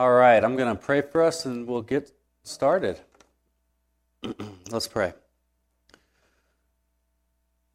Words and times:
All 0.00 0.12
right, 0.12 0.42
I'm 0.42 0.56
going 0.56 0.74
to 0.74 0.82
pray 0.82 1.02
for 1.02 1.22
us 1.22 1.44
and 1.44 1.66
we'll 1.66 1.82
get 1.82 2.10
started. 2.42 2.98
Let's 4.70 4.88
pray. 4.88 5.12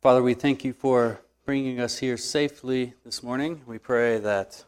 Father, 0.01 0.23
we 0.23 0.33
thank 0.33 0.65
you 0.65 0.73
for 0.73 1.21
bringing 1.45 1.79
us 1.79 1.99
here 1.99 2.17
safely 2.17 2.95
this 3.03 3.21
morning. 3.21 3.61
We 3.67 3.77
pray 3.77 4.17
that 4.17 4.63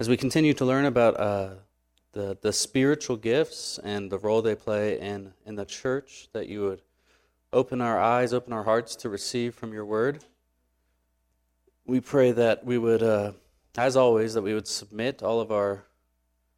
as 0.00 0.08
we 0.08 0.16
continue 0.16 0.52
to 0.54 0.64
learn 0.64 0.86
about 0.86 1.14
uh, 1.16 1.50
the, 2.10 2.36
the 2.40 2.52
spiritual 2.52 3.16
gifts 3.16 3.78
and 3.84 4.10
the 4.10 4.18
role 4.18 4.42
they 4.42 4.56
play 4.56 4.98
in, 4.98 5.32
in 5.46 5.54
the 5.54 5.64
church, 5.64 6.26
that 6.32 6.48
you 6.48 6.62
would 6.62 6.82
open 7.52 7.80
our 7.80 8.00
eyes, 8.00 8.32
open 8.32 8.52
our 8.52 8.64
hearts 8.64 8.96
to 8.96 9.08
receive 9.08 9.54
from 9.54 9.72
your 9.72 9.84
word. 9.84 10.24
We 11.84 12.00
pray 12.00 12.32
that 12.32 12.64
we 12.64 12.78
would, 12.78 13.04
uh, 13.04 13.34
as 13.78 13.96
always, 13.96 14.34
that 14.34 14.42
we 14.42 14.54
would 14.54 14.66
submit 14.66 15.22
all 15.22 15.40
of 15.40 15.52
our 15.52 15.84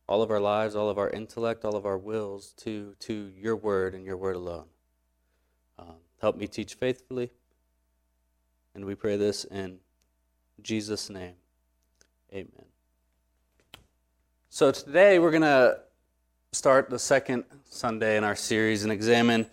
all 0.08 0.22
of 0.22 0.30
our 0.30 0.40
lives, 0.40 0.74
all 0.74 0.88
of 0.88 0.98
our 0.98 1.10
intellect, 1.10 1.64
all 1.64 1.76
of 1.76 1.84
our 1.84 1.98
wills 1.98 2.54
to, 2.56 2.94
to 3.00 3.30
your 3.36 3.54
word 3.54 3.94
and 3.94 4.04
your 4.04 4.16
word 4.16 4.36
alone. 4.36 4.64
Um, 5.78 5.96
help 6.20 6.36
me 6.36 6.46
teach 6.46 6.74
faithfully. 6.74 7.30
And 8.74 8.84
we 8.84 8.94
pray 8.94 9.16
this 9.16 9.44
in 9.44 9.78
Jesus' 10.62 11.10
name. 11.10 11.34
Amen. 12.32 12.64
So 14.48 14.70
today 14.70 15.18
we're 15.18 15.30
going 15.30 15.42
to 15.42 15.80
start 16.52 16.88
the 16.88 16.98
second 16.98 17.44
Sunday 17.68 18.16
in 18.16 18.24
our 18.24 18.36
series 18.36 18.84
and 18.84 18.92
examine 18.92 19.46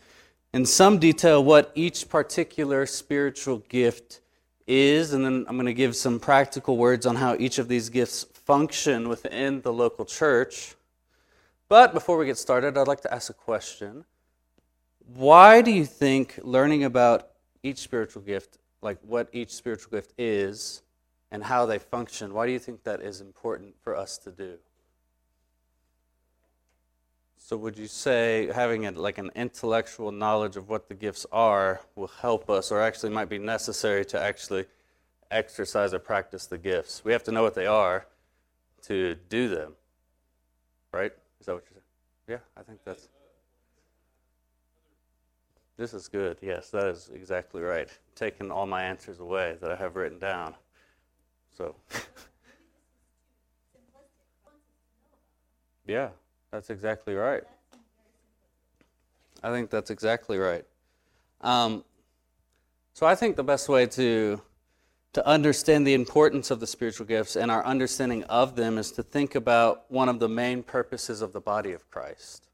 in 0.53 0.65
some 0.65 0.99
detail 0.99 1.43
what 1.43 1.71
each 1.75 2.07
particular 2.07 2.85
spiritual 2.85 3.57
gift 3.67 4.21
is, 4.65 5.11
and 5.11 5.25
then 5.25 5.45
I'm 5.49 5.57
going 5.57 5.65
to 5.65 5.73
give 5.73 5.97
some 5.97 6.17
practical 6.17 6.77
words 6.77 7.05
on 7.05 7.17
how 7.17 7.35
each 7.37 7.59
of 7.59 7.67
these 7.67 7.89
gifts 7.89 8.25
function 8.45 9.09
within 9.09 9.61
the 9.61 9.73
local 9.73 10.05
church. 10.05 10.75
But 11.67 11.93
before 11.93 12.17
we 12.17 12.27
get 12.27 12.37
started, 12.37 12.77
I'd 12.77 12.87
like 12.87 13.01
to 13.01 13.13
ask 13.13 13.29
a 13.29 13.33
question. 13.33 14.05
Why 14.99 15.61
do 15.61 15.71
you 15.71 15.85
think 15.85 16.39
learning 16.43 16.83
about 16.83 17.29
each 17.63 17.79
spiritual 17.79 18.21
gift, 18.21 18.59
like 18.81 18.99
what 19.01 19.29
each 19.33 19.51
spiritual 19.51 19.91
gift 19.91 20.13
is 20.17 20.83
and 21.31 21.43
how 21.43 21.65
they 21.65 21.79
function, 21.79 22.33
why 22.33 22.45
do 22.45 22.51
you 22.51 22.59
think 22.59 22.83
that 22.83 23.01
is 23.01 23.19
important 23.19 23.75
for 23.81 23.95
us 23.95 24.17
to 24.19 24.31
do? 24.31 24.57
So, 27.37 27.57
would 27.57 27.77
you 27.77 27.87
say 27.87 28.49
having 28.53 28.87
a, 28.87 28.91
like 28.91 29.17
an 29.17 29.31
intellectual 29.35 30.11
knowledge 30.11 30.55
of 30.55 30.69
what 30.69 30.87
the 30.87 30.95
gifts 30.95 31.25
are 31.31 31.81
will 31.95 32.07
help 32.07 32.49
us, 32.49 32.71
or 32.71 32.81
actually 32.81 33.11
might 33.11 33.29
be 33.29 33.37
necessary 33.37 34.03
to 34.05 34.19
actually 34.19 34.65
exercise 35.29 35.93
or 35.93 35.99
practice 35.99 36.47
the 36.47 36.57
gifts? 36.57 37.03
We 37.03 37.11
have 37.11 37.23
to 37.23 37.31
know 37.31 37.43
what 37.43 37.53
they 37.53 37.67
are 37.67 38.07
to 38.87 39.15
do 39.29 39.47
them, 39.47 39.73
right? 40.91 41.11
Is 41.39 41.45
that 41.45 41.53
what 41.55 41.63
you're 41.69 41.81
saying? 41.81 41.83
Yeah, 42.27 42.39
I 42.59 42.63
think 42.63 42.79
that's. 42.83 43.09
This 45.77 45.93
is 45.93 46.07
good. 46.07 46.37
Yes, 46.41 46.69
that 46.69 46.87
is 46.87 47.11
exactly 47.13 47.61
right. 47.61 47.89
Taking 48.15 48.49
all 48.49 48.65
my 48.65 48.83
answers 48.83 49.19
away 49.19 49.57
that 49.61 49.71
I 49.71 49.75
have 49.75 49.95
written 49.95 50.19
down. 50.19 50.55
So. 51.57 51.75
yeah. 55.85 56.09
That's 56.55 56.69
exactly 56.69 57.15
right. 57.15 57.43
I 59.43 59.51
think 59.51 59.69
that's 59.69 59.89
exactly 59.89 60.37
right. 60.37 60.63
Um, 61.41 61.83
so 62.93 63.05
I 63.05 63.13
think 63.13 63.35
the 63.35 63.43
best 63.43 63.67
way 63.67 63.85
to 63.87 64.41
to 65.15 65.25
understand 65.25 65.87
the 65.87 65.93
importance 65.93 66.51
of 66.51 66.59
the 66.59 66.67
spiritual 66.67 67.05
gifts 67.05 67.37
and 67.37 67.49
our 67.49 67.65
understanding 67.65 68.21
of 68.25 68.57
them 68.57 68.77
is 68.77 68.91
to 68.91 69.01
think 69.01 69.33
about 69.33 69.89
one 69.89 70.09
of 70.09 70.19
the 70.19 70.27
main 70.27 70.61
purposes 70.61 71.21
of 71.21 71.31
the 71.31 71.39
body 71.39 71.71
of 71.71 71.89
Christ. 71.89 72.49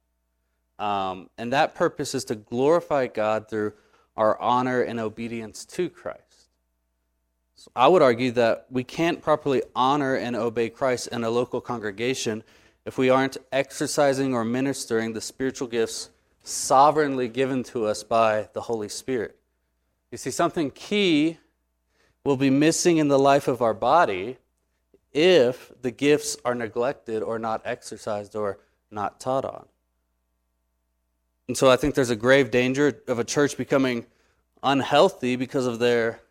Um, 0.78 1.32
and 1.40 1.52
that 1.54 1.74
purpose 1.74 2.14
is 2.14 2.24
to 2.26 2.36
glorify 2.36 3.08
God 3.08 3.50
through 3.50 3.74
our 4.16 4.40
honor 4.40 4.84
and 4.84 5.00
obedience 5.00 5.66
to 5.66 5.90
Christ. 5.90 6.50
So 7.56 7.72
I 7.76 7.88
would 7.88 8.04
argue 8.04 8.30
that 8.34 8.68
we 8.70 8.84
can't 8.84 9.24
properly 9.24 9.64
honor 9.76 10.14
and 10.14 10.36
obey 10.36 10.70
Christ 10.70 11.08
in 11.08 11.24
a 11.24 11.32
local 11.32 11.62
congregation 11.62 12.44
if 12.86 12.96
we 12.96 13.10
aren't 13.10 13.38
exercising 13.52 14.36
or 14.36 14.46
ministering 14.46 15.14
the 15.14 15.22
spiritual 15.22 15.68
gifts 15.68 16.12
sovereignly 16.44 17.28
given 17.28 17.64
to 17.64 17.88
us 17.88 18.04
by 18.04 18.50
the 18.54 18.62
Holy 18.62 18.90
Spirit. 18.90 19.36
You 20.12 20.20
see, 20.20 20.30
something 20.30 20.70
key 20.70 21.40
will 22.24 22.38
be 22.38 22.50
missing 22.50 22.98
in 22.98 23.08
the 23.08 23.20
life 23.20 23.48
of 23.48 23.62
our 23.62 23.74
body 23.74 24.38
if 25.14 25.72
the 25.82 25.92
gifts 25.92 26.38
are 26.46 26.56
neglected 26.56 27.24
or 27.24 27.40
not 27.40 27.62
exercised 27.66 28.36
or 28.36 28.60
not 28.92 29.20
taught 29.20 29.46
on. 29.46 29.66
And 31.48 31.58
so 31.58 31.70
I 31.70 31.76
think 31.76 31.96
there's 31.96 32.10
a 32.10 32.16
grave 32.16 32.52
danger 32.52 33.02
of 33.08 33.20
a 33.20 33.24
church 33.24 33.58
becoming 33.58 34.06
unhealthy 34.64 35.36
because 35.36 35.66
of 35.66 35.80
their 35.80 36.22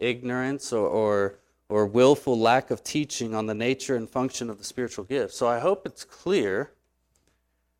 ignorance 0.00 0.72
or, 0.72 0.86
or 0.86 1.38
or 1.72 1.86
willful 1.86 2.38
lack 2.38 2.70
of 2.70 2.84
teaching 2.84 3.34
on 3.34 3.46
the 3.46 3.54
nature 3.54 3.96
and 3.96 4.08
function 4.10 4.50
of 4.50 4.58
the 4.58 4.64
spiritual 4.64 5.04
gifts. 5.04 5.38
So 5.38 5.48
I 5.48 5.58
hope 5.58 5.86
it's 5.86 6.04
clear. 6.04 6.72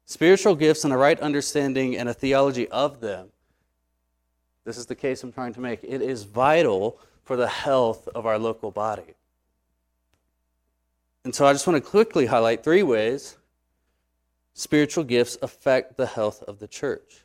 Spiritual 0.06 0.54
gifts 0.54 0.84
and 0.84 0.94
a 0.94 0.96
right 0.96 1.20
understanding 1.20 1.98
and 1.98 2.08
a 2.08 2.14
theology 2.14 2.66
of 2.68 3.00
them. 3.00 3.28
This 4.64 4.76
is 4.76 4.86
the 4.86 4.94
case 4.94 5.22
I'm 5.22 5.32
trying 5.32 5.54
to 5.54 5.60
make. 5.60 5.80
It 5.82 6.02
is 6.02 6.22
vital 6.22 6.98
for 7.24 7.36
the 7.36 7.48
health 7.48 8.08
of 8.14 8.26
our 8.26 8.38
local 8.38 8.70
body. 8.70 9.14
And 11.24 11.34
so 11.34 11.46
I 11.46 11.52
just 11.52 11.66
want 11.66 11.82
to 11.82 11.90
quickly 11.90 12.26
highlight 12.26 12.64
three 12.64 12.82
ways 12.82 13.36
spiritual 14.54 15.04
gifts 15.04 15.38
affect 15.40 15.96
the 15.96 16.06
health 16.06 16.42
of 16.42 16.58
the 16.58 16.68
church. 16.68 17.22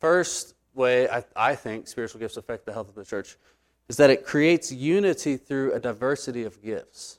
First 0.00 0.54
way 0.74 1.08
I, 1.08 1.24
I 1.34 1.54
think 1.54 1.88
spiritual 1.88 2.20
gifts 2.20 2.36
affect 2.36 2.66
the 2.66 2.72
health 2.72 2.88
of 2.88 2.94
the 2.94 3.04
church 3.04 3.36
is 3.88 3.96
that 3.96 4.10
it 4.10 4.24
creates 4.24 4.70
unity 4.70 5.36
through 5.36 5.72
a 5.72 5.80
diversity 5.80 6.44
of 6.44 6.62
gifts, 6.62 7.18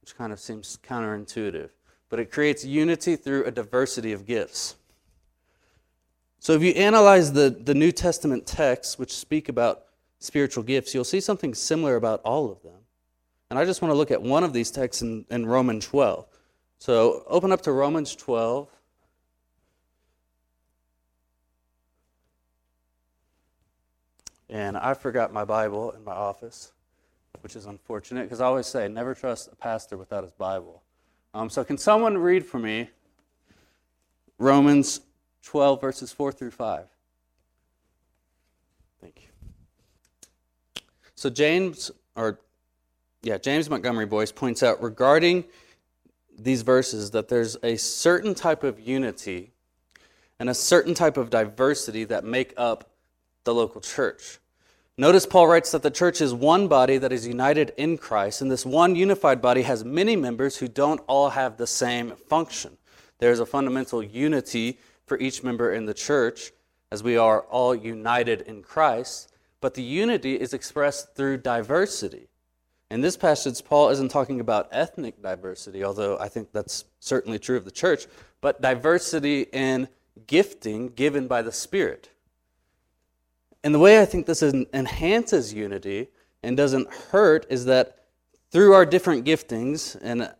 which 0.00 0.16
kind 0.16 0.32
of 0.32 0.40
seems 0.40 0.78
counterintuitive. 0.86 1.70
But 2.08 2.18
it 2.18 2.30
creates 2.30 2.64
unity 2.64 3.16
through 3.16 3.44
a 3.44 3.50
diversity 3.50 4.12
of 4.12 4.26
gifts. 4.26 4.76
So 6.42 6.54
if 6.54 6.62
you 6.64 6.72
analyze 6.72 7.32
the, 7.32 7.50
the 7.50 7.72
New 7.72 7.92
Testament 7.92 8.48
texts 8.48 8.98
which 8.98 9.12
speak 9.12 9.48
about 9.48 9.84
spiritual 10.18 10.64
gifts, 10.64 10.92
you'll 10.92 11.04
see 11.04 11.20
something 11.20 11.54
similar 11.54 11.94
about 11.94 12.20
all 12.24 12.50
of 12.50 12.60
them. 12.64 12.80
And 13.48 13.60
I 13.60 13.64
just 13.64 13.80
want 13.80 13.92
to 13.92 13.96
look 13.96 14.10
at 14.10 14.20
one 14.20 14.42
of 14.42 14.52
these 14.52 14.72
texts 14.72 15.02
in, 15.02 15.24
in 15.30 15.46
Romans 15.46 15.86
12. 15.86 16.26
So 16.80 17.22
open 17.28 17.52
up 17.52 17.62
to 17.62 17.70
Romans 17.70 18.16
12. 18.16 18.68
And 24.50 24.76
I 24.76 24.94
forgot 24.94 25.32
my 25.32 25.44
Bible 25.44 25.92
in 25.92 26.02
my 26.02 26.10
office, 26.10 26.72
which 27.42 27.54
is 27.54 27.66
unfortunate 27.66 28.24
because 28.24 28.40
I 28.40 28.46
always 28.46 28.66
say, 28.66 28.88
never 28.88 29.14
trust 29.14 29.48
a 29.52 29.54
pastor 29.54 29.96
without 29.96 30.24
his 30.24 30.32
Bible. 30.32 30.82
Um, 31.34 31.48
so, 31.48 31.62
can 31.62 31.78
someone 31.78 32.18
read 32.18 32.44
for 32.44 32.58
me 32.58 32.90
Romans 34.38 35.02
12, 35.42 35.80
verses 35.80 36.12
4 36.12 36.32
through 36.32 36.50
5? 36.50 36.86
Thank 39.00 39.22
you. 39.22 40.82
So, 41.14 41.30
James, 41.30 41.90
or 42.16 42.40
yeah, 43.22 43.38
James 43.38 43.70
Montgomery 43.70 44.06
Boice 44.06 44.32
points 44.32 44.62
out 44.62 44.82
regarding 44.82 45.44
these 46.38 46.62
verses 46.62 47.10
that 47.12 47.28
there's 47.28 47.56
a 47.62 47.76
certain 47.76 48.34
type 48.34 48.64
of 48.64 48.80
unity 48.80 49.52
and 50.38 50.50
a 50.50 50.54
certain 50.54 50.94
type 50.94 51.16
of 51.16 51.30
diversity 51.30 52.04
that 52.04 52.24
make 52.24 52.52
up 52.56 52.90
the 53.44 53.54
local 53.54 53.80
church. 53.80 54.38
Notice 54.98 55.24
Paul 55.24 55.46
writes 55.46 55.70
that 55.72 55.82
the 55.82 55.90
church 55.90 56.20
is 56.20 56.34
one 56.34 56.68
body 56.68 56.98
that 56.98 57.12
is 57.12 57.26
united 57.26 57.72
in 57.76 57.96
Christ, 57.96 58.42
and 58.42 58.50
this 58.50 58.66
one 58.66 58.94
unified 58.94 59.40
body 59.40 59.62
has 59.62 59.84
many 59.84 60.16
members 60.16 60.56
who 60.56 60.68
don't 60.68 61.00
all 61.06 61.30
have 61.30 61.56
the 61.56 61.66
same 61.66 62.12
function. 62.28 62.76
There's 63.18 63.40
a 63.40 63.46
fundamental 63.46 64.02
unity 64.02 64.78
for 65.06 65.18
each 65.18 65.42
member 65.42 65.72
in 65.72 65.86
the 65.86 65.94
church, 65.94 66.52
as 66.90 67.02
we 67.02 67.16
are 67.16 67.40
all 67.42 67.74
united 67.74 68.42
in 68.42 68.62
Christ, 68.62 69.32
but 69.60 69.74
the 69.74 69.82
unity 69.82 70.34
is 70.34 70.52
expressed 70.52 71.14
through 71.14 71.38
diversity. 71.38 72.28
In 72.90 73.00
this 73.00 73.16
passage, 73.16 73.64
Paul 73.64 73.88
isn't 73.88 74.10
talking 74.10 74.40
about 74.40 74.68
ethnic 74.70 75.22
diversity, 75.22 75.82
although 75.82 76.18
I 76.18 76.28
think 76.28 76.52
that's 76.52 76.84
certainly 77.00 77.38
true 77.38 77.56
of 77.56 77.64
the 77.64 77.70
church, 77.70 78.06
but 78.42 78.60
diversity 78.60 79.46
in 79.52 79.88
gifting 80.26 80.88
given 80.88 81.26
by 81.26 81.40
the 81.40 81.52
Spirit. 81.52 82.10
And 83.64 83.74
the 83.74 83.78
way 83.78 84.02
I 84.02 84.04
think 84.04 84.26
this 84.26 84.42
enhances 84.42 85.54
unity 85.54 86.08
and 86.42 86.56
doesn't 86.56 86.92
hurt 86.92 87.46
is 87.48 87.64
that 87.64 87.98
through 88.50 88.74
our 88.74 88.84
different 88.84 89.24
giftings, 89.24 89.96
and 90.02 90.30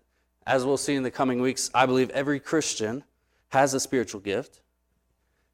as 0.46 0.66
we'll 0.66 0.76
see 0.76 0.94
in 0.94 1.02
the 1.02 1.10
coming 1.10 1.40
weeks, 1.40 1.70
I 1.72 1.86
believe 1.86 2.10
every 2.10 2.40
Christian 2.40 3.04
has 3.52 3.74
a 3.74 3.80
spiritual 3.80 4.20
gift. 4.20 4.62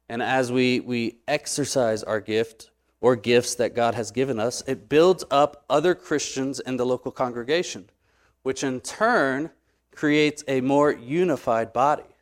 And 0.07 0.23
as 0.23 0.53
we, 0.53 0.79
we 0.79 1.17
exercise 1.27 2.01
our 2.01 2.21
gift 2.21 2.71
or 3.01 3.17
gifts 3.17 3.55
that 3.55 3.75
God 3.75 3.93
has 3.93 4.09
given 4.09 4.39
us, 4.39 4.63
it 4.65 4.87
builds 4.87 5.25
up 5.29 5.65
other 5.69 5.93
Christians 5.93 6.61
in 6.61 6.77
the 6.77 6.85
local 6.85 7.11
congregation, 7.11 7.89
which 8.43 8.63
in 8.63 8.79
turn 8.79 9.49
creates 9.91 10.45
a 10.47 10.61
more 10.61 10.93
unified 10.93 11.73
body. 11.73 12.15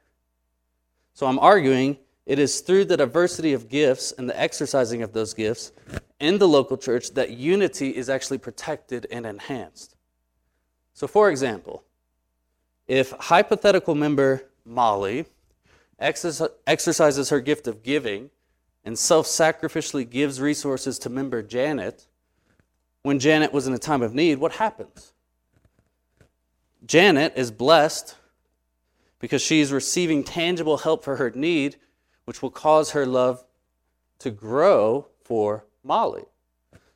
So 1.14 1.28
I'm 1.28 1.38
arguing 1.38 1.98
it 2.26 2.40
is 2.40 2.62
through 2.62 2.86
the 2.86 2.98
diversity 2.98 3.54
of 3.54 3.70
gifts 3.70 4.12
and 4.12 4.28
the 4.28 4.38
exercising 4.38 5.04
of 5.04 5.14
those 5.14 5.36
gifts 5.36 5.72
in 6.20 6.40
the 6.40 6.48
local 6.48 6.76
church 6.76 7.12
that 7.12 7.30
unity 7.30 7.96
is 7.96 8.10
actually 8.10 8.40
protected 8.40 9.06
and 9.12 9.28
enhanced. 9.28 9.96
So, 10.94 11.06
for 11.08 11.30
example, 11.30 11.84
if 12.88 13.12
hypothetical 13.12 13.94
member 13.94 14.50
Molly 14.66 15.28
exercises 16.00 17.30
her 17.30 17.40
gift 17.40 17.68
of 17.68 17.84
giving 17.84 18.30
and 18.84 18.98
self 18.98 19.28
sacrificially 19.28 20.10
gives 20.10 20.40
resources 20.40 21.00
to 21.00 21.10
member 21.10 21.42
Janet 21.42 22.08
when 23.08 23.20
Janet 23.20 23.54
was 23.54 23.68
in 23.68 23.74
a 23.74 23.78
time 23.78 24.02
of 24.02 24.14
need, 24.14 24.38
what 24.38 24.54
happens? 24.54 25.14
Janet 26.86 27.34
is 27.38 27.52
blessed 27.52 28.16
because 29.20 29.42
she 29.42 29.62
is 29.62 29.72
receiving 29.72 30.26
tangible 30.26 30.78
help 30.80 31.06
for 31.06 31.16
her 31.16 31.32
need, 31.32 31.78
which 32.26 32.42
will 32.42 32.52
cause 32.52 32.92
her 32.92 33.06
love 33.06 33.46
to 34.20 34.30
grow 34.30 35.08
for 35.24 35.66
Molly. 35.86 36.26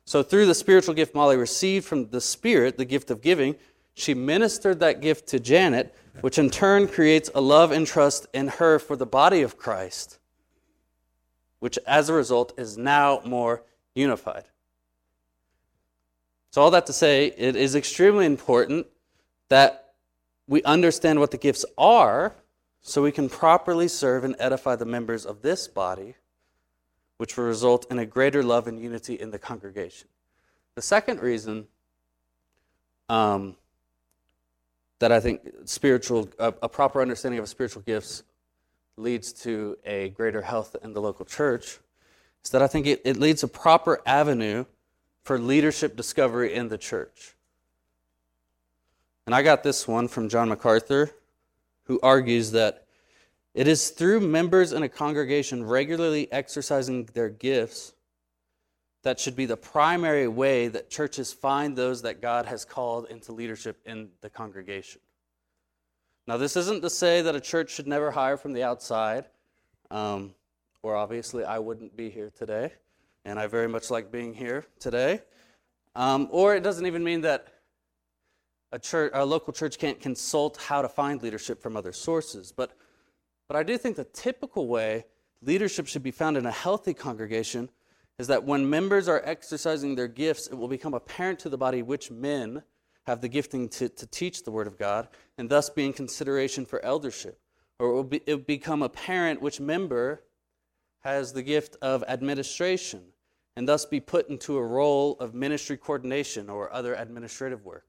So, 0.04 0.22
through 0.22 0.44
the 0.44 0.54
spiritual 0.54 0.94
gift 0.94 1.14
Molly 1.14 1.36
received 1.36 1.86
from 1.86 2.10
the 2.10 2.20
Spirit, 2.20 2.76
the 2.76 2.84
gift 2.84 3.10
of 3.10 3.22
giving, 3.22 3.56
she 3.94 4.14
ministered 4.14 4.80
that 4.80 5.00
gift 5.00 5.28
to 5.28 5.40
Janet, 5.40 5.94
which 6.20 6.38
in 6.38 6.50
turn 6.50 6.88
creates 6.88 7.30
a 7.34 7.40
love 7.40 7.72
and 7.72 7.86
trust 7.86 8.26
in 8.32 8.48
her 8.48 8.78
for 8.78 8.96
the 8.96 9.06
body 9.06 9.42
of 9.42 9.56
Christ, 9.56 10.18
which 11.58 11.78
as 11.86 12.08
a 12.08 12.14
result 12.14 12.52
is 12.58 12.78
now 12.78 13.20
more 13.24 13.62
unified. 13.94 14.44
So, 16.50 16.60
all 16.60 16.70
that 16.70 16.86
to 16.86 16.92
say, 16.92 17.28
it 17.36 17.56
is 17.56 17.74
extremely 17.74 18.26
important 18.26 18.86
that 19.48 19.94
we 20.46 20.62
understand 20.64 21.18
what 21.18 21.30
the 21.30 21.38
gifts 21.38 21.64
are 21.78 22.34
so 22.82 23.02
we 23.02 23.12
can 23.12 23.28
properly 23.28 23.88
serve 23.88 24.24
and 24.24 24.36
edify 24.38 24.76
the 24.76 24.84
members 24.84 25.24
of 25.24 25.40
this 25.40 25.68
body, 25.68 26.14
which 27.16 27.36
will 27.36 27.44
result 27.44 27.86
in 27.90 27.98
a 27.98 28.04
greater 28.04 28.42
love 28.42 28.66
and 28.66 28.80
unity 28.80 29.14
in 29.14 29.30
the 29.30 29.38
congregation. 29.38 30.08
The 30.74 30.82
second 30.82 31.20
reason 31.20 31.68
um, 33.08 33.56
that 35.02 35.10
I 35.10 35.18
think 35.18 35.40
spiritual, 35.64 36.28
a, 36.38 36.54
a 36.62 36.68
proper 36.68 37.02
understanding 37.02 37.40
of 37.40 37.48
spiritual 37.48 37.82
gifts 37.82 38.22
leads 38.96 39.32
to 39.32 39.76
a 39.84 40.10
greater 40.10 40.42
health 40.42 40.76
in 40.80 40.92
the 40.92 41.00
local 41.00 41.24
church 41.24 41.80
is 42.44 42.50
that 42.50 42.62
I 42.62 42.68
think 42.68 42.86
it, 42.86 43.02
it 43.04 43.16
leads 43.16 43.42
a 43.42 43.48
proper 43.48 44.00
avenue 44.06 44.64
for 45.24 45.40
leadership 45.40 45.96
discovery 45.96 46.54
in 46.54 46.68
the 46.68 46.78
church. 46.78 47.34
And 49.26 49.34
I 49.34 49.42
got 49.42 49.64
this 49.64 49.88
one 49.88 50.06
from 50.06 50.28
John 50.28 50.48
MacArthur, 50.48 51.10
who 51.86 51.98
argues 52.00 52.52
that 52.52 52.86
it 53.54 53.66
is 53.66 53.90
through 53.90 54.20
members 54.20 54.72
in 54.72 54.84
a 54.84 54.88
congregation 54.88 55.64
regularly 55.66 56.30
exercising 56.30 57.08
their 57.12 57.28
gifts 57.28 57.92
that 59.02 59.18
should 59.18 59.34
be 59.34 59.46
the 59.46 59.56
primary 59.56 60.28
way 60.28 60.68
that 60.68 60.88
churches 60.88 61.32
find 61.32 61.76
those 61.76 62.02
that 62.02 62.20
God 62.22 62.46
has 62.46 62.64
called 62.64 63.06
into 63.10 63.32
leadership 63.32 63.80
in 63.84 64.10
the 64.20 64.30
congregation. 64.30 65.00
Now, 66.26 66.36
this 66.36 66.56
isn't 66.56 66.82
to 66.82 66.90
say 66.90 67.20
that 67.22 67.34
a 67.34 67.40
church 67.40 67.70
should 67.70 67.88
never 67.88 68.12
hire 68.12 68.36
from 68.36 68.52
the 68.52 68.62
outside, 68.62 69.24
um, 69.90 70.34
or 70.82 70.94
obviously 70.94 71.44
I 71.44 71.58
wouldn't 71.58 71.96
be 71.96 72.10
here 72.10 72.30
today, 72.30 72.72
and 73.24 73.40
I 73.40 73.48
very 73.48 73.68
much 73.68 73.90
like 73.90 74.12
being 74.12 74.32
here 74.32 74.64
today. 74.78 75.22
Um, 75.96 76.28
or 76.30 76.54
it 76.54 76.62
doesn't 76.62 76.86
even 76.86 77.02
mean 77.02 77.22
that 77.22 77.48
a, 78.70 78.78
church, 78.78 79.10
a 79.14 79.26
local 79.26 79.52
church 79.52 79.78
can't 79.78 80.00
consult 80.00 80.56
how 80.56 80.80
to 80.80 80.88
find 80.88 81.22
leadership 81.22 81.60
from 81.60 81.76
other 81.76 81.92
sources. 81.92 82.52
But, 82.52 82.72
but 83.48 83.56
I 83.56 83.64
do 83.64 83.76
think 83.76 83.96
the 83.96 84.04
typical 84.04 84.68
way 84.68 85.04
leadership 85.42 85.88
should 85.88 86.04
be 86.04 86.12
found 86.12 86.36
in 86.36 86.46
a 86.46 86.52
healthy 86.52 86.94
congregation 86.94 87.68
is 88.18 88.26
that 88.28 88.44
when 88.44 88.68
members 88.68 89.08
are 89.08 89.22
exercising 89.24 89.94
their 89.94 90.08
gifts, 90.08 90.46
it 90.46 90.54
will 90.54 90.68
become 90.68 90.94
apparent 90.94 91.38
to 91.40 91.48
the 91.48 91.58
body 91.58 91.82
which 91.82 92.10
men 92.10 92.62
have 93.06 93.20
the 93.20 93.28
gifting 93.28 93.68
to, 93.68 93.88
to 93.88 94.06
teach 94.06 94.44
the 94.44 94.50
Word 94.50 94.66
of 94.66 94.78
God, 94.78 95.08
and 95.38 95.48
thus 95.48 95.70
be 95.70 95.84
in 95.84 95.92
consideration 95.92 96.64
for 96.64 96.84
eldership. 96.84 97.40
Or 97.78 97.88
it 97.88 97.92
will, 97.94 98.04
be, 98.04 98.22
it 98.26 98.34
will 98.34 98.42
become 98.42 98.82
apparent 98.82 99.42
which 99.42 99.60
member 99.60 100.22
has 101.00 101.32
the 101.32 101.42
gift 101.42 101.76
of 101.82 102.04
administration, 102.06 103.02
and 103.56 103.68
thus 103.68 103.84
be 103.84 103.98
put 103.98 104.28
into 104.28 104.56
a 104.56 104.62
role 104.62 105.16
of 105.18 105.34
ministry 105.34 105.76
coordination 105.76 106.48
or 106.48 106.72
other 106.72 106.94
administrative 106.94 107.64
work. 107.64 107.86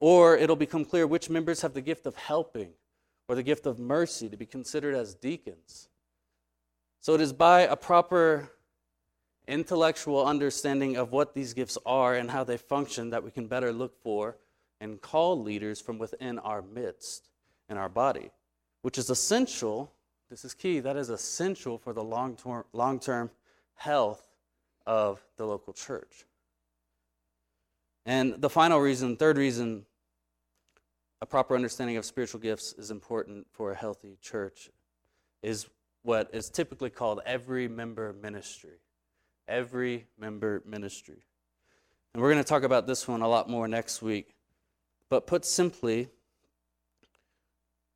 Or 0.00 0.36
it'll 0.36 0.56
become 0.56 0.84
clear 0.84 1.06
which 1.06 1.30
members 1.30 1.60
have 1.60 1.74
the 1.74 1.80
gift 1.80 2.06
of 2.06 2.16
helping 2.16 2.72
or 3.28 3.36
the 3.36 3.42
gift 3.44 3.64
of 3.66 3.78
mercy 3.78 4.28
to 4.28 4.36
be 4.36 4.46
considered 4.46 4.94
as 4.94 5.14
deacons. 5.14 5.88
So 7.00 7.14
it 7.14 7.20
is 7.20 7.32
by 7.32 7.60
a 7.60 7.76
proper 7.76 8.50
intellectual 9.46 10.24
understanding 10.24 10.96
of 10.96 11.12
what 11.12 11.34
these 11.34 11.54
gifts 11.54 11.78
are 11.84 12.14
and 12.14 12.30
how 12.30 12.44
they 12.44 12.56
function 12.56 13.10
that 13.10 13.24
we 13.24 13.30
can 13.30 13.46
better 13.46 13.72
look 13.72 14.00
for 14.02 14.36
and 14.80 15.00
call 15.00 15.40
leaders 15.40 15.80
from 15.80 15.98
within 15.98 16.38
our 16.38 16.62
midst 16.62 17.28
in 17.68 17.76
our 17.76 17.88
body, 17.88 18.30
which 18.82 18.98
is 18.98 19.10
essential. 19.10 19.92
This 20.30 20.44
is 20.44 20.54
key. 20.54 20.80
That 20.80 20.96
is 20.96 21.10
essential 21.10 21.78
for 21.78 21.92
the 21.92 22.02
long 22.02 22.36
term, 22.36 22.64
long 22.72 22.98
term 23.00 23.30
health 23.74 24.26
of 24.86 25.22
the 25.36 25.46
local 25.46 25.72
church. 25.72 26.24
And 28.06 28.40
the 28.40 28.50
final 28.50 28.80
reason, 28.80 29.16
third 29.16 29.36
reason, 29.36 29.84
a 31.20 31.26
proper 31.26 31.54
understanding 31.54 31.96
of 31.96 32.04
spiritual 32.04 32.40
gifts 32.40 32.72
is 32.72 32.90
important 32.90 33.46
for 33.52 33.72
a 33.72 33.74
healthy 33.74 34.16
church 34.22 34.70
is 35.42 35.66
what 36.02 36.30
is 36.32 36.48
typically 36.48 36.90
called 36.90 37.20
every 37.26 37.68
member 37.68 38.14
ministry 38.14 38.78
every 39.50 40.06
member 40.18 40.62
ministry. 40.64 41.22
And 42.14 42.22
we're 42.22 42.32
going 42.32 42.42
to 42.42 42.48
talk 42.48 42.62
about 42.62 42.86
this 42.86 43.06
one 43.06 43.20
a 43.20 43.28
lot 43.28 43.48
more 43.48 43.68
next 43.68 44.00
week. 44.02 44.34
But 45.08 45.26
put 45.26 45.44
simply, 45.44 46.08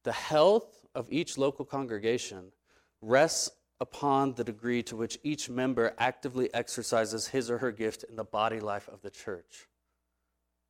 the 0.02 0.12
health 0.12 0.86
of 0.94 1.06
each 1.10 1.38
local 1.38 1.64
congregation 1.64 2.52
rests 3.00 3.50
upon 3.80 4.34
the 4.34 4.44
degree 4.44 4.82
to 4.82 4.96
which 4.96 5.18
each 5.22 5.50
member 5.50 5.94
actively 5.98 6.52
exercises 6.54 7.28
his 7.28 7.50
or 7.50 7.58
her 7.58 7.72
gift 7.72 8.04
in 8.04 8.16
the 8.16 8.24
body 8.24 8.60
life 8.60 8.88
of 8.88 9.02
the 9.02 9.10
church. 9.10 9.68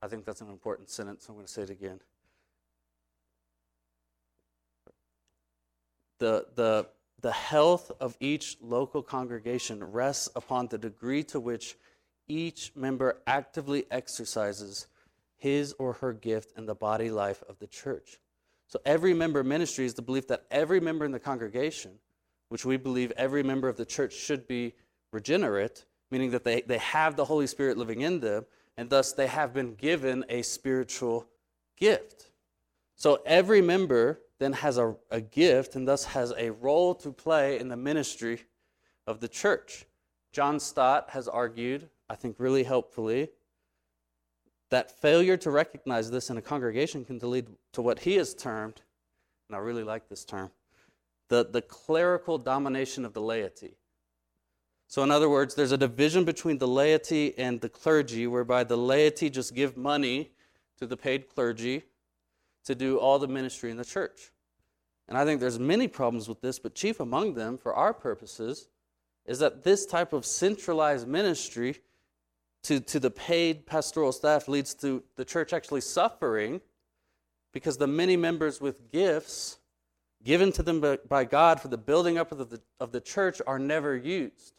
I 0.02 0.08
think 0.08 0.24
that's 0.24 0.40
an 0.40 0.50
important 0.50 0.90
sentence. 0.90 1.28
I'm 1.28 1.34
going 1.34 1.46
to 1.46 1.52
say 1.52 1.62
it 1.62 1.70
again. 1.70 2.00
The, 6.18 6.46
the 6.54 6.86
the 7.24 7.32
health 7.32 7.90
of 8.00 8.18
each 8.20 8.58
local 8.60 9.02
congregation 9.02 9.82
rests 9.82 10.28
upon 10.36 10.66
the 10.66 10.76
degree 10.76 11.24
to 11.24 11.40
which 11.40 11.74
each 12.28 12.70
member 12.76 13.16
actively 13.26 13.86
exercises 13.90 14.88
his 15.38 15.74
or 15.78 15.94
her 15.94 16.12
gift 16.12 16.52
in 16.58 16.66
the 16.66 16.74
body 16.74 17.10
life 17.10 17.42
of 17.48 17.58
the 17.60 17.66
church. 17.66 18.18
So, 18.66 18.78
every 18.84 19.14
member 19.14 19.42
ministry 19.42 19.86
is 19.86 19.94
the 19.94 20.02
belief 20.02 20.28
that 20.28 20.44
every 20.50 20.80
member 20.80 21.06
in 21.06 21.12
the 21.12 21.18
congregation, 21.18 21.92
which 22.50 22.66
we 22.66 22.76
believe 22.76 23.10
every 23.16 23.42
member 23.42 23.70
of 23.70 23.78
the 23.78 23.86
church 23.86 24.12
should 24.12 24.46
be 24.46 24.74
regenerate, 25.10 25.86
meaning 26.10 26.30
that 26.32 26.44
they, 26.44 26.60
they 26.60 26.76
have 26.76 27.16
the 27.16 27.24
Holy 27.24 27.46
Spirit 27.46 27.78
living 27.78 28.02
in 28.02 28.20
them, 28.20 28.44
and 28.76 28.90
thus 28.90 29.14
they 29.14 29.28
have 29.28 29.54
been 29.54 29.76
given 29.76 30.26
a 30.28 30.42
spiritual 30.42 31.26
gift. 31.78 32.32
So, 32.96 33.22
every 33.24 33.62
member 33.62 34.20
then 34.44 34.52
has 34.52 34.76
a, 34.76 34.94
a 35.10 35.22
gift 35.22 35.74
and 35.74 35.88
thus 35.88 36.04
has 36.04 36.34
a 36.36 36.50
role 36.50 36.94
to 36.94 37.10
play 37.10 37.58
in 37.58 37.68
the 37.68 37.76
ministry 37.76 38.42
of 39.06 39.20
the 39.20 39.28
church. 39.28 39.86
John 40.32 40.60
Stott 40.60 41.08
has 41.10 41.28
argued, 41.28 41.88
I 42.10 42.14
think 42.14 42.36
really 42.38 42.62
helpfully, 42.62 43.30
that 44.68 45.00
failure 45.00 45.38
to 45.38 45.50
recognize 45.50 46.10
this 46.10 46.28
in 46.28 46.36
a 46.36 46.42
congregation 46.42 47.06
can 47.06 47.18
lead 47.20 47.46
to 47.72 47.80
what 47.80 48.00
he 48.00 48.16
has 48.16 48.34
termed, 48.34 48.82
and 49.48 49.56
I 49.56 49.60
really 49.60 49.82
like 49.82 50.10
this 50.10 50.26
term, 50.26 50.50
the, 51.28 51.46
the 51.50 51.62
clerical 51.62 52.36
domination 52.36 53.06
of 53.06 53.14
the 53.14 53.22
laity. 53.22 53.78
So, 54.88 55.02
in 55.02 55.10
other 55.10 55.30
words, 55.30 55.54
there's 55.54 55.72
a 55.72 55.78
division 55.78 56.24
between 56.24 56.58
the 56.58 56.68
laity 56.68 57.32
and 57.38 57.62
the 57.62 57.70
clergy, 57.70 58.26
whereby 58.26 58.64
the 58.64 58.76
laity 58.76 59.30
just 59.30 59.54
give 59.54 59.76
money 59.76 60.32
to 60.78 60.86
the 60.86 60.98
paid 60.98 61.30
clergy 61.30 61.84
to 62.64 62.74
do 62.74 62.98
all 62.98 63.18
the 63.18 63.28
ministry 63.28 63.70
in 63.70 63.78
the 63.78 63.84
church. 63.84 64.32
And 65.08 65.18
I 65.18 65.24
think 65.24 65.40
there's 65.40 65.58
many 65.58 65.88
problems 65.88 66.28
with 66.28 66.40
this, 66.40 66.58
but 66.58 66.74
chief 66.74 67.00
among 67.00 67.34
them, 67.34 67.58
for 67.58 67.74
our 67.74 67.92
purposes, 67.92 68.68
is 69.26 69.38
that 69.38 69.62
this 69.62 69.86
type 69.86 70.12
of 70.12 70.24
centralized 70.24 71.06
ministry 71.06 71.80
to, 72.64 72.80
to 72.80 72.98
the 72.98 73.10
paid 73.10 73.66
pastoral 73.66 74.12
staff 74.12 74.48
leads 74.48 74.74
to 74.74 75.02
the 75.16 75.24
church 75.24 75.52
actually 75.52 75.82
suffering 75.82 76.60
because 77.52 77.76
the 77.76 77.86
many 77.86 78.16
members 78.16 78.60
with 78.60 78.90
gifts 78.90 79.58
given 80.24 80.50
to 80.52 80.62
them 80.62 80.82
by, 81.08 81.24
God 81.24 81.60
for 81.60 81.68
the 81.68 81.76
building 81.76 82.16
up 82.16 82.32
of 82.32 82.50
the, 82.50 82.60
of 82.80 82.92
the 82.92 83.00
church 83.00 83.42
are 83.46 83.58
never 83.58 83.94
used. 83.94 84.54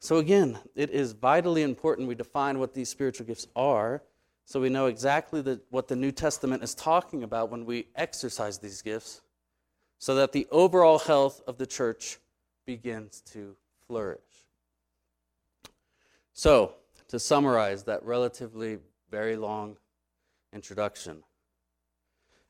So, 0.00 0.16
again, 0.16 0.58
it 0.74 0.90
is 0.90 1.12
vitally 1.12 1.62
important 1.62 2.08
we 2.08 2.16
define 2.16 2.58
what 2.58 2.74
these 2.74 2.88
spiritual 2.88 3.26
gifts 3.26 3.46
are 3.54 4.02
So 4.44 4.60
we 4.60 4.68
know 4.68 4.86
exactly 4.86 5.40
the, 5.40 5.60
what 5.70 5.88
the 5.88 5.96
New 5.96 6.12
Testament 6.12 6.62
is 6.62 6.74
talking 6.74 7.22
about 7.22 7.50
when 7.50 7.64
we 7.64 7.86
exercise 7.94 8.58
these 8.58 8.82
gifts, 8.82 9.22
so 9.98 10.14
that 10.16 10.32
the 10.32 10.46
overall 10.50 10.98
health 10.98 11.40
of 11.46 11.58
the 11.58 11.66
church 11.66 12.18
begins 12.66 13.20
to 13.32 13.56
flourish. 13.86 14.20
So, 16.32 16.74
to 17.08 17.18
summarize 17.18 17.84
that 17.84 18.02
relatively 18.04 18.78
very 19.10 19.36
long 19.36 19.76
introduction, 20.52 21.22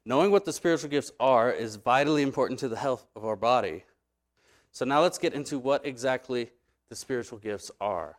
knowing 0.05 0.31
what 0.31 0.45
the 0.45 0.53
spiritual 0.53 0.89
gifts 0.89 1.11
are 1.19 1.51
is 1.51 1.77
vitally 1.77 2.23
important 2.23 2.61
to 2.61 2.69
the 2.69 2.77
health 2.77 3.07
of 3.17 3.25
our 3.25 3.37
body. 3.37 3.85
So, 4.71 4.85
now 4.85 5.03
let's 5.03 5.19
get 5.19 5.35
into 5.35 5.59
what 5.59 5.85
exactly 5.85 6.51
the 6.89 6.97
spiritual 6.97 7.39
gifts 7.39 7.71
are. 7.81 8.17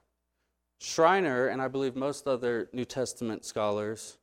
Schreiner, 0.83 1.47
and 1.47 1.61
I 1.61 1.69
believe 1.69 1.95
most 1.95 2.27
other 2.27 2.67
New 2.73 2.83
Testament 2.83 3.45
scholars, 3.45 4.17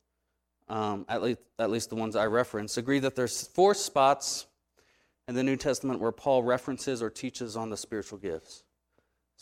um, 0.69 1.07
at, 1.09 1.23
least, 1.23 1.39
at 1.57 1.71
least 1.71 1.89
the 1.89 1.95
ones 1.95 2.15
I 2.15 2.27
reference, 2.27 2.77
agree 2.77 2.99
that 2.99 3.15
there's 3.15 3.47
four 3.47 3.73
spots 3.73 4.45
in 5.27 5.33
the 5.33 5.41
New 5.41 5.55
Testament 5.55 5.99
where 5.99 6.11
Paul 6.11 6.43
references 6.43 7.01
or 7.01 7.09
teaches 7.09 7.57
on 7.57 7.71
the 7.71 7.77
spiritual 7.77 8.19
gifts. 8.19 8.63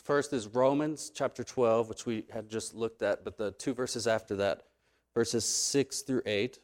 First 0.01 0.31
is 0.31 0.47
Romans 0.47 1.11
chapter 1.13 1.43
12, 1.43 1.89
which 1.89 2.05
we 2.05 2.23
had 2.31 2.49
just 2.49 2.73
looked 2.73 3.01
at, 3.01 3.25
but 3.25 3.37
the 3.37 3.51
two 3.51 3.73
verses 3.73 4.07
after 4.07 4.37
that, 4.37 4.63
verses 5.13 5.43
6 5.43 6.03
through 6.03 6.21
8. 6.25 6.57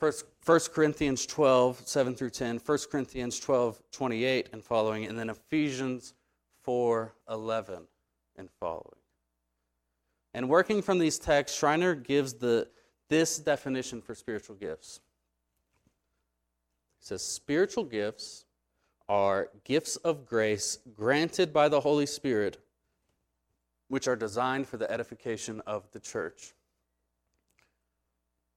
First, 0.00 0.24
1 0.44 0.60
Corinthians 0.74 1.26
12, 1.26 1.86
7 1.86 2.14
through 2.16 2.30
10, 2.30 2.58
1 2.58 2.78
Corinthians 2.90 3.38
12, 3.38 3.80
28 3.92 4.48
and 4.52 4.64
following, 4.64 5.06
and 5.06 5.16
then 5.16 5.30
Ephesians 5.30 6.14
4, 6.64 7.14
11 7.30 7.86
and 8.36 8.50
following. 8.58 9.03
And 10.34 10.48
working 10.48 10.82
from 10.82 10.98
these 10.98 11.18
texts, 11.18 11.56
Schreiner 11.56 11.94
gives 11.94 12.34
the, 12.34 12.68
this 13.08 13.38
definition 13.38 14.02
for 14.02 14.16
spiritual 14.16 14.56
gifts. 14.56 15.00
He 16.98 17.06
says, 17.06 17.22
Spiritual 17.22 17.84
gifts 17.84 18.44
are 19.08 19.50
gifts 19.62 19.94
of 19.96 20.26
grace 20.26 20.78
granted 20.96 21.52
by 21.52 21.68
the 21.68 21.80
Holy 21.80 22.06
Spirit, 22.06 22.58
which 23.88 24.08
are 24.08 24.16
designed 24.16 24.66
for 24.66 24.76
the 24.76 24.90
edification 24.90 25.62
of 25.66 25.88
the 25.92 26.00
church. 26.00 26.52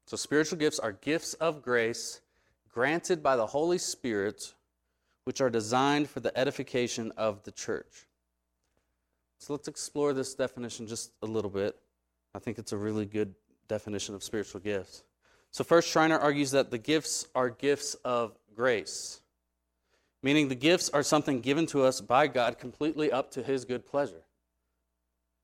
So, 0.08 0.18
spiritual 0.18 0.58
gifts 0.58 0.80
are 0.80 0.94
gifts 0.94 1.36
of 1.36 1.62
grace 1.62 2.22
granted 2.74 3.22
by 3.22 3.36
the 3.36 3.46
Holy 3.46 3.78
Spirit, 3.78 4.54
which 5.26 5.42
are 5.42 5.50
designed 5.50 6.10
for 6.10 6.22
the 6.22 6.36
edification 6.36 7.12
of 7.18 7.44
the 7.44 7.52
church. 7.52 8.07
So 9.40 9.54
let's 9.54 9.68
explore 9.68 10.14
this 10.14 10.34
definition 10.34 10.88
just 10.88 11.12
a 11.22 11.26
little 11.26 11.50
bit. 11.50 11.76
I 12.34 12.40
think 12.40 12.58
it's 12.60 12.72
a 12.72 12.78
really 12.78 13.06
good 13.06 13.34
definition 13.68 14.16
of 14.16 14.24
spiritual 14.24 14.62
gifts. 14.62 15.04
So, 15.52 15.64
first, 15.64 15.90
Schreiner 15.90 16.20
argues 16.20 16.52
that 16.52 16.72
the 16.72 16.78
gifts 16.78 17.28
are 17.34 17.50
gifts 17.50 17.96
of 18.04 18.38
grace, 18.56 19.22
meaning 20.22 20.50
the 20.50 20.56
gifts 20.56 20.90
are 20.90 21.04
something 21.04 21.40
given 21.40 21.66
to 21.68 21.84
us 21.84 22.02
by 22.02 22.28
God 22.28 22.60
completely 22.60 23.12
up 23.12 23.32
to 23.32 23.44
his 23.44 23.66
good 23.66 23.86
pleasure. 23.86 24.24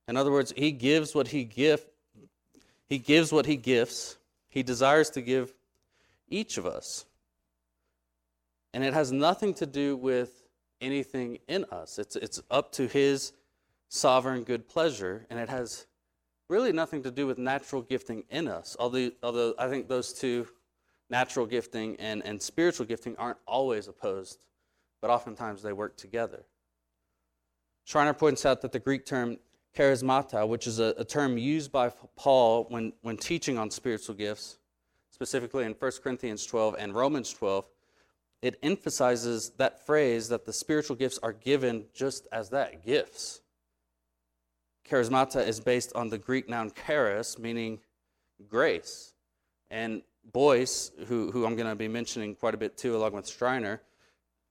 In 0.08 0.18
other 0.18 0.32
words, 0.32 0.54
he 0.56 0.72
gives 0.72 1.16
what 1.16 1.30
he 1.30 1.46
gift 1.46 1.88
he 2.94 3.00
gives 3.00 3.32
what 3.32 3.48
he 3.48 3.56
gifts. 3.56 4.18
He 4.50 4.62
desires 4.62 5.10
to 5.12 5.22
give 5.22 5.52
each 6.30 6.60
of 6.60 6.68
us. 6.68 7.06
And 8.74 8.84
it 8.84 8.94
has 8.94 9.12
nothing 9.12 9.56
to 9.56 9.66
do 9.66 9.96
with 9.96 10.44
anything 10.82 11.40
in 11.48 11.66
us. 11.72 11.98
It's, 11.98 12.16
it's 12.16 12.40
up 12.52 12.72
to 12.74 12.88
his 12.88 13.34
sovereign 13.94 14.44
good 14.44 14.68
pleasure, 14.68 15.24
and 15.30 15.40
it 15.40 15.50
has 15.50 15.86
really 16.50 16.72
nothing 16.72 17.04
to 17.04 17.12
do 17.12 17.28
with 17.28 17.38
natural 17.38 17.84
gifting 17.84 18.24
in 18.32 18.48
us. 18.48 18.76
Although, 18.80 19.12
although 19.22 19.54
I 19.60 19.70
think 19.70 19.88
those 19.88 20.14
two, 20.14 20.48
natural 21.12 21.46
gifting 21.46 21.96
and, 21.98 22.26
and 22.26 22.42
spiritual 22.42 22.88
gifting, 22.88 23.16
aren't 23.18 23.38
always 23.46 23.88
opposed, 23.88 24.40
but 25.00 25.12
oftentimes 25.12 25.62
they 25.62 25.74
work 25.74 25.96
together. 25.96 26.44
Schreiner 27.86 28.14
points 28.14 28.48
out 28.48 28.62
that 28.62 28.72
the 28.72 28.80
Greek 28.80 29.06
term 29.06 29.38
charismata, 29.78 30.48
which 30.48 30.66
is 30.66 30.80
a, 30.80 30.96
a 30.98 31.06
term 31.06 31.38
used 31.38 31.72
by 31.72 31.92
Paul 32.16 32.66
when, 32.70 32.94
when 33.04 33.16
teaching 33.16 33.60
on 33.60 33.70
spiritual 33.70 34.16
gifts, 34.16 34.58
specifically 35.12 35.66
in 35.66 35.74
1 35.74 35.92
Corinthians 36.04 36.48
12 36.48 36.76
and 36.80 36.96
Romans 36.96 37.32
12, 37.32 37.66
it 38.42 38.58
emphasizes 38.64 39.52
that 39.58 39.86
phrase 39.86 40.30
that 40.30 40.46
the 40.46 40.54
spiritual 40.54 40.96
gifts 40.96 41.20
are 41.22 41.34
given 41.34 41.86
just 41.94 42.28
as 42.32 42.50
that 42.50 42.84
gifts. 42.84 43.43
Charismata 44.90 45.46
is 45.46 45.60
based 45.60 45.94
on 45.96 46.10
the 46.10 46.18
Greek 46.18 46.50
noun 46.50 46.72
charis, 46.86 47.40
meaning 47.40 47.80
grace. 48.48 49.14
And 49.70 50.02
Boice, 50.32 50.92
who, 51.08 51.32
who 51.32 51.46
I'm 51.46 51.56
going 51.56 51.70
to 51.70 51.76
be 51.76 51.88
mentioning 51.88 52.36
quite 52.36 52.54
a 52.54 52.58
bit 52.58 52.78
too, 52.78 52.96
along 52.96 53.14
with 53.14 53.28
Schreiner, 53.28 53.82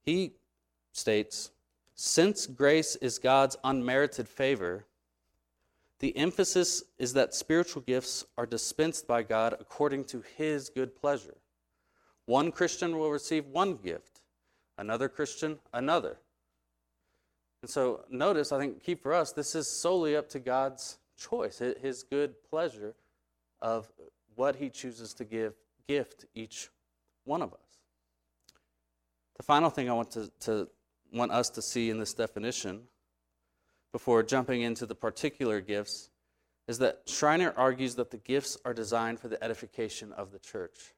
he 0.04 0.32
states 0.92 1.50
Since 1.94 2.46
grace 2.46 2.96
is 2.96 3.18
God's 3.18 3.56
unmerited 3.64 4.28
favor, 4.28 4.86
the 6.00 6.16
emphasis 6.16 6.82
is 6.98 7.12
that 7.12 7.32
spiritual 7.32 7.82
gifts 7.82 8.26
are 8.36 8.44
dispensed 8.44 9.06
by 9.06 9.22
God 9.22 9.54
according 9.60 10.04
to 10.06 10.22
his 10.36 10.68
good 10.68 10.96
pleasure. 10.96 11.36
One 12.26 12.50
Christian 12.50 12.98
will 12.98 13.10
receive 13.10 13.46
one 13.46 13.76
gift, 13.76 14.20
another 14.78 15.08
Christian, 15.08 15.58
another. 15.72 16.18
And 17.62 17.70
so 17.70 18.04
notice, 18.10 18.52
I 18.52 18.58
think, 18.58 18.82
key 18.82 18.96
for 18.96 19.14
us, 19.14 19.32
this 19.32 19.54
is 19.54 19.68
solely 19.68 20.16
up 20.16 20.28
to 20.30 20.40
God's 20.40 20.98
choice, 21.16 21.58
his 21.58 22.02
good 22.02 22.34
pleasure 22.50 22.94
of 23.60 23.90
what 24.34 24.56
he 24.56 24.68
chooses 24.68 25.14
to 25.14 25.24
give 25.24 25.54
gift 25.88 26.24
each 26.34 26.70
one 27.24 27.42
of 27.42 27.52
us. 27.52 27.60
The 29.36 29.44
final 29.44 29.70
thing 29.70 29.88
I 29.88 29.92
want 29.92 30.10
to, 30.12 30.30
to 30.40 30.68
want 31.12 31.30
us 31.30 31.50
to 31.50 31.62
see 31.62 31.90
in 31.90 31.98
this 31.98 32.14
definition 32.14 32.82
before 33.92 34.22
jumping 34.22 34.62
into 34.62 34.86
the 34.86 34.94
particular 34.94 35.60
gifts 35.60 36.10
is 36.66 36.78
that 36.78 37.02
Schreiner 37.06 37.52
argues 37.56 37.96
that 37.96 38.10
the 38.10 38.16
gifts 38.16 38.56
are 38.64 38.72
designed 38.72 39.20
for 39.20 39.28
the 39.28 39.42
edification 39.42 40.12
of 40.12 40.32
the 40.32 40.38
church. 40.38 40.94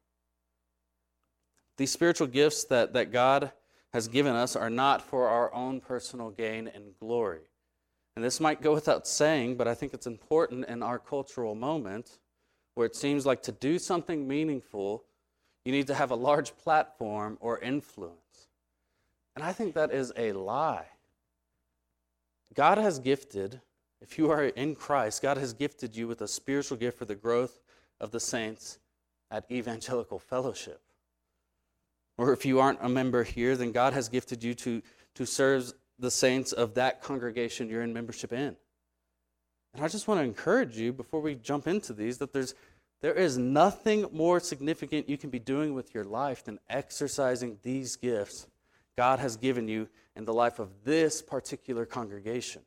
These 1.76 1.90
spiritual 1.90 2.28
gifts 2.28 2.64
that, 2.64 2.92
that 2.92 3.12
God 3.12 3.50
has 3.94 4.08
given 4.08 4.34
us 4.34 4.56
are 4.56 4.68
not 4.68 5.00
for 5.00 5.28
our 5.28 5.54
own 5.54 5.80
personal 5.80 6.28
gain 6.28 6.66
and 6.66 6.98
glory. 6.98 7.42
And 8.16 8.24
this 8.24 8.40
might 8.40 8.60
go 8.60 8.74
without 8.74 9.06
saying, 9.06 9.56
but 9.56 9.68
I 9.68 9.74
think 9.74 9.94
it's 9.94 10.08
important 10.08 10.66
in 10.66 10.82
our 10.82 10.98
cultural 10.98 11.54
moment 11.54 12.18
where 12.74 12.88
it 12.88 12.96
seems 12.96 13.24
like 13.24 13.40
to 13.44 13.52
do 13.52 13.78
something 13.78 14.26
meaningful, 14.26 15.04
you 15.64 15.70
need 15.70 15.86
to 15.86 15.94
have 15.94 16.10
a 16.10 16.16
large 16.16 16.56
platform 16.56 17.38
or 17.40 17.60
influence. 17.60 18.48
And 19.36 19.44
I 19.44 19.52
think 19.52 19.74
that 19.74 19.92
is 19.92 20.12
a 20.16 20.32
lie. 20.32 20.86
God 22.52 22.78
has 22.78 22.98
gifted, 22.98 23.60
if 24.00 24.18
you 24.18 24.28
are 24.28 24.46
in 24.46 24.74
Christ, 24.74 25.22
God 25.22 25.36
has 25.36 25.52
gifted 25.52 25.94
you 25.94 26.08
with 26.08 26.20
a 26.20 26.28
spiritual 26.28 26.78
gift 26.78 26.98
for 26.98 27.04
the 27.04 27.14
growth 27.14 27.60
of 28.00 28.10
the 28.10 28.18
saints 28.18 28.80
at 29.30 29.48
Evangelical 29.52 30.18
Fellowship. 30.18 30.83
Or 32.16 32.32
if 32.32 32.44
you 32.44 32.60
aren't 32.60 32.78
a 32.82 32.88
member 32.88 33.24
here, 33.24 33.56
then 33.56 33.72
God 33.72 33.92
has 33.92 34.08
gifted 34.08 34.44
you 34.44 34.54
to, 34.54 34.82
to 35.14 35.26
serve 35.26 35.72
the 35.98 36.10
saints 36.10 36.52
of 36.52 36.74
that 36.74 37.02
congregation 37.02 37.68
you're 37.68 37.82
in 37.82 37.92
membership 37.92 38.32
in. 38.32 38.56
And 39.74 39.84
I 39.84 39.88
just 39.88 40.06
want 40.06 40.20
to 40.20 40.24
encourage 40.24 40.76
you 40.76 40.92
before 40.92 41.20
we 41.20 41.34
jump 41.34 41.66
into 41.66 41.92
these 41.92 42.18
that 42.18 42.32
there's 42.32 42.54
there 43.04 43.12
is 43.12 43.36
nothing 43.36 44.06
more 44.12 44.40
significant 44.40 45.10
you 45.10 45.18
can 45.18 45.28
be 45.28 45.38
doing 45.38 45.74
with 45.74 45.92
your 45.92 46.04
life 46.04 46.42
than 46.42 46.58
exercising 46.70 47.58
these 47.62 47.96
gifts 47.96 48.46
God 48.96 49.18
has 49.18 49.36
given 49.36 49.68
you 49.68 49.88
in 50.16 50.24
the 50.24 50.32
life 50.32 50.58
of 50.58 50.70
this 50.84 51.20
particular 51.20 51.84
congregation. 51.84 52.62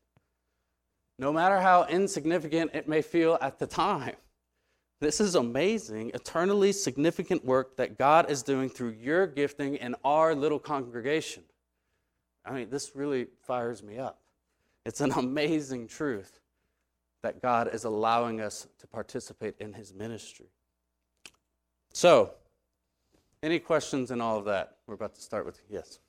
No 1.18 1.34
matter 1.34 1.60
how 1.60 1.86
insignificant 1.86 2.72
it 2.76 2.88
may 2.88 3.02
feel 3.02 3.40
at 3.42 3.58
the 3.58 3.66
time. 3.66 4.16
This 5.00 5.22
is 5.22 5.36
amazing, 5.36 6.12
eternally 6.16 6.72
significant 6.72 7.46
work 7.46 7.78
that 7.78 7.98
God 7.98 8.32
is 8.32 8.42
doing 8.42 8.70
through 8.70 8.96
your 9.00 9.28
gifting 9.28 9.76
in 9.76 9.96
our 10.04 10.34
little 10.34 10.60
congregation. 10.60 11.44
I 12.44 12.52
mean, 12.52 12.70
this 12.70 12.96
really 12.96 13.28
fires 13.46 13.84
me 13.84 14.00
up. 14.00 14.20
It's 14.86 15.02
an 15.02 15.12
amazing 15.16 15.88
truth 15.88 16.40
that 17.22 17.42
God 17.42 17.74
is 17.74 17.84
allowing 17.84 18.42
us 18.42 18.68
to 18.80 18.88
participate 18.88 19.56
in 19.60 19.74
his 19.74 19.94
ministry. 19.94 20.48
So, 21.94 22.32
any 23.44 23.60
questions 23.60 24.12
in 24.12 24.22
all 24.22 24.40
of 24.40 24.46
that? 24.46 24.78
We're 24.88 24.96
about 24.96 25.14
to 25.16 25.22
start 25.22 25.46
with 25.46 25.62
yes. 25.70 26.00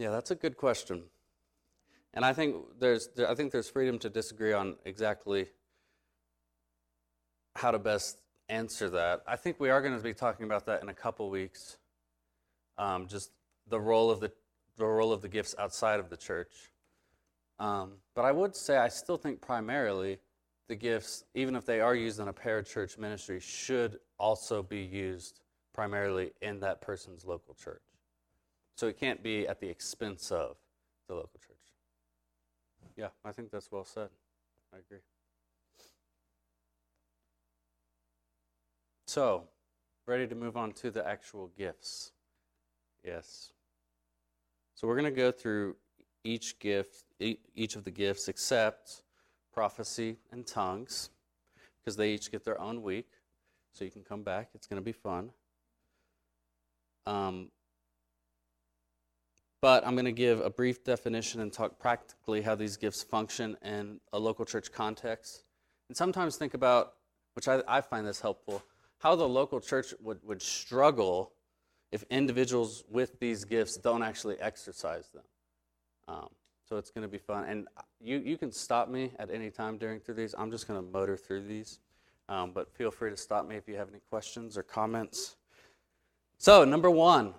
Yeah, 0.00 0.10
that's 0.12 0.32
a 0.32 0.36
good 0.36 0.56
question. 0.58 1.04
And 2.14 2.24
I 2.24 2.32
think 2.32 2.56
there's 2.80 3.08
I 3.28 3.34
think 3.36 3.52
there's 3.52 3.70
freedom 3.70 3.98
to 4.00 4.10
disagree 4.10 4.54
on 4.54 4.76
exactly 4.86 5.48
how 7.56 7.70
to 7.72 7.78
best 7.78 8.18
answer 8.48 8.90
that. 8.90 9.22
I 9.28 9.36
think 9.36 9.60
we 9.60 9.70
are 9.70 9.82
going 9.82 9.96
to 9.96 10.02
be 10.02 10.14
talking 10.14 10.46
about 10.46 10.66
that 10.66 10.82
in 10.82 10.88
a 10.90 10.94
couple 10.94 11.30
weeks. 11.30 11.78
um, 12.78 13.06
just 13.06 13.30
the 13.68 13.80
role 13.80 14.10
of 14.10 14.20
the, 14.20 14.32
the 14.78 14.86
role 14.86 15.12
of 15.12 15.22
the 15.22 15.28
gifts 15.28 15.54
outside 15.58 16.00
of 16.00 16.10
the 16.10 16.16
church. 16.16 16.72
Um, 17.58 17.98
but 18.14 18.24
I 18.24 18.32
would 18.32 18.56
say 18.56 18.78
I 18.78 18.88
still 18.88 19.18
think 19.18 19.40
primarily 19.40 20.18
the 20.68 20.76
gifts, 20.76 21.24
even 21.34 21.56
if 21.56 21.66
they 21.66 21.80
are 21.80 21.94
used 21.94 22.20
in 22.20 22.28
a 22.28 22.32
parachurch 22.32 22.98
ministry, 22.98 23.40
should 23.40 23.98
also 24.18 24.62
be 24.62 24.80
used 24.80 25.40
primarily 25.74 26.32
in 26.40 26.60
that 26.60 26.80
person's 26.80 27.24
local 27.24 27.54
church. 27.54 27.82
So 28.80 28.86
it 28.86 28.98
can't 28.98 29.22
be 29.22 29.46
at 29.46 29.60
the 29.60 29.68
expense 29.68 30.32
of 30.32 30.56
the 31.06 31.14
local 31.14 31.38
church. 31.46 31.58
Yeah, 32.96 33.08
I 33.22 33.30
think 33.30 33.50
that's 33.50 33.70
well 33.70 33.84
said. 33.84 34.08
I 34.72 34.78
agree. 34.78 35.00
So, 39.06 39.48
ready 40.06 40.26
to 40.26 40.34
move 40.34 40.56
on 40.56 40.72
to 40.72 40.90
the 40.90 41.06
actual 41.06 41.50
gifts. 41.58 42.12
Yes. 43.04 43.52
So 44.74 44.88
we're 44.88 44.96
going 44.96 45.12
to 45.12 45.20
go 45.20 45.30
through 45.30 45.76
each 46.24 46.58
gift, 46.58 47.04
each 47.18 47.76
of 47.76 47.84
the 47.84 47.90
gifts, 47.90 48.28
except 48.28 49.02
prophecy 49.52 50.16
and 50.32 50.46
tongues, 50.46 51.10
because 51.82 51.98
they 51.98 52.14
each 52.14 52.32
get 52.32 52.46
their 52.46 52.58
own 52.58 52.80
week. 52.80 53.10
So 53.74 53.84
you 53.84 53.90
can 53.90 54.04
come 54.04 54.22
back. 54.22 54.48
It's 54.54 54.66
going 54.66 54.80
to 54.80 54.84
be 54.84 54.92
fun. 54.92 55.32
Um, 57.04 57.50
but 59.60 59.86
I'm 59.86 59.94
going 59.94 60.06
to 60.06 60.12
give 60.12 60.40
a 60.40 60.50
brief 60.50 60.84
definition 60.84 61.40
and 61.40 61.52
talk 61.52 61.78
practically 61.78 62.42
how 62.42 62.54
these 62.54 62.76
gifts 62.76 63.02
function 63.02 63.56
in 63.62 64.00
a 64.12 64.18
local 64.18 64.44
church 64.44 64.72
context. 64.72 65.44
And 65.88 65.96
sometimes 65.96 66.36
think 66.36 66.54
about, 66.54 66.94
which 67.34 67.48
I, 67.48 67.62
I 67.68 67.80
find 67.80 68.06
this 68.06 68.20
helpful, 68.20 68.62
how 68.98 69.14
the 69.14 69.28
local 69.28 69.60
church 69.60 69.92
would, 70.00 70.18
would 70.24 70.40
struggle 70.40 71.32
if 71.92 72.04
individuals 72.10 72.84
with 72.88 73.18
these 73.18 73.44
gifts 73.44 73.76
don't 73.76 74.02
actually 74.02 74.38
exercise 74.40 75.08
them. 75.08 75.24
Um, 76.08 76.28
so 76.68 76.76
it's 76.76 76.90
going 76.90 77.02
to 77.02 77.08
be 77.08 77.18
fun. 77.18 77.44
And 77.44 77.66
you, 78.00 78.18
you 78.18 78.38
can 78.38 78.52
stop 78.52 78.88
me 78.88 79.12
at 79.18 79.30
any 79.30 79.50
time 79.50 79.76
during 79.76 80.00
through 80.00 80.14
these. 80.14 80.34
I'm 80.38 80.50
just 80.50 80.68
going 80.68 80.80
to 80.80 80.90
motor 80.90 81.16
through 81.16 81.46
these. 81.46 81.80
Um, 82.28 82.52
but 82.52 82.72
feel 82.72 82.92
free 82.92 83.10
to 83.10 83.16
stop 83.16 83.48
me 83.48 83.56
if 83.56 83.66
you 83.66 83.74
have 83.74 83.88
any 83.88 83.98
questions 84.08 84.56
or 84.56 84.62
comments. 84.62 85.36
So, 86.38 86.64
number 86.64 86.88
one, 86.88 87.34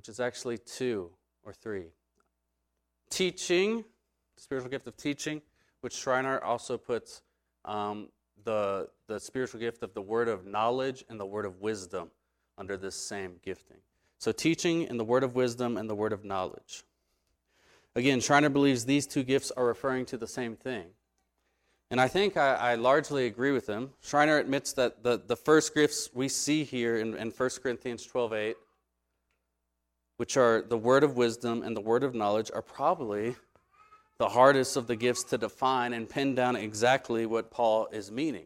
which 0.00 0.08
is 0.08 0.18
actually 0.18 0.56
two 0.56 1.10
or 1.44 1.52
three 1.52 1.88
teaching, 3.10 3.84
spiritual 4.38 4.70
gift 4.70 4.86
of 4.86 4.96
teaching, 4.96 5.42
which 5.82 5.92
Schreiner 5.92 6.42
also 6.42 6.78
puts 6.78 7.20
um, 7.66 8.08
the, 8.44 8.88
the 9.08 9.20
spiritual 9.20 9.60
gift 9.60 9.82
of 9.82 9.92
the 9.92 10.00
word 10.00 10.26
of 10.26 10.46
knowledge 10.46 11.04
and 11.10 11.20
the 11.20 11.26
word 11.26 11.44
of 11.44 11.60
wisdom 11.60 12.10
under 12.56 12.78
this 12.78 12.94
same 12.94 13.34
gifting. 13.44 13.76
So, 14.16 14.32
teaching 14.32 14.88
and 14.88 14.98
the 14.98 15.04
word 15.04 15.22
of 15.22 15.34
wisdom 15.34 15.76
and 15.76 15.90
the 15.90 15.94
word 15.94 16.14
of 16.14 16.24
knowledge. 16.24 16.82
Again, 17.94 18.20
Schreiner 18.20 18.48
believes 18.48 18.86
these 18.86 19.06
two 19.06 19.22
gifts 19.22 19.50
are 19.50 19.66
referring 19.66 20.06
to 20.06 20.16
the 20.16 20.26
same 20.26 20.56
thing. 20.56 20.86
And 21.90 22.00
I 22.00 22.08
think 22.08 22.38
I, 22.38 22.54
I, 22.54 22.74
largely 22.76 23.26
agree 23.26 23.52
with 23.52 23.66
him. 23.66 23.90
Schreiner 24.00 24.38
admits 24.38 24.72
that 24.74 25.02
the, 25.02 25.20
the 25.26 25.36
first 25.36 25.74
gifts 25.74 26.08
we 26.14 26.28
see 26.28 26.64
here 26.64 26.96
in, 26.96 27.14
in 27.18 27.32
1 27.32 27.50
Corinthians 27.62 28.06
12 28.06 28.32
8, 28.32 28.56
which 30.20 30.36
are 30.36 30.60
the 30.60 30.76
word 30.76 31.02
of 31.02 31.16
wisdom 31.16 31.62
and 31.62 31.74
the 31.74 31.80
word 31.80 32.02
of 32.02 32.14
knowledge, 32.14 32.50
are 32.52 32.60
probably 32.60 33.34
the 34.18 34.28
hardest 34.28 34.76
of 34.76 34.86
the 34.86 34.94
gifts 34.94 35.24
to 35.24 35.38
define 35.38 35.94
and 35.94 36.10
pin 36.10 36.34
down 36.34 36.56
exactly 36.56 37.24
what 37.24 37.50
Paul 37.50 37.88
is 37.90 38.12
meaning. 38.12 38.44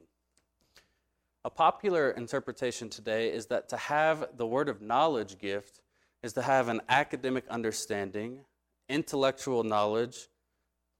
A 1.44 1.50
popular 1.50 2.12
interpretation 2.12 2.88
today 2.88 3.32
is 3.32 3.46
that 3.46 3.68
to 3.70 3.76
have 3.76 4.28
the 4.36 4.46
word 4.46 4.68
of 4.68 4.82
knowledge 4.82 5.36
gift 5.40 5.80
is 6.22 6.32
to 6.34 6.42
have 6.42 6.68
an 6.68 6.80
academic 6.88 7.44
understanding, 7.48 8.44
intellectual 8.88 9.64
knowledge, 9.64 10.28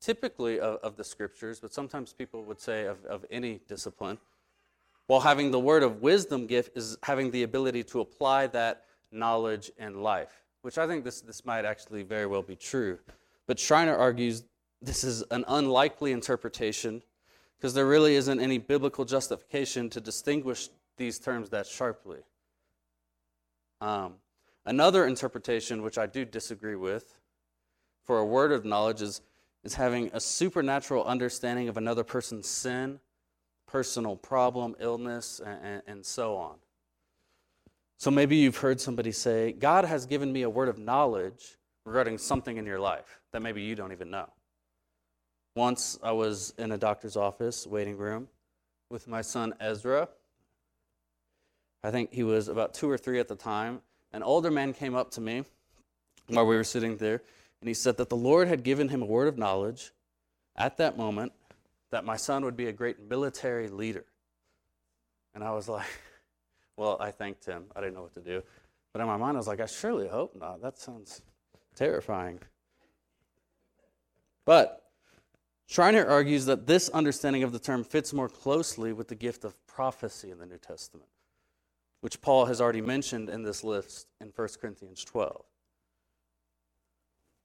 typically 0.01 0.59
of, 0.59 0.81
of, 0.83 0.97
the 0.97 1.05
scriptures, 1.05 1.61
but 1.61 1.73
sometimes 1.73 2.13
people 2.13 2.43
would 2.43 2.61
say 2.61 2.87
of, 2.87 3.05
of 3.05 3.25
any 3.31 3.61
discipline. 3.69 4.19
While 5.07 5.21
having 5.21 5.53
the 5.53 5.61
word 5.61 5.85
of 5.85 6.03
wisdom 6.03 6.49
gift 6.49 6.77
is 6.77 6.99
having 7.05 7.31
the 7.31 7.45
ability 7.45 7.85
to 7.85 8.01
apply 8.01 8.49
that 8.49 8.87
knowledge 9.13 9.71
in 9.79 10.03
life, 10.03 10.44
which 10.65 10.79
I 10.79 10.87
think 10.87 11.05
this, 11.05 11.21
this 11.21 11.45
might 11.45 11.67
actually 11.67 12.05
very 12.05 12.25
well 12.25 12.41
be 12.41 12.57
true. 12.57 12.99
But 13.47 13.59
Schreiner 13.59 13.95
argues 13.95 14.45
this 14.81 15.05
is 15.05 15.23
an 15.31 15.45
unlikely 15.47 16.11
interpretation 16.11 17.03
because 17.59 17.75
there 17.75 17.85
really 17.85 18.15
isn't 18.15 18.41
any 18.41 18.57
biblical 18.57 19.05
justification 19.05 19.91
to 19.91 20.01
distinguish 20.01 20.71
these 20.97 21.19
terms 21.19 21.51
that 21.51 21.67
sharply. 21.67 22.21
Um, 23.83 24.15
another 24.65 25.07
interpretation, 25.07 25.83
which 25.83 25.99
I 25.99 26.07
do 26.07 26.25
disagree 26.25 26.77
with, 26.77 27.15
for 28.07 28.19
a 28.19 28.25
word 28.25 28.51
of 28.51 28.65
knowledge 28.65 29.03
is, 29.03 29.21
is 29.65 29.75
having 29.75 30.09
a 30.15 30.21
supernatural 30.21 31.05
understanding 31.05 31.69
of 31.69 31.77
another 31.77 32.05
person's 32.05 32.49
sin, 32.49 33.01
personal 33.67 34.17
problem, 34.17 34.77
illness, 34.81 35.43
and, 35.45 35.83
and 35.87 36.07
so 36.07 36.37
on. 36.37 36.55
So 37.99 38.11
maybe 38.11 38.37
you've 38.37 38.57
heard 38.57 38.81
somebody 38.81 39.13
say, 39.13 39.53
God 39.53 39.85
has 39.85 40.07
given 40.07 40.33
me 40.33 40.43
a 40.43 40.51
word 40.51 40.69
of 40.69 40.79
knowledge 40.79 41.57
regarding 41.87 42.19
something 42.19 42.57
in 42.57 42.67
your 42.67 42.81
life 42.81 43.21
that 43.33 43.41
maybe 43.41 43.63
you 43.63 43.75
don't 43.75 43.93
even 43.93 44.11
know. 44.11 44.29
Once 45.57 45.99
I 46.03 46.13
was 46.13 46.53
in 46.59 46.73
a 46.73 46.79
doctor's 46.79 47.17
office, 47.17 47.67
waiting 47.67 47.97
room, 47.97 48.29
with 48.91 49.09
my 49.09 49.23
son 49.23 49.55
Ezra. 49.61 50.09
I 51.83 51.91
think 51.91 52.13
he 52.13 52.23
was 52.23 52.49
about 52.49 52.75
two 52.75 52.89
or 52.89 52.97
three 52.97 53.19
at 53.19 53.29
the 53.29 53.35
time. 53.35 53.81
An 54.13 54.23
older 54.23 54.51
man 54.51 54.73
came 54.73 54.95
up 54.95 55.11
to 55.13 55.21
me 55.21 55.45
while 56.29 56.47
we 56.47 56.57
were 56.57 56.65
sitting 56.65 56.97
there, 56.97 57.21
and 57.61 57.69
he 57.69 57.75
said 57.75 57.97
that 57.97 58.09
the 58.09 58.17
Lord 58.17 58.49
had 58.49 58.63
given 58.63 58.89
him 58.89 59.03
a 59.03 59.07
word 59.07 59.29
of 59.29 59.37
knowledge 59.37 59.93
at 60.57 60.77
that 60.77 60.97
moment 60.97 61.33
that 61.91 62.05
my 62.05 62.17
son 62.17 62.45
would 62.45 62.57
be 62.57 62.67
a 62.67 62.73
great 62.73 63.01
military 63.01 63.69
leader. 63.69 64.05
And 65.35 65.43
I 65.43 65.51
was 65.53 65.69
like, 65.69 65.87
well, 66.77 66.97
I 67.01 67.11
thanked 67.11 67.45
him. 67.45 67.65
I 67.75 67.81
didn't 67.81 67.95
know 67.95 68.03
what 68.03 68.15
to 68.15 68.21
do. 68.21 68.43
But 68.93 69.01
in 69.01 69.07
my 69.07 69.17
mind, 69.17 69.37
I 69.37 69.39
was 69.39 69.49
like, 69.49 69.61
I 69.61 69.67
surely 69.67 70.09
hope 70.09 70.37
not. 70.39 70.63
That 70.63 70.79
sounds 70.79 71.23
terrifying. 71.75 72.41
But 74.45 74.85
Schreiner 75.67 76.07
argues 76.07 76.47
that 76.47 76.67
this 76.67 76.89
understanding 76.91 77.43
of 77.43 77.53
the 77.53 77.59
term 77.59 77.85
fits 77.85 78.13
more 78.13 78.29
closely 78.29 78.93
with 78.93 79.09
the 79.09 79.15
gift 79.15 79.45
of 79.45 79.67
prophecy 79.67 80.31
in 80.31 80.39
the 80.39 80.47
New 80.47 80.59
Testament, 80.59 81.09
which 82.01 82.21
Paul 82.21 82.47
has 82.47 82.61
already 82.61 82.83
mentioned 82.83 83.31
in 83.31 83.43
this 83.43 83.65
list 83.65 84.07
in 84.21 84.33
1 84.35 84.49
Corinthians 84.61 85.05
12. 85.05 85.45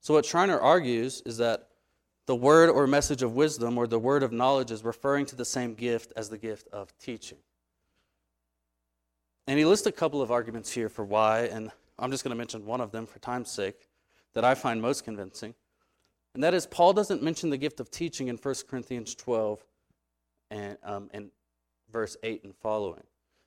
So, 0.02 0.14
what 0.14 0.24
Schreiner 0.24 0.58
argues 0.58 1.22
is 1.26 1.38
that 1.38 1.68
the 2.26 2.36
word 2.36 2.70
or 2.70 2.86
message 2.86 3.22
of 3.22 3.34
wisdom 3.34 3.76
or 3.76 3.86
the 3.86 3.98
word 3.98 4.22
of 4.22 4.32
knowledge 4.32 4.70
is 4.70 4.84
referring 4.84 5.26
to 5.26 5.36
the 5.36 5.44
same 5.44 5.74
gift 5.74 6.12
as 6.16 6.28
the 6.28 6.38
gift 6.38 6.68
of 6.68 6.96
teaching. 6.98 7.38
And 9.46 9.58
he 9.58 9.64
lists 9.64 9.86
a 9.86 9.92
couple 9.92 10.22
of 10.22 10.30
arguments 10.30 10.70
here 10.70 10.88
for 10.88 11.04
why, 11.04 11.42
and 11.42 11.70
I'm 11.98 12.10
just 12.10 12.24
going 12.24 12.30
to 12.30 12.38
mention 12.38 12.64
one 12.64 12.80
of 12.80 12.92
them 12.92 13.06
for 13.06 13.18
time's 13.18 13.50
sake 13.50 13.88
that 14.34 14.44
I 14.44 14.54
find 14.54 14.80
most 14.80 15.04
convincing. 15.04 15.54
And 16.34 16.44
that 16.44 16.54
is, 16.54 16.66
Paul 16.66 16.92
doesn't 16.92 17.22
mention 17.22 17.50
the 17.50 17.56
gift 17.56 17.80
of 17.80 17.90
teaching 17.90 18.28
in 18.28 18.36
1 18.36 18.54
Corinthians 18.68 19.14
12 19.14 19.64
and, 20.50 20.78
um, 20.84 21.10
and 21.12 21.30
verse 21.90 22.16
8 22.22 22.44
and 22.44 22.54
following. 22.54 23.02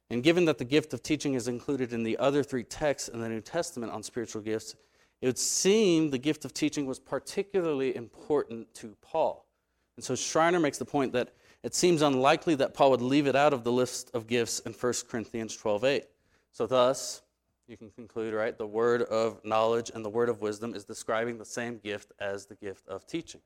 And 0.10 0.21
given 0.21 0.45
that 0.45 0.58
the 0.58 0.65
gift 0.65 0.93
of 0.93 1.01
teaching 1.01 1.34
is 1.34 1.47
included 1.47 1.93
in 1.93 2.03
the 2.03 2.17
other 2.17 2.43
three 2.43 2.63
texts 2.63 3.08
in 3.08 3.19
the 3.19 3.29
New 3.29 3.41
Testament 3.41 3.91
on 3.91 4.03
spiritual 4.03 4.41
gifts, 4.41 4.75
it 5.21 5.27
would 5.27 5.39
seem 5.39 6.10
the 6.10 6.17
gift 6.17 6.43
of 6.43 6.53
teaching 6.53 6.86
was 6.86 6.99
particularly 6.99 7.95
important 7.95 8.73
to 8.75 8.95
Paul. 9.01 9.47
And 9.95 10.03
so 10.03 10.15
Schreiner 10.15 10.60
makes 10.60 10.77
the 10.77 10.86
point 10.86 11.13
that 11.13 11.34
it 11.63 11.73
seems 11.73 12.02
unlikely 12.02 12.56
that 12.56 12.73
Paul 12.73 12.91
would 12.91 13.02
leave 13.02 13.26
it 13.26 13.36
out 13.36 13.54
of 13.54 13.63
the 13.63 13.71
list 13.71 14.12
of 14.13 14.28
gifts 14.28 14.60
in 14.60 14.73
1 14.73 15.08
Corinthians 15.08 15.56
12:8. 15.56 16.06
So 16.52 16.67
thus, 16.67 17.21
you 17.67 17.78
can 17.78 17.89
conclude, 17.91 18.34
right? 18.34 18.58
The 18.58 18.67
word 18.67 19.04
of 19.04 19.43
knowledge 19.45 19.89
and 19.93 20.04
the 20.04 20.10
word 20.10 20.30
of 20.30 20.41
wisdom 20.41 20.76
is 20.76 20.84
describing 20.84 21.38
the 21.38 21.45
same 21.45 21.80
gift 21.80 22.12
as 22.19 22.45
the 22.45 22.56
gift 22.56 22.88
of 22.88 23.08
teaching. 23.08 23.41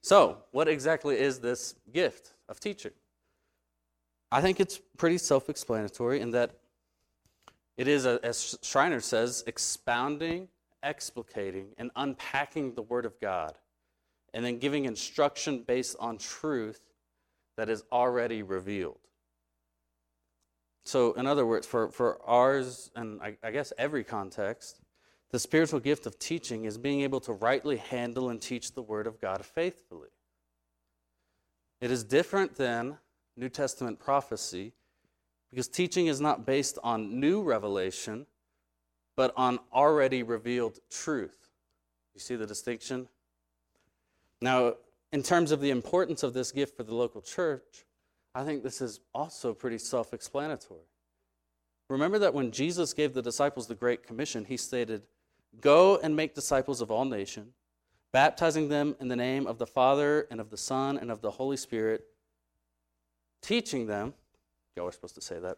So, 0.00 0.44
what 0.52 0.68
exactly 0.68 1.18
is 1.18 1.40
this 1.40 1.74
gift 1.92 2.34
of 2.48 2.60
teaching? 2.60 2.92
I 4.32 4.40
think 4.40 4.60
it's 4.60 4.80
pretty 4.96 5.18
self 5.18 5.48
explanatory 5.50 6.20
in 6.20 6.30
that 6.30 6.52
it 7.76 7.86
is, 7.86 8.06
as 8.06 8.58
Schreiner 8.62 9.00
says, 9.00 9.44
expounding, 9.46 10.48
explicating, 10.82 11.68
and 11.78 11.90
unpacking 11.94 12.74
the 12.74 12.82
Word 12.82 13.06
of 13.06 13.20
God, 13.20 13.56
and 14.34 14.44
then 14.44 14.58
giving 14.58 14.84
instruction 14.84 15.62
based 15.62 15.96
on 16.00 16.18
truth 16.18 16.87
that 17.58 17.68
is 17.68 17.82
already 17.90 18.44
revealed. 18.44 19.00
So, 20.84 21.12
in 21.14 21.26
other 21.26 21.44
words, 21.44 21.66
for, 21.66 21.90
for 21.90 22.20
ours, 22.24 22.92
and 22.94 23.20
I, 23.20 23.36
I 23.42 23.50
guess 23.50 23.72
every 23.76 24.04
context, 24.04 24.80
the 25.32 25.40
spiritual 25.40 25.80
gift 25.80 26.06
of 26.06 26.20
teaching 26.20 26.66
is 26.66 26.78
being 26.78 27.00
able 27.00 27.18
to 27.18 27.32
rightly 27.32 27.78
handle 27.78 28.30
and 28.30 28.40
teach 28.40 28.74
the 28.74 28.80
Word 28.80 29.08
of 29.08 29.20
God 29.20 29.44
faithfully. 29.44 30.10
It 31.80 31.90
is 31.90 32.04
different 32.04 32.54
than 32.54 32.96
New 33.36 33.48
Testament 33.48 33.98
prophecy 33.98 34.72
because 35.50 35.66
teaching 35.66 36.06
is 36.06 36.20
not 36.20 36.46
based 36.46 36.78
on 36.84 37.18
new 37.18 37.42
revelation, 37.42 38.24
but 39.16 39.34
on 39.36 39.58
already 39.74 40.22
revealed 40.22 40.78
truth. 40.92 41.50
You 42.14 42.20
see 42.20 42.36
the 42.36 42.46
distinction? 42.46 43.08
Now, 44.40 44.74
in 45.12 45.22
terms 45.22 45.52
of 45.52 45.60
the 45.60 45.70
importance 45.70 46.22
of 46.22 46.34
this 46.34 46.52
gift 46.52 46.76
for 46.76 46.82
the 46.82 46.94
local 46.94 47.20
church, 47.20 47.84
I 48.34 48.44
think 48.44 48.62
this 48.62 48.80
is 48.80 49.00
also 49.14 49.54
pretty 49.54 49.78
self 49.78 50.12
explanatory. 50.12 50.86
Remember 51.88 52.18
that 52.18 52.34
when 52.34 52.50
Jesus 52.50 52.92
gave 52.92 53.14
the 53.14 53.22
disciples 53.22 53.66
the 53.66 53.74
Great 53.74 54.06
Commission, 54.06 54.44
he 54.44 54.56
stated, 54.56 55.02
Go 55.60 55.96
and 55.96 56.14
make 56.14 56.34
disciples 56.34 56.82
of 56.82 56.90
all 56.90 57.06
nations, 57.06 57.54
baptizing 58.12 58.68
them 58.68 58.94
in 59.00 59.08
the 59.08 59.16
name 59.16 59.46
of 59.46 59.58
the 59.58 59.66
Father 59.66 60.26
and 60.30 60.40
of 60.40 60.50
the 60.50 60.56
Son 60.56 60.98
and 60.98 61.10
of 61.10 61.22
the 61.22 61.30
Holy 61.30 61.56
Spirit, 61.56 62.04
teaching 63.40 63.86
them, 63.86 64.12
y'all 64.76 64.86
are 64.86 64.92
supposed 64.92 65.14
to 65.14 65.22
say 65.22 65.38
that, 65.38 65.56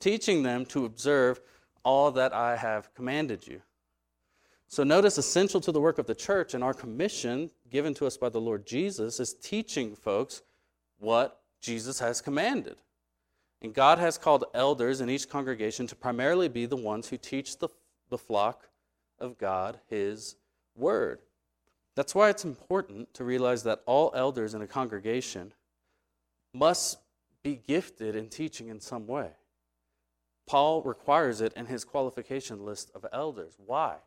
teaching 0.00 0.42
them 0.42 0.66
to 0.66 0.84
observe 0.84 1.40
all 1.84 2.10
that 2.10 2.32
I 2.32 2.56
have 2.56 2.92
commanded 2.94 3.46
you. 3.46 3.62
So 4.74 4.82
notice 4.82 5.18
essential 5.18 5.60
to 5.60 5.70
the 5.70 5.80
work 5.80 5.98
of 5.98 6.06
the 6.06 6.16
church 6.16 6.52
and 6.52 6.64
our 6.64 6.74
commission 6.74 7.48
given 7.70 7.94
to 7.94 8.06
us 8.06 8.16
by 8.16 8.28
the 8.28 8.40
Lord 8.40 8.66
Jesus 8.66 9.20
is 9.20 9.32
teaching 9.32 9.94
folks 9.94 10.42
what 10.98 11.42
Jesus 11.60 12.00
has 12.00 12.20
commanded. 12.20 12.78
And 13.62 13.72
God 13.72 14.00
has 14.00 14.18
called 14.18 14.46
elders 14.52 15.00
in 15.00 15.08
each 15.08 15.28
congregation 15.28 15.86
to 15.86 15.94
primarily 15.94 16.48
be 16.48 16.66
the 16.66 16.74
ones 16.74 17.08
who 17.08 17.16
teach 17.16 17.60
the, 17.60 17.68
the 18.08 18.18
flock 18.18 18.68
of 19.20 19.38
God 19.38 19.78
his 19.88 20.34
word. 20.74 21.20
That's 21.94 22.12
why 22.12 22.28
it's 22.30 22.44
important 22.44 23.14
to 23.14 23.22
realize 23.22 23.62
that 23.62 23.82
all 23.86 24.10
elders 24.12 24.54
in 24.54 24.62
a 24.62 24.66
congregation 24.66 25.52
must 26.52 26.98
be 27.44 27.54
gifted 27.54 28.16
in 28.16 28.28
teaching 28.28 28.66
in 28.66 28.80
some 28.80 29.06
way. 29.06 29.30
Paul 30.48 30.82
requires 30.82 31.40
it 31.40 31.52
in 31.52 31.66
his 31.66 31.84
qualification 31.84 32.64
list 32.64 32.90
of 32.92 33.06
elders. 33.12 33.54
Why? 33.64 33.98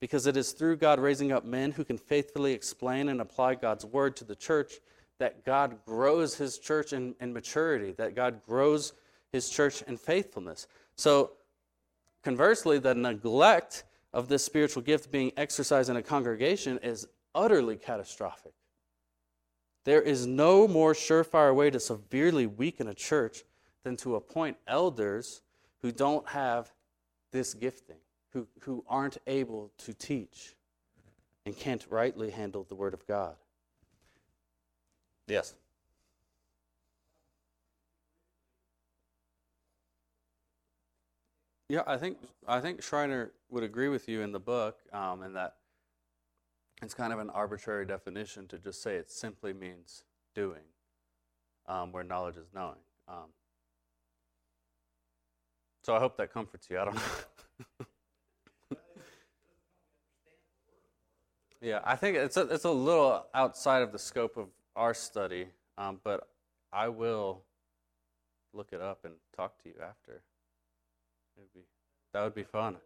Because 0.00 0.26
it 0.26 0.36
is 0.36 0.52
through 0.52 0.76
God 0.76 1.00
raising 1.00 1.32
up 1.32 1.44
men 1.44 1.72
who 1.72 1.84
can 1.84 1.98
faithfully 1.98 2.52
explain 2.52 3.08
and 3.08 3.20
apply 3.20 3.56
God's 3.56 3.84
word 3.84 4.16
to 4.16 4.24
the 4.24 4.36
church 4.36 4.74
that 5.18 5.44
God 5.44 5.78
grows 5.84 6.36
his 6.36 6.58
church 6.58 6.92
in, 6.92 7.14
in 7.20 7.32
maturity, 7.32 7.92
that 7.98 8.14
God 8.14 8.40
grows 8.46 8.92
his 9.32 9.50
church 9.50 9.82
in 9.82 9.96
faithfulness. 9.96 10.68
So, 10.96 11.32
conversely, 12.22 12.78
the 12.78 12.94
neglect 12.94 13.84
of 14.12 14.28
this 14.28 14.44
spiritual 14.44 14.82
gift 14.82 15.10
being 15.10 15.32
exercised 15.36 15.90
in 15.90 15.96
a 15.96 16.02
congregation 16.02 16.78
is 16.82 17.06
utterly 17.34 17.76
catastrophic. 17.76 18.52
There 19.84 20.02
is 20.02 20.26
no 20.26 20.68
more 20.68 20.92
surefire 20.92 21.54
way 21.54 21.70
to 21.70 21.80
severely 21.80 22.46
weaken 22.46 22.88
a 22.88 22.94
church 22.94 23.44
than 23.84 23.96
to 23.98 24.16
appoint 24.16 24.56
elders 24.66 25.42
who 25.80 25.92
don't 25.92 26.28
have 26.28 26.72
this 27.32 27.54
gifting, 27.54 27.96
who, 28.32 28.46
who 28.60 28.84
aren't 28.88 29.18
able 29.26 29.70
to 29.78 29.94
teach 29.94 30.54
and 31.46 31.56
can't 31.56 31.86
rightly 31.90 32.30
handle 32.30 32.64
the 32.68 32.74
Word 32.74 32.94
of 32.94 33.06
God. 33.06 33.36
Yes. 35.26 35.54
Yeah, 41.68 41.82
I 41.86 41.98
think 41.98 42.16
I 42.46 42.60
think 42.60 42.82
Schreiner 42.82 43.32
would 43.50 43.62
agree 43.62 43.88
with 43.88 44.08
you 44.08 44.22
in 44.22 44.32
the 44.32 44.40
book, 44.40 44.78
um, 44.92 45.22
in 45.22 45.34
that 45.34 45.56
it's 46.80 46.94
kind 46.94 47.12
of 47.12 47.18
an 47.18 47.28
arbitrary 47.30 47.84
definition 47.84 48.46
to 48.48 48.58
just 48.58 48.82
say 48.82 48.96
it 48.96 49.10
simply 49.10 49.52
means 49.52 50.04
doing, 50.34 50.62
um, 51.66 51.92
where 51.92 52.04
knowledge 52.04 52.36
is 52.36 52.48
knowing. 52.54 52.78
Um, 53.06 53.32
so 55.82 55.94
I 55.94 55.98
hope 55.98 56.16
that 56.16 56.32
comforts 56.32 56.68
you. 56.70 56.78
I 56.78 56.84
don't 56.86 56.94
know. 56.94 57.86
yeah, 61.60 61.80
I 61.84 61.96
think 61.96 62.16
it's 62.16 62.36
a, 62.36 62.42
it's 62.42 62.64
a 62.64 62.70
little 62.70 63.26
outside 63.34 63.82
of 63.82 63.92
the 63.92 63.98
scope 63.98 64.36
of 64.36 64.48
our 64.76 64.94
study, 64.94 65.48
um, 65.76 66.00
but 66.04 66.28
I 66.72 66.88
will 66.88 67.42
look 68.52 68.68
it 68.72 68.80
up 68.80 69.04
and 69.04 69.14
talk 69.36 69.60
to 69.62 69.68
you 69.68 69.74
after. 69.82 70.22
Be, 71.54 71.60
that 72.12 72.22
would 72.22 72.34
be 72.34 72.42
fun. 72.42 72.76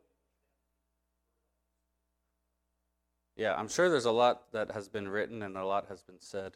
Yeah, 3.36 3.54
I'm 3.54 3.68
sure 3.68 3.88
there's 3.88 4.04
a 4.04 4.12
lot 4.12 4.52
that 4.52 4.70
has 4.72 4.88
been 4.88 5.08
written 5.08 5.42
and 5.42 5.56
a 5.56 5.64
lot 5.64 5.86
has 5.88 6.02
been 6.02 6.20
said. 6.20 6.52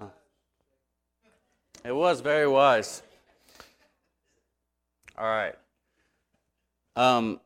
Uh, 0.00 0.06
it 1.84 1.92
was 1.92 2.20
very 2.20 2.46
wise. 2.46 3.02
All 5.16 5.26
right. 5.26 5.54
Um, 6.96 7.40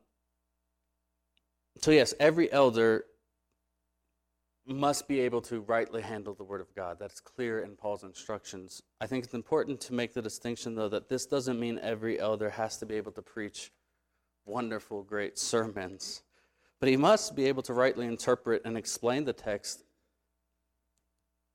so, 1.81 1.91
yes, 1.91 2.13
every 2.19 2.51
elder 2.51 3.05
must 4.69 5.07
be 5.07 5.19
able 5.21 5.41
to 5.41 5.61
rightly 5.61 6.01
handle 6.01 6.33
the 6.33 6.43
Word 6.43 6.61
of 6.61 6.73
God. 6.75 6.97
That's 6.99 7.19
clear 7.19 7.61
in 7.61 7.75
Paul's 7.75 8.03
instructions. 8.03 8.81
I 9.01 9.07
think 9.07 9.23
it's 9.23 9.33
important 9.33 9.81
to 9.81 9.93
make 9.93 10.13
the 10.13 10.21
distinction, 10.21 10.75
though, 10.75 10.89
that 10.89 11.09
this 11.09 11.25
doesn't 11.25 11.59
mean 11.59 11.79
every 11.81 12.19
elder 12.19 12.49
has 12.49 12.77
to 12.77 12.85
be 12.85 12.95
able 12.95 13.11
to 13.13 13.21
preach 13.21 13.71
wonderful, 14.45 15.03
great 15.03 15.37
sermons, 15.37 16.21
but 16.79 16.89
he 16.89 16.97
must 16.97 17.35
be 17.35 17.45
able 17.45 17.61
to 17.63 17.73
rightly 17.73 18.05
interpret 18.05 18.61
and 18.65 18.77
explain 18.77 19.25
the 19.25 19.33
text. 19.33 19.83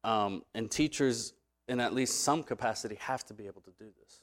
Um, 0.03 0.43
and 0.55 0.71
teachers, 0.71 1.33
in 1.67 1.81
at 1.81 1.95
least 1.95 2.23
some 2.23 2.43
capacity, 2.43 2.97
have 2.97 3.25
to 3.27 3.35
be 3.35 3.47
able 3.47 3.63
to 3.63 3.73
do 3.79 3.87
this. 4.03 4.21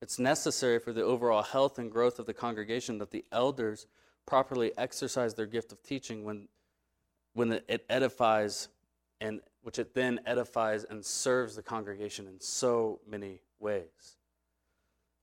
It's 0.00 0.18
necessary 0.18 0.78
for 0.78 0.92
the 0.92 1.02
overall 1.02 1.42
health 1.42 1.78
and 1.78 1.90
growth 1.90 2.18
of 2.18 2.26
the 2.26 2.34
congregation 2.34 2.98
that 2.98 3.10
the 3.10 3.24
elders 3.32 3.86
properly 4.26 4.72
exercise 4.78 5.34
their 5.34 5.46
gift 5.46 5.72
of 5.72 5.82
teaching 5.82 6.24
when 6.24 6.48
when 7.38 7.52
it 7.52 7.84
edifies 7.88 8.68
and 9.20 9.40
which 9.62 9.78
it 9.78 9.94
then 9.94 10.18
edifies 10.26 10.82
and 10.82 11.04
serves 11.04 11.54
the 11.54 11.62
congregation 11.62 12.26
in 12.26 12.40
so 12.40 12.98
many 13.08 13.40
ways. 13.60 14.16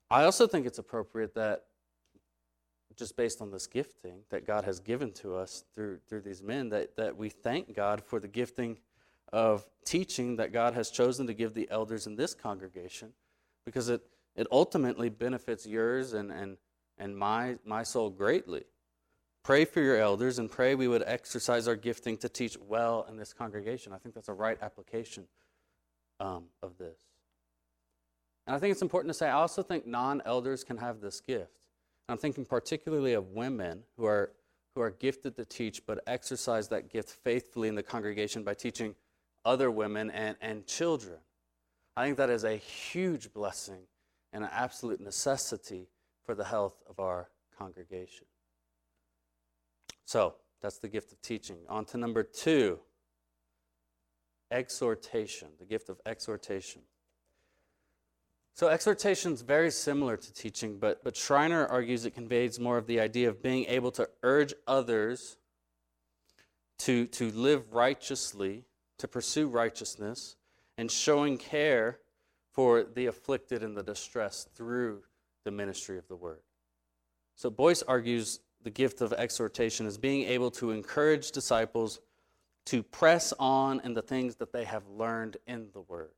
I 0.10 0.24
also 0.24 0.48
think 0.48 0.66
it's 0.66 0.80
appropriate 0.80 1.36
that 1.36 1.66
just 2.96 3.18
based 3.18 3.42
on 3.42 3.52
this 3.52 3.68
gifting 3.68 4.20
that 4.30 4.48
God 4.48 4.64
has 4.64 4.80
given 4.80 5.12
to 5.14 5.36
us 5.36 5.66
through 5.76 6.00
through 6.08 6.22
these 6.22 6.42
men 6.42 6.70
that, 6.70 6.96
that 6.96 7.18
we 7.18 7.28
thank 7.28 7.76
God 7.76 8.02
for 8.02 8.22
the 8.22 8.30
gifting 8.30 8.78
of 9.34 9.66
teaching 9.84 10.38
that 10.38 10.54
God 10.54 10.74
has 10.74 10.90
chosen 10.90 11.28
to 11.28 11.34
give 11.34 11.54
the 11.54 11.68
elders 11.70 12.08
in 12.08 12.16
this 12.16 12.34
congregation 12.34 13.12
because 13.66 13.90
it, 13.90 14.02
it 14.38 14.48
ultimately 14.52 15.10
benefits 15.10 15.66
yours 15.66 16.14
and, 16.14 16.32
and, 16.32 16.56
and 16.98 17.18
my, 17.18 17.58
my 17.66 17.84
soul 17.84 18.10
greatly. 18.10 18.64
Pray 19.46 19.64
for 19.64 19.80
your 19.80 19.98
elders 19.98 20.40
and 20.40 20.50
pray 20.50 20.74
we 20.74 20.88
would 20.88 21.04
exercise 21.06 21.68
our 21.68 21.76
gifting 21.76 22.18
to 22.18 22.28
teach 22.28 22.58
well 22.68 23.06
in 23.08 23.16
this 23.16 23.32
congregation. 23.32 23.94
I 23.94 24.00
think 24.00 24.16
that's 24.16 24.28
a 24.28 24.34
right 24.34 24.58
application 24.60 25.28
um, 26.20 26.46
of 26.64 26.80
this. 26.80 26.98
And 28.48 28.56
I 28.56 28.60
think 28.60 28.72
it's 28.72 28.82
important 28.82 29.12
to 29.12 29.14
say, 29.14 29.28
I 29.28 29.34
also 29.34 29.62
think 29.62 29.86
non 29.86 30.24
elders 30.26 30.64
can 30.64 30.78
have 30.78 31.00
this 31.00 31.22
gift. 31.22 31.52
I'm 32.10 32.18
thinking 32.18 32.44
particularly 32.44 33.14
of 33.14 33.34
women 33.34 33.84
who 33.98 34.06
are, 34.08 34.32
who 34.74 34.82
are 34.82 34.90
gifted 34.90 35.36
to 35.36 35.46
teach, 35.46 35.86
but 35.86 36.00
exercise 36.08 36.68
that 36.70 36.90
gift 36.90 37.12
faithfully 37.24 37.68
in 37.68 37.76
the 37.76 37.84
congregation 37.84 38.44
by 38.44 38.56
teaching 38.56 38.96
other 39.46 39.70
women 39.70 40.10
and, 40.10 40.38
and 40.42 40.66
children. 40.66 41.20
I 41.96 42.04
think 42.04 42.18
that 42.18 42.32
is 42.32 42.46
a 42.46 42.56
huge 42.56 43.32
blessing 43.32 43.82
and 44.34 44.44
an 44.44 44.50
absolute 44.52 45.00
necessity 45.00 45.88
for 46.26 46.34
the 46.34 46.46
health 46.46 46.82
of 46.90 47.00
our 47.00 47.30
congregation. 47.60 48.26
So 50.06 50.36
that's 50.62 50.78
the 50.78 50.88
gift 50.88 51.12
of 51.12 51.22
teaching. 51.22 51.58
On 51.70 51.86
to 51.86 51.98
number 51.98 52.24
two 52.24 52.80
exhortation, 54.52 55.50
the 55.60 55.66
gift 55.66 55.90
of 55.90 56.00
exhortation. 56.06 56.82
So, 58.56 58.70
exhortation 58.70 59.34
is 59.34 59.42
very 59.42 59.70
similar 59.70 60.16
to 60.16 60.34
teaching, 60.34 60.78
but, 60.80 61.04
but 61.04 61.18
Schreiner 61.18 61.68
argues 61.68 62.06
it 62.06 62.12
conveys 62.16 62.58
more 62.58 62.78
of 62.78 62.88
the 62.88 63.02
idea 63.02 63.28
of 63.28 63.44
being 63.44 63.66
able 63.66 63.92
to 63.92 64.08
urge 64.24 64.54
others 64.66 65.36
to, 66.80 67.06
to 67.08 67.32
live 67.32 67.74
righteously, 67.74 68.64
to 69.00 69.10
pursue 69.10 69.48
righteousness, 69.48 70.38
and 70.78 70.90
showing 70.90 71.38
care 71.38 72.00
for 72.54 72.84
the 72.84 73.08
afflicted 73.08 73.62
and 73.62 73.76
the 73.76 73.84
distressed 73.84 74.56
through 74.56 75.04
the 75.44 75.52
ministry 75.52 75.98
of 75.98 76.08
the 76.08 76.16
word. 76.16 76.40
So, 77.36 77.50
Boice 77.50 77.84
argues 77.84 78.40
the 78.66 78.72
gift 78.72 79.00
of 79.00 79.14
exhortation 79.14 79.86
is 79.86 79.96
being 79.96 80.28
able 80.28 80.50
to 80.50 80.72
encourage 80.72 81.32
disciples 81.32 82.00
to 82.66 82.82
press 82.82 83.32
on 83.40 83.80
in 83.82 83.94
the 83.94 84.02
things 84.02 84.38
that 84.38 84.52
they 84.52 84.64
have 84.64 84.82
learned 84.88 85.38
in 85.46 85.68
the 85.72 85.82
Word. 85.82 86.10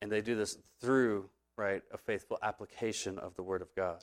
And 0.00 0.10
they 0.10 0.22
do 0.22 0.34
this 0.34 0.56
through, 0.80 1.28
right, 1.56 1.82
a 1.92 1.98
faithful 1.98 2.38
application 2.42 3.18
of 3.18 3.34
the 3.34 3.42
Word 3.42 3.60
of 3.60 3.68
God. 3.74 4.02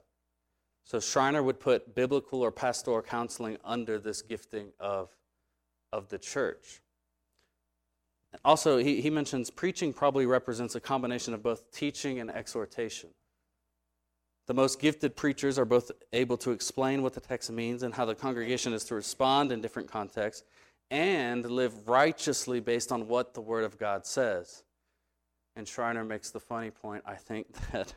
So 0.83 0.99
Schreiner 0.99 1.41
would 1.41 1.59
put 1.59 1.95
biblical 1.95 2.41
or 2.41 2.51
pastoral 2.51 3.01
counseling 3.01 3.57
under 3.65 3.97
this 3.97 4.21
gifting 4.21 4.67
of, 4.79 5.09
of 5.91 6.09
the 6.09 6.19
church. 6.19 6.83
Also, 8.43 8.77
he, 8.77 9.01
he 9.01 9.09
mentions 9.09 9.49
preaching 9.49 9.91
probably 9.91 10.27
represents 10.27 10.75
a 10.75 10.79
combination 10.79 11.33
of 11.33 11.41
both 11.41 11.71
teaching 11.71 12.19
and 12.19 12.29
exhortation. 12.29 13.09
The 14.47 14.53
most 14.53 14.79
gifted 14.79 15.15
preachers 15.15 15.57
are 15.57 15.65
both 15.65 15.91
able 16.13 16.37
to 16.37 16.51
explain 16.51 17.01
what 17.01 17.13
the 17.13 17.19
text 17.19 17.51
means 17.51 17.83
and 17.83 17.93
how 17.93 18.05
the 18.05 18.13
congregation 18.13 18.73
is 18.73 18.83
to 18.85 18.95
respond 18.95 19.51
in 19.51 19.61
different 19.61 19.89
contexts 19.89 20.43
and 20.91 21.49
live 21.49 21.87
righteously 21.87 22.59
based 22.59 22.91
on 22.91 23.07
what 23.07 23.33
the 23.33 23.41
Word 23.41 23.63
of 23.63 23.77
God 23.79 24.05
says. 24.05 24.63
And 25.55 25.67
Schreiner 25.67 26.03
makes 26.03 26.29
the 26.29 26.39
funny 26.39 26.69
point, 26.69 27.03
I 27.05 27.15
think, 27.15 27.47
that 27.71 27.95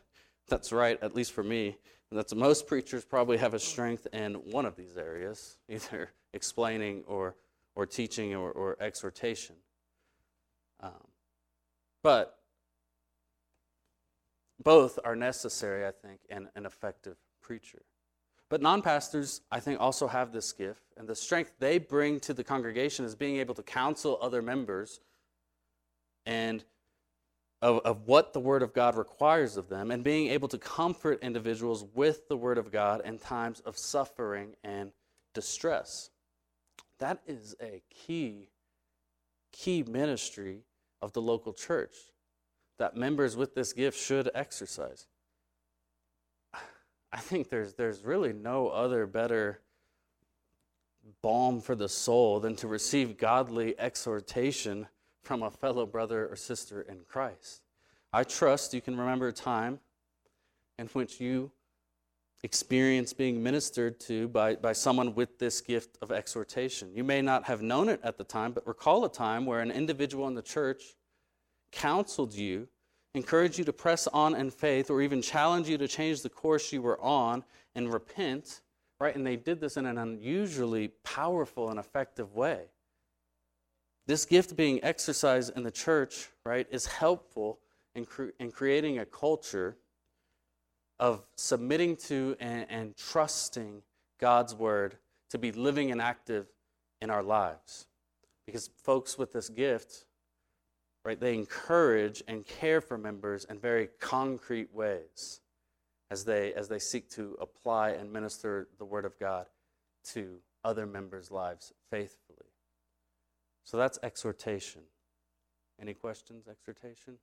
that's 0.49 0.73
right, 0.73 0.99
at 1.03 1.15
least 1.15 1.33
for 1.33 1.45
me, 1.45 1.77
that 2.11 2.35
most 2.35 2.67
preachers 2.67 3.05
probably 3.05 3.37
have 3.37 3.53
a 3.53 3.59
strength 3.59 4.07
in 4.15 4.35
one 4.35 4.65
of 4.65 4.77
these 4.77 4.97
areas, 4.97 5.59
either 5.69 6.11
explaining 6.33 7.05
or, 7.07 7.35
or 7.75 7.85
teaching 7.85 8.35
or, 8.35 8.51
or 8.53 8.77
exhortation. 8.81 9.57
Um, 10.81 10.93
but 12.03 12.38
both 14.63 14.99
are 15.05 15.17
necessary, 15.17 15.87
I 15.87 15.93
think, 15.93 16.21
in 16.29 16.49
an 16.55 16.67
effective 16.67 17.17
preacher. 17.41 17.83
But 18.49 18.63
non 18.63 18.83
pastors, 18.83 19.43
I 19.51 19.61
think, 19.61 19.81
also 19.81 20.07
have 20.07 20.33
this 20.33 20.53
gift, 20.53 20.83
and 20.97 21.07
the 21.07 21.15
strength 21.15 21.53
they 21.59 21.79
bring 21.79 22.19
to 22.21 22.33
the 22.33 22.45
congregation 22.45 23.05
is 23.05 23.15
being 23.15 23.37
able 23.37 23.55
to 23.55 23.63
counsel 23.63 24.19
other 24.23 24.41
members 24.41 25.01
and 26.25 26.65
of, 27.61 27.81
of 27.81 28.07
what 28.07 28.33
the 28.33 28.41
Word 28.41 28.63
of 28.63 28.73
God 28.73 28.97
requires 28.97 29.57
of 29.57 29.69
them, 29.69 29.91
and 29.91 30.03
being 30.03 30.29
able 30.29 30.49
to 30.49 30.59
comfort 30.59 31.23
individuals 31.23 31.85
with 31.95 32.29
the 32.29 32.37
Word 32.37 32.57
of 32.57 32.71
God 32.71 33.03
in 33.05 33.19
times 33.19 33.61
of 33.61 33.77
suffering 33.77 34.55
and 34.65 34.93
distress. 35.35 36.11
That 37.01 37.21
is 37.27 37.55
a 37.61 37.83
key, 37.91 38.49
key 39.53 39.83
ministry 39.83 40.63
of 41.03 41.13
the 41.13 41.23
local 41.23 41.53
church 41.53 41.95
that 42.79 42.97
members 42.97 43.37
with 43.37 43.55
this 43.55 43.73
gift 43.73 43.99
should 43.99 44.31
exercise. 44.35 45.07
I 47.13 47.19
think 47.19 47.49
there's, 47.49 47.75
there's 47.75 48.05
really 48.05 48.33
no 48.33 48.69
other 48.69 49.07
better 49.07 49.61
balm 51.23 51.61
for 51.61 51.75
the 51.75 51.89
soul 51.89 52.39
than 52.41 52.55
to 52.57 52.69
receive 52.69 53.17
godly 53.17 53.79
exhortation 53.79 54.87
from 55.23 55.43
a 55.43 55.51
fellow 55.51 55.87
brother 55.87 56.29
or 56.29 56.37
sister 56.37 56.83
in 56.83 57.01
Christ. 57.09 57.63
I 58.13 58.25
trust 58.25 58.75
you 58.75 58.81
can 58.81 58.97
remember 58.97 59.29
a 59.29 59.33
time 59.33 59.81
in 60.79 60.87
which 60.89 61.21
you 61.21 61.51
experienced 62.45 63.19
being 63.19 63.43
ministered 63.43 63.99
to 63.99 64.29
by, 64.29 64.55
by 64.55 64.73
someone 64.73 65.15
with 65.15 65.39
this 65.39 65.61
gift 65.61 65.99
of 66.01 66.13
exhortation. 66.13 66.95
You 66.95 67.05
may 67.05 67.21
not 67.21 67.45
have 67.45 67.63
known 67.63 67.89
it 67.89 68.01
at 68.05 68.17
the 68.17 68.25
time, 68.25 68.53
but 68.53 68.67
recall 68.67 69.05
a 69.05 69.11
time 69.11 69.45
where 69.45 69.61
an 69.61 69.71
individual 69.71 70.29
in 70.29 70.35
the 70.35 70.43
church 70.43 70.95
counseled 71.73 72.35
you, 72.35 72.69
encouraged 73.15 73.59
you 73.59 73.65
to 73.65 73.73
press 73.73 74.07
on 74.09 74.35
in 74.35 74.51
faith, 74.51 74.91
or 74.91 75.03
even 75.03 75.23
challenged 75.23 75.69
you 75.69 75.79
to 75.79 75.89
change 75.89 76.23
the 76.23 76.29
course 76.29 76.73
you 76.73 76.83
were 76.83 77.01
on 77.01 77.45
and 77.75 77.93
repent, 77.93 78.61
right? 79.01 79.15
And 79.15 79.27
they 79.27 79.37
did 79.37 79.61
this 79.61 79.77
in 79.77 79.87
an 79.87 79.99
unusually 79.99 80.89
powerful 81.05 81.71
and 81.71 81.79
effective 81.79 82.35
way. 82.35 82.67
This 84.07 84.25
gift 84.25 84.57
being 84.57 84.83
exercised 84.83 85.57
in 85.57 85.63
the 85.63 85.71
church, 85.71 86.29
right, 86.45 86.67
is 86.71 86.87
helpful 86.87 87.59
in, 87.95 88.07
cre- 88.07 88.31
in 88.41 88.51
creating 88.51 88.99
a 88.99 89.05
culture 89.05 89.77
of 90.99 91.23
submitting 91.37 91.97
to 91.97 92.37
and, 92.41 92.67
and 92.71 92.97
trusting 92.97 93.83
God's 94.19 94.55
word 94.55 94.97
to 95.31 95.39
be 95.39 95.53
living 95.53 95.91
and 95.91 96.01
active 96.01 96.47
in 97.03 97.11
our 97.11 97.23
lives. 97.23 97.87
Because 98.47 98.71
folks 98.83 99.19
with 99.19 99.33
this 99.33 99.49
gift, 99.49 100.07
right, 101.05 101.19
they 101.19 101.35
encourage 101.35 102.23
and 102.29 102.47
care 102.47 102.81
for 102.81 102.99
members 102.99 103.45
in 103.45 103.59
very 103.59 103.89
concrete 104.01 104.73
ways 104.75 105.41
as 106.11 106.25
they 106.25 106.53
as 106.55 106.69
they 106.69 106.79
seek 106.79 107.11
to 107.11 107.37
apply 107.41 107.91
and 107.91 108.13
minister 108.13 108.69
the 108.79 108.85
word 108.85 109.05
of 109.05 109.19
God 109.19 109.47
to 110.13 110.39
other 110.65 110.87
members' 110.87 111.31
lives 111.31 111.73
faithfully. 111.91 112.47
So 113.65 113.77
that's 113.77 113.99
exhortation. 114.03 114.83
Any 115.81 115.95
questions, 115.95 116.49
exhortation? 116.49 117.19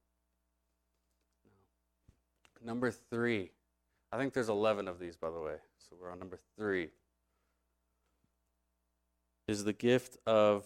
No. 2.61 2.67
Number 2.67 2.91
three. 2.91 3.51
I 4.11 4.17
think 4.17 4.33
there's 4.33 4.49
11 4.49 4.87
of 4.87 4.99
these, 4.99 5.17
by 5.17 5.29
the 5.29 5.39
way. 5.39 5.55
So 5.77 5.97
we're 5.99 6.11
on 6.11 6.19
number 6.19 6.39
three. 6.57 6.89
Is 9.47 9.63
the 9.63 9.73
gift 9.73 10.17
of 10.25 10.65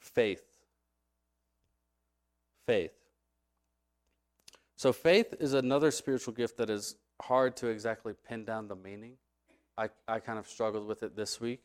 faith 0.00 0.53
faith. 2.66 2.92
So, 4.76 4.92
faith 4.92 5.34
is 5.38 5.54
another 5.54 5.90
spiritual 5.90 6.34
gift 6.34 6.56
that 6.58 6.70
is 6.70 6.96
hard 7.22 7.56
to 7.58 7.68
exactly 7.68 8.12
pin 8.28 8.44
down 8.44 8.68
the 8.68 8.76
meaning. 8.76 9.14
I, 9.78 9.88
I 10.06 10.20
kind 10.20 10.38
of 10.38 10.46
struggled 10.46 10.86
with 10.86 11.02
it 11.02 11.16
this 11.16 11.40
week. 11.40 11.62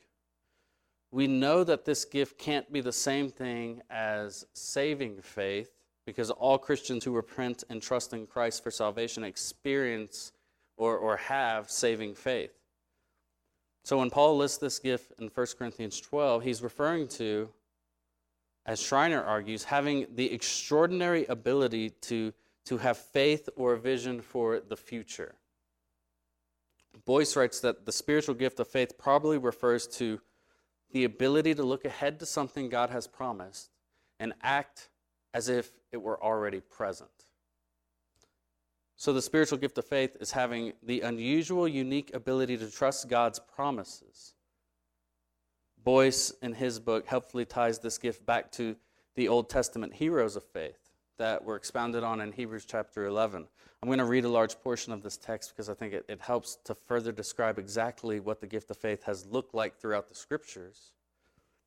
We 1.12 1.28
know 1.28 1.64
that 1.64 1.86
this 1.86 2.06
gift 2.06 2.38
can't 2.38 2.72
be 2.72 2.82
the 2.82 2.92
same 2.92 3.30
thing 3.30 3.82
as 3.90 4.46
saving 4.54 5.22
faith 5.22 5.72
because 6.06 6.30
all 6.30 6.58
Christians 6.58 7.04
who 7.04 7.12
repent 7.12 7.64
and 7.70 7.82
trust 7.82 8.14
in 8.14 8.28
Christ 8.28 8.64
for 8.64 8.72
salvation 8.72 9.24
experience 9.24 10.32
or, 10.78 10.98
or 10.98 11.18
have 11.18 11.70
saving 11.70 12.16
faith. 12.16 12.52
So 13.84 13.98
when 13.98 14.10
Paul 14.10 14.38
lists 14.38 14.58
this 14.58 14.80
gift 14.80 15.14
in 15.20 15.28
1 15.28 15.48
Corinthians 15.58 16.00
12, 16.00 16.44
he's 16.44 16.62
referring 16.62 17.08
to 17.10 17.50
as 18.70 18.80
Schreiner 18.80 19.24
argues, 19.24 19.64
having 19.64 20.06
the 20.14 20.32
extraordinary 20.32 21.26
ability 21.26 21.90
to, 22.02 22.32
to 22.66 22.78
have 22.78 23.00
faith 23.00 23.50
or 23.56 23.74
a 23.74 23.80
vision 23.80 24.22
for 24.22 24.60
the 24.60 24.78
future. 24.78 25.34
Boice 27.04 27.36
writes 27.36 27.62
that 27.62 27.88
the 27.88 27.92
spiritual 27.92 28.36
gift 28.36 28.60
of 28.60 28.68
faith 28.68 28.96
probably 28.96 29.40
refers 29.40 29.88
to 29.88 30.22
the 30.92 31.04
ability 31.04 31.56
to 31.56 31.64
look 31.64 31.84
ahead 31.84 32.20
to 32.20 32.28
something 32.28 32.70
God 32.70 32.92
has 32.92 33.08
promised 33.08 33.72
and 34.20 34.34
act 34.44 34.90
as 35.34 35.50
if 35.50 35.72
it 35.92 35.98
were 35.98 36.24
already 36.24 36.60
present. 36.60 37.10
So, 38.98 39.14
the 39.14 39.22
spiritual 39.24 39.58
gift 39.58 39.80
of 39.80 39.86
faith 39.86 40.16
is 40.20 40.34
having 40.34 40.74
the 40.84 41.02
unusual, 41.02 41.68
unique 41.68 42.14
ability 42.14 42.58
to 42.58 42.70
trust 42.70 43.10
God's 43.10 43.40
promises 43.40 44.36
Boice, 45.90 46.32
in 46.44 46.54
his 46.54 46.80
book, 46.80 47.08
helpfully 47.08 47.46
ties 47.46 47.80
this 47.80 47.98
gift 47.98 48.24
back 48.24 48.52
to 48.52 48.76
the 49.16 49.28
Old 49.28 49.50
Testament 49.50 49.92
heroes 49.92 50.36
of 50.36 50.44
faith 50.44 50.92
that 51.18 51.44
were 51.44 51.56
expounded 51.56 52.04
on 52.04 52.22
in 52.22 52.32
Hebrews 52.32 52.66
chapter 52.66 53.08
11. 53.08 53.48
I'm 53.82 53.90
going 53.90 53.98
to 53.98 54.06
read 54.06 54.24
a 54.24 54.30
large 54.30 54.62
portion 54.62 54.94
of 54.94 55.02
this 55.02 55.18
text 55.18 55.50
because 55.50 55.68
I 55.68 55.74
think 55.74 55.96
it, 55.96 56.06
it 56.08 56.22
helps 56.22 56.60
to 56.66 56.76
further 56.76 57.12
describe 57.12 57.58
exactly 57.58 58.20
what 58.20 58.40
the 58.40 58.46
gift 58.46 58.70
of 58.70 58.78
faith 58.78 59.02
has 59.06 59.26
looked 59.26 59.56
like 59.56 59.80
throughout 59.80 60.08
the 60.08 60.14
scriptures. 60.14 60.92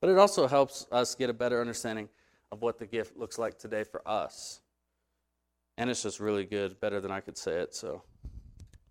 But 0.01 0.09
it 0.09 0.19
also 0.19 0.47
helps 0.47 0.87
us 0.93 1.17
get 1.17 1.29
a 1.29 1.35
better 1.35 1.61
understanding 1.61 2.09
of 2.53 2.63
what 2.63 2.79
the 2.79 2.87
gift 2.87 3.17
looks 3.17 3.41
like 3.41 3.59
today 3.59 3.83
for 3.83 4.07
us. 4.07 4.61
And 5.77 5.91
it's 5.91 6.05
just 6.05 6.21
really 6.21 6.45
good, 6.45 6.79
better 6.79 7.01
than 7.01 7.11
I 7.11 7.19
could 7.19 7.37
say 7.37 7.55
it, 7.55 7.75
so 7.75 8.05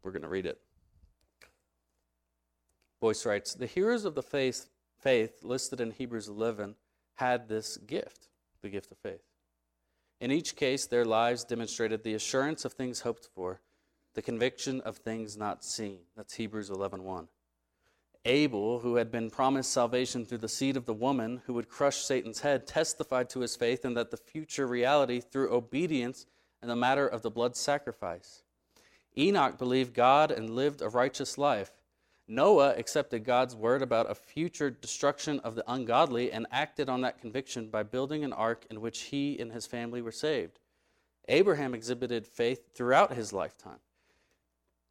we're 0.03 0.11
going 0.11 0.23
to 0.23 0.27
read 0.27 0.45
it. 0.45 0.59
Boice 2.99 3.25
writes 3.25 3.53
The 3.53 3.65
heroes 3.65 4.03
of 4.03 4.13
the 4.13 4.23
faith 4.23 4.67
faith 5.01 5.43
listed 5.43 5.81
in 5.81 5.91
Hebrews 5.91 6.27
11 6.27 6.75
had 7.15 7.47
this 7.47 7.77
gift, 7.77 8.29
the 8.61 8.69
gift 8.69 8.91
of 8.91 8.97
faith. 8.97 9.23
In 10.19 10.31
each 10.31 10.55
case, 10.55 10.85
their 10.85 11.05
lives 11.05 11.43
demonstrated 11.43 12.03
the 12.03 12.13
assurance 12.13 12.63
of 12.63 12.73
things 12.73 13.01
hoped 13.01 13.27
for, 13.33 13.61
the 14.13 14.21
conviction 14.21 14.81
of 14.81 14.97
things 14.97 15.35
not 15.35 15.63
seen. 15.63 15.99
That's 16.15 16.35
Hebrews 16.35 16.69
11:1. 16.69 17.01
1. 17.01 17.27
Abel, 18.25 18.79
who 18.79 18.95
had 18.95 19.09
been 19.11 19.31
promised 19.31 19.71
salvation 19.71 20.25
through 20.25 20.37
the 20.37 20.47
seed 20.47 20.77
of 20.77 20.85
the 20.85 20.93
woman 20.93 21.41
who 21.45 21.53
would 21.53 21.69
crush 21.69 21.97
Satan's 21.97 22.41
head, 22.41 22.67
testified 22.67 23.29
to 23.31 23.39
his 23.39 23.55
faith 23.55 23.83
and 23.83 23.97
that 23.97 24.11
the 24.11 24.17
future 24.17 24.67
reality 24.67 25.19
through 25.19 25.51
obedience 25.51 26.27
in 26.61 26.67
the 26.67 26.75
matter 26.75 27.07
of 27.07 27.23
the 27.23 27.31
blood 27.31 27.55
sacrifice. 27.55 28.43
Enoch 29.17 29.57
believed 29.57 29.95
God 29.95 30.29
and 30.29 30.51
lived 30.51 30.81
a 30.81 30.89
righteous 30.89 31.37
life. 31.37 31.80
Noah 32.27 32.75
accepted 32.77 33.25
God's 33.25 33.55
word 33.55 33.81
about 33.81 34.09
a 34.09 34.15
future 34.15 34.69
destruction 34.69 35.39
of 35.41 35.55
the 35.55 35.63
ungodly 35.67 36.31
and 36.31 36.47
acted 36.51 36.87
on 36.87 37.01
that 37.01 37.19
conviction 37.19 37.69
by 37.69 37.83
building 37.83 38.23
an 38.23 38.33
ark 38.33 38.65
in 38.69 38.81
which 38.81 39.01
he 39.01 39.37
and 39.39 39.51
his 39.51 39.67
family 39.67 40.01
were 40.01 40.11
saved. 40.11 40.59
Abraham 41.27 41.73
exhibited 41.73 42.25
faith 42.25 42.73
throughout 42.73 43.13
his 43.13 43.33
lifetime. 43.33 43.79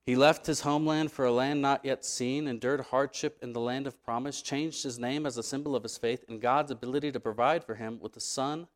He 0.04 0.16
left 0.16 0.46
his 0.46 0.62
homeland 0.62 1.12
for 1.12 1.24
a 1.24 1.32
land 1.32 1.62
not 1.62 1.84
yet 1.84 2.04
seen, 2.04 2.48
endured 2.48 2.80
hardship 2.80 3.38
in 3.42 3.52
the 3.52 3.60
land 3.60 3.86
of 3.86 4.02
promise, 4.02 4.42
changed 4.42 4.82
his 4.82 4.98
name 4.98 5.26
as 5.26 5.36
a 5.36 5.42
symbol 5.42 5.76
of 5.76 5.82
his 5.82 5.98
faith 5.98 6.24
and 6.28 6.40
God's 6.40 6.70
ability 6.70 7.12
to 7.12 7.20
provide 7.20 7.64
for 7.64 7.74
him 7.74 7.98
with 8.00 8.16
a 8.16 8.20
son 8.20 8.66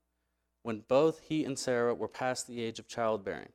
when 0.63 0.85
both 0.87 1.21
he 1.21 1.45
and 1.45 1.59
Sarah 1.59 1.95
were 1.95 2.09
past 2.09 2.47
the 2.47 2.63
age 2.63 2.79
of 2.79 2.89
childbearing. 2.89 3.53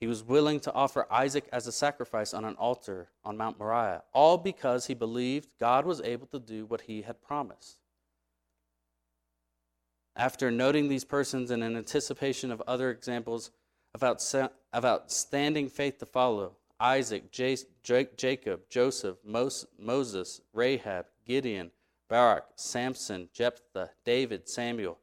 He 0.00 0.06
was 0.06 0.24
willing 0.24 0.60
to 0.60 0.72
offer 0.72 1.06
Isaac 1.12 1.46
as 1.52 1.66
a 1.66 1.72
sacrifice 1.72 2.32
on 2.32 2.46
an 2.46 2.54
altar 2.54 3.10
on 3.22 3.36
Mount 3.36 3.58
Moriah, 3.58 4.02
all 4.14 4.38
because 4.38 4.86
he 4.86 4.94
believed 4.94 5.58
God 5.60 5.84
was 5.84 6.00
able 6.00 6.26
to 6.28 6.38
do 6.38 6.64
what 6.64 6.80
he 6.80 7.02
had 7.02 7.20
promised. 7.20 7.76
After 10.16 10.50
noting 10.50 10.88
these 10.88 11.04
persons 11.04 11.50
and 11.50 11.62
in 11.62 11.76
anticipation 11.76 12.50
of 12.50 12.62
other 12.66 12.90
examples 12.90 13.50
of, 13.94 14.02
outstanding 14.84 15.68
faith 15.68 15.98
to 15.98 16.06
follow, 16.06 16.56
Isaac, 16.80 17.30
Jacob, 17.30 18.60
Joseph, 18.70 19.18
Moses, 19.22 20.40
Rahab, 20.54 21.06
Gideon, 21.26 21.70
Barak, 22.08 22.46
Samson, 22.56 23.28
Jephthah, 23.34 23.90
David, 24.04 24.48
Samuel. 24.48 24.98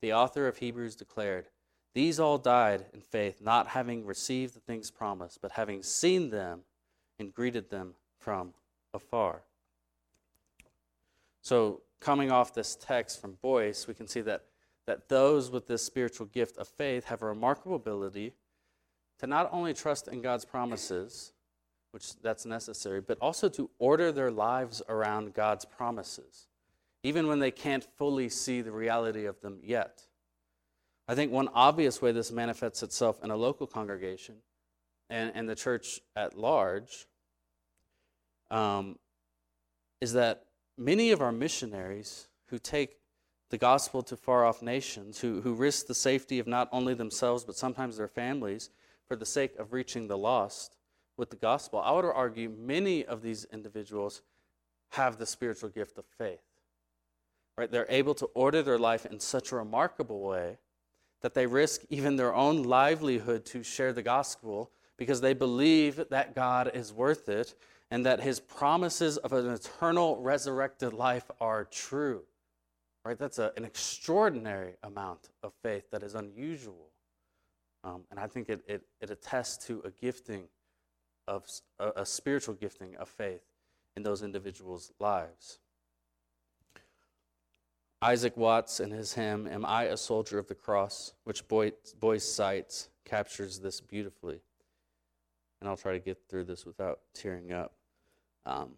The 0.00 0.12
author 0.12 0.46
of 0.46 0.58
Hebrews 0.58 0.94
declared, 0.94 1.48
These 1.96 2.20
all 2.20 2.36
died 2.36 2.84
in 2.92 3.00
faith, 3.00 3.40
not 3.40 3.68
having 3.68 4.04
received 4.04 4.54
the 4.54 4.60
things 4.60 4.90
promised, 4.90 5.40
but 5.40 5.52
having 5.52 5.82
seen 5.82 6.28
them 6.28 6.60
and 7.18 7.32
greeted 7.32 7.70
them 7.70 7.94
from 8.18 8.52
afar. 8.92 9.40
So, 11.40 11.80
coming 11.98 12.30
off 12.30 12.52
this 12.52 12.76
text 12.76 13.18
from 13.18 13.38
Boice, 13.40 13.88
we 13.88 13.94
can 13.94 14.06
see 14.06 14.20
that, 14.20 14.42
that 14.84 15.08
those 15.08 15.50
with 15.50 15.68
this 15.68 15.82
spiritual 15.82 16.26
gift 16.26 16.58
of 16.58 16.68
faith 16.68 17.06
have 17.06 17.22
a 17.22 17.26
remarkable 17.26 17.76
ability 17.76 18.34
to 19.20 19.26
not 19.26 19.48
only 19.50 19.72
trust 19.72 20.06
in 20.06 20.20
God's 20.20 20.44
promises, 20.44 21.32
which 21.92 22.20
that's 22.20 22.44
necessary, 22.44 23.00
but 23.00 23.16
also 23.22 23.48
to 23.48 23.70
order 23.78 24.12
their 24.12 24.30
lives 24.30 24.82
around 24.90 25.32
God's 25.32 25.64
promises, 25.64 26.46
even 27.02 27.26
when 27.26 27.38
they 27.38 27.50
can't 27.50 27.84
fully 27.96 28.28
see 28.28 28.60
the 28.60 28.70
reality 28.70 29.24
of 29.24 29.40
them 29.40 29.60
yet. 29.62 30.02
I 31.08 31.14
think 31.14 31.30
one 31.30 31.48
obvious 31.54 32.02
way 32.02 32.12
this 32.12 32.32
manifests 32.32 32.82
itself 32.82 33.22
in 33.22 33.30
a 33.30 33.36
local 33.36 33.66
congregation 33.66 34.36
and, 35.08 35.32
and 35.34 35.48
the 35.48 35.54
church 35.54 36.00
at 36.16 36.36
large 36.36 37.06
um, 38.50 38.98
is 40.00 40.12
that 40.14 40.46
many 40.76 41.10
of 41.10 41.20
our 41.20 41.32
missionaries 41.32 42.28
who 42.46 42.58
take 42.58 42.96
the 43.50 43.58
gospel 43.58 44.02
to 44.02 44.16
far 44.16 44.44
off 44.44 44.62
nations, 44.62 45.20
who, 45.20 45.40
who 45.40 45.54
risk 45.54 45.86
the 45.86 45.94
safety 45.94 46.38
of 46.40 46.46
not 46.46 46.68
only 46.72 46.94
themselves 46.94 47.44
but 47.44 47.56
sometimes 47.56 47.96
their 47.96 48.08
families 48.08 48.70
for 49.06 49.16
the 49.16 49.26
sake 49.26 49.56
of 49.58 49.72
reaching 49.72 50.08
the 50.08 50.18
lost 50.18 50.76
with 51.16 51.30
the 51.30 51.36
gospel, 51.36 51.80
I 51.80 51.92
would 51.92 52.04
argue 52.04 52.48
many 52.48 53.04
of 53.04 53.22
these 53.22 53.46
individuals 53.52 54.22
have 54.90 55.18
the 55.18 55.26
spiritual 55.26 55.68
gift 55.68 55.98
of 55.98 56.04
faith. 56.18 56.42
Right? 57.56 57.70
They're 57.70 57.86
able 57.88 58.14
to 58.14 58.26
order 58.26 58.62
their 58.62 58.78
life 58.78 59.06
in 59.06 59.20
such 59.20 59.52
a 59.52 59.56
remarkable 59.56 60.20
way 60.20 60.58
that 61.26 61.34
they 61.34 61.44
risk 61.44 61.80
even 61.90 62.14
their 62.14 62.32
own 62.32 62.62
livelihood 62.62 63.44
to 63.44 63.60
share 63.64 63.92
the 63.92 64.00
gospel 64.00 64.70
because 64.96 65.20
they 65.20 65.34
believe 65.34 66.04
that 66.08 66.36
God 66.36 66.70
is 66.72 66.92
worth 66.92 67.28
it 67.28 67.56
and 67.90 68.06
that 68.06 68.20
his 68.20 68.38
promises 68.38 69.16
of 69.16 69.32
an 69.32 69.50
eternal 69.50 70.22
resurrected 70.22 70.92
life 70.92 71.28
are 71.40 71.64
true. 71.64 72.22
Right? 73.04 73.18
That's 73.18 73.40
a, 73.40 73.50
an 73.56 73.64
extraordinary 73.64 74.74
amount 74.84 75.30
of 75.42 75.52
faith 75.64 75.90
that 75.90 76.04
is 76.04 76.14
unusual. 76.14 76.92
Um, 77.82 78.04
and 78.12 78.20
I 78.20 78.28
think 78.28 78.48
it, 78.48 78.62
it, 78.68 78.82
it, 79.00 79.10
attests 79.10 79.66
to 79.66 79.82
a 79.84 79.90
gifting 79.90 80.44
of 81.26 81.44
a, 81.80 81.90
a 81.96 82.06
spiritual 82.06 82.54
gifting 82.54 82.94
of 82.98 83.08
faith 83.08 83.42
in 83.96 84.04
those 84.04 84.22
individuals' 84.22 84.92
lives. 85.00 85.58
Isaac 88.02 88.36
Watts 88.36 88.80
in 88.80 88.90
his 88.90 89.14
hymn, 89.14 89.46
Am 89.46 89.64
I 89.64 89.84
a 89.84 89.96
Soldier 89.96 90.38
of 90.38 90.48
the 90.48 90.54
Cross, 90.54 91.14
which 91.24 91.46
Boice 91.48 92.24
cites, 92.24 92.88
captures 93.04 93.58
this 93.58 93.80
beautifully. 93.80 94.40
And 95.60 95.68
I'll 95.68 95.76
try 95.76 95.92
to 95.92 95.98
get 95.98 96.18
through 96.28 96.44
this 96.44 96.66
without 96.66 97.00
tearing 97.14 97.52
up. 97.52 97.72
Um, 98.44 98.72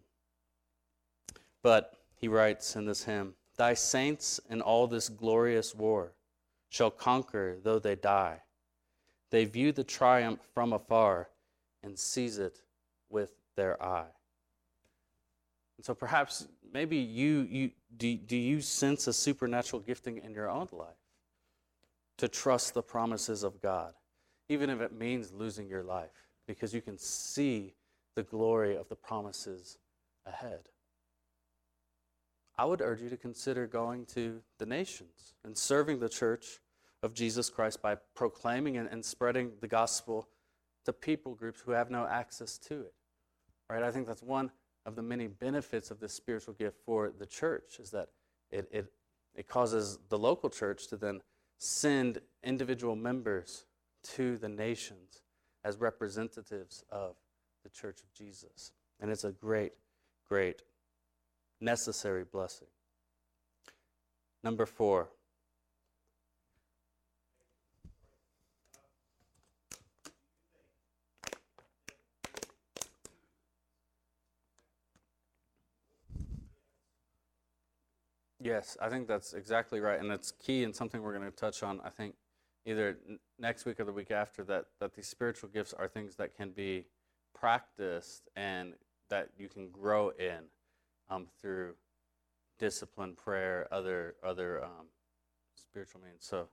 but 1.63 1.95
he 2.15 2.29
writes 2.29 2.77
in 2.77 2.85
this 2.85 3.05
hymn, 3.05 3.35
Thy 3.57 3.75
saints 3.75 4.41
in 4.49 4.61
all 4.61 4.87
this 4.87 5.09
glorious 5.09 5.75
war 5.75 6.13
shall 6.69 6.91
conquer 6.91 7.57
though 7.63 7.81
they 7.81 7.97
die. 7.97 8.43
They 9.31 9.45
view 9.45 9.73
the 9.73 9.85
triumph 9.85 10.41
from 10.55 10.73
afar 10.73 11.29
and 11.83 11.99
seize 11.99 12.39
it 12.39 12.63
with 13.11 13.33
their 13.57 13.83
eye. 13.83 14.07
And 15.77 15.85
so 15.85 15.95
perhaps 15.95 16.47
maybe 16.73 16.97
you, 16.97 17.47
you 17.51 17.71
do, 17.97 18.17
do 18.17 18.37
you 18.37 18.61
sense 18.61 19.07
a 19.07 19.13
supernatural 19.13 19.81
gifting 19.81 20.19
in 20.19 20.33
your 20.33 20.51
own 20.51 20.69
life 20.73 20.89
to 22.19 22.29
trust 22.29 22.75
the 22.75 22.83
promises 22.83 23.43
of 23.43 23.61
God, 23.61 23.95
even 24.49 24.71
if 24.71 24.81
it 24.81 24.93
means 24.93 25.33
losing 25.33 25.69
your 25.69 25.83
life, 25.83 26.29
because 26.47 26.75
you 26.75 26.81
can 26.81 26.99
see 26.99 27.75
the 28.17 28.23
glory 28.23 28.77
of 28.77 28.89
the 28.89 28.97
promises 28.97 29.79
ahead. 30.27 30.69
I 32.59 32.65
would 32.65 32.81
urge 32.81 33.01
you 33.01 33.09
to 33.11 33.17
consider 33.17 33.69
going 33.69 34.05
to 34.07 34.41
the 34.59 34.67
nations 34.67 35.35
and 35.45 35.57
serving 35.57 36.01
the 36.01 36.09
church 36.09 36.59
of 37.05 37.15
Jesus 37.15 37.49
Christ 37.49 37.81
by 37.81 37.97
proclaiming 38.17 38.77
and, 38.77 38.89
and 38.89 39.05
spreading 39.05 39.53
the 39.61 39.69
gospel 39.69 40.29
to 40.85 40.93
people 40.93 41.35
groups 41.35 41.61
who 41.61 41.71
have 41.71 41.91
no 41.91 42.05
access 42.07 42.59
to 42.59 42.81
it. 42.81 42.95
Right? 43.71 43.85
I 43.85 43.93
think 43.93 44.09
that's 44.09 44.23
one 44.23 44.51
of 44.89 44.97
the 44.97 45.03
many 45.03 45.27
benefits 45.27 45.91
of 45.91 46.01
this 46.01 46.15
spiritual 46.15 46.55
gift 46.55 46.79
for 46.83 47.13
the 47.17 47.27
church 47.27 47.79
is 47.79 47.91
that 47.91 48.09
it, 48.51 48.67
it, 48.73 48.91
it 49.35 49.47
causes 49.47 49.99
the 50.09 50.19
local 50.19 50.49
church 50.49 50.87
to 50.89 50.97
then 50.97 51.21
send 51.59 52.19
individual 52.43 52.97
members 52.97 53.67
to 54.03 54.39
the 54.39 54.49
nations 54.49 55.21
as 55.63 55.77
representatives 55.77 56.85
of 56.91 57.17
the 57.63 57.69
church 57.69 58.01
of 58.01 58.15
Jesus. 58.15 58.73
And 58.99 59.11
it's 59.11 59.25
a 59.25 59.33
great, 59.33 59.73
great, 60.27 60.63
necessary 61.61 62.25
blessing. 62.25 62.69
Number 64.43 64.65
four, 64.65 65.11
Yes, 78.49 78.79
I 78.81 78.89
think 78.89 79.07
that's 79.07 79.35
exactly 79.35 79.79
right, 79.79 80.01
and 80.01 80.11
it's 80.11 80.33
key 80.33 80.65
and 80.65 80.75
something 80.75 81.03
we're 81.03 81.13
going 81.13 81.31
to 81.31 81.37
touch 81.37 81.63
on. 81.63 81.83
I 81.85 81.91
think 81.91 82.15
either 82.65 82.97
next 83.39 83.67
week 83.67 83.79
or 83.79 83.85
the 83.85 83.93
week 83.93 84.11
after 84.11 84.43
that 84.45 84.65
that 84.81 84.95
these 84.95 85.07
spiritual 85.07 85.51
gifts 85.51 85.75
are 85.75 85.87
things 85.87 86.17
that 86.17 86.35
can 86.35 86.53
be 86.53 86.87
practiced 87.35 88.31
and 88.37 88.73
that 89.11 89.29
you 89.37 89.49
can 89.49 89.69
grow 89.69 90.13
in 90.19 90.45
um, 91.11 91.27
through 91.39 91.75
discipline, 92.59 93.13
prayer, 93.23 93.69
other 93.71 94.15
other 94.25 94.65
um, 94.65 94.87
spiritual 95.55 96.01
means. 96.01 96.21
So, 96.21 96.49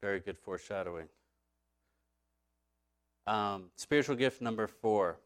very 0.00 0.20
good 0.20 0.38
foreshadowing. 0.38 1.08
Um, 3.26 3.66
spiritual 3.76 4.16
gift 4.16 4.40
number 4.40 4.66
four. 4.66 5.18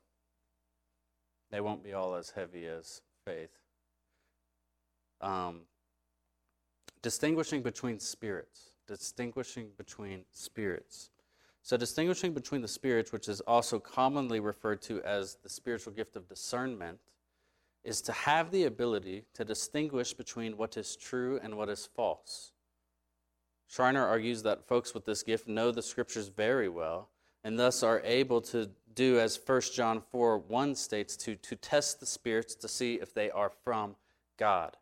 They 1.53 1.61
won't 1.61 1.85
be 1.85 1.93
all 1.93 2.17
as 2.17 2.31
heavy 2.31 2.67
as 2.67 3.03
faith. 3.25 3.57
Um, 5.21 5.61
distinguishing 7.03 7.63
between 7.63 7.99
spirits. 7.99 8.71
Distinguishing 8.87 9.69
between 9.77 10.25
spirits. 10.33 11.11
So, 11.63 11.77
distinguishing 11.77 12.33
between 12.33 12.63
the 12.63 12.69
spirits, 12.69 13.13
which 13.13 13.29
is 13.29 13.41
also 13.43 13.79
commonly 13.79 14.41
referred 14.41 14.81
to 14.83 15.03
as 15.03 15.37
the 15.43 15.49
spiritual 15.49 15.93
gift 15.93 16.17
of 16.17 16.29
discernment, 16.29 16.99
is 17.85 18.01
to 18.03 18.13
have 18.13 18.51
the 18.51 18.65
ability 18.65 19.25
to 19.35 19.45
distinguish 19.45 20.15
between 20.15 20.57
what 20.57 20.77
is 20.77 20.97
true 20.97 21.39
and 21.43 21.57
what 21.57 21.69
is 21.69 21.89
false. 21.95 22.53
Schreiner 23.67 24.07
argues 24.07 24.43
that 24.45 24.67
folks 24.67 24.95
with 24.95 25.05
this 25.05 25.23
gift 25.23 25.47
know 25.47 25.71
the 25.71 25.83
scriptures 25.83 26.29
very 26.29 26.69
well 26.69 27.11
and 27.45 27.59
thus 27.59 27.83
are 27.83 28.01
able 28.05 28.41
to 28.41 28.71
do 28.95 29.19
as 29.19 29.39
1 29.45 29.61
John 29.75 30.03
4 30.11 30.39
1 30.39 30.75
states 30.75 31.17
to, 31.17 31.37
to 31.37 31.57
test 31.57 32.01
the 32.01 32.07
spirits 32.07 32.55
to 32.57 32.69
see 32.69 32.95
if 32.95 33.15
they 33.15 33.31
are 33.31 33.51
from 33.65 33.97
God. 34.37 34.77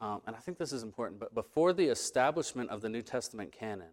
Um, 0.00 0.20
and 0.26 0.36
I 0.36 0.38
think 0.38 0.58
this 0.58 0.72
is 0.72 0.82
important, 0.82 1.18
but 1.18 1.34
before 1.34 1.72
the 1.72 1.86
establishment 1.86 2.70
of 2.70 2.82
the 2.82 2.88
New 2.88 3.02
Testament 3.02 3.52
canon, 3.52 3.88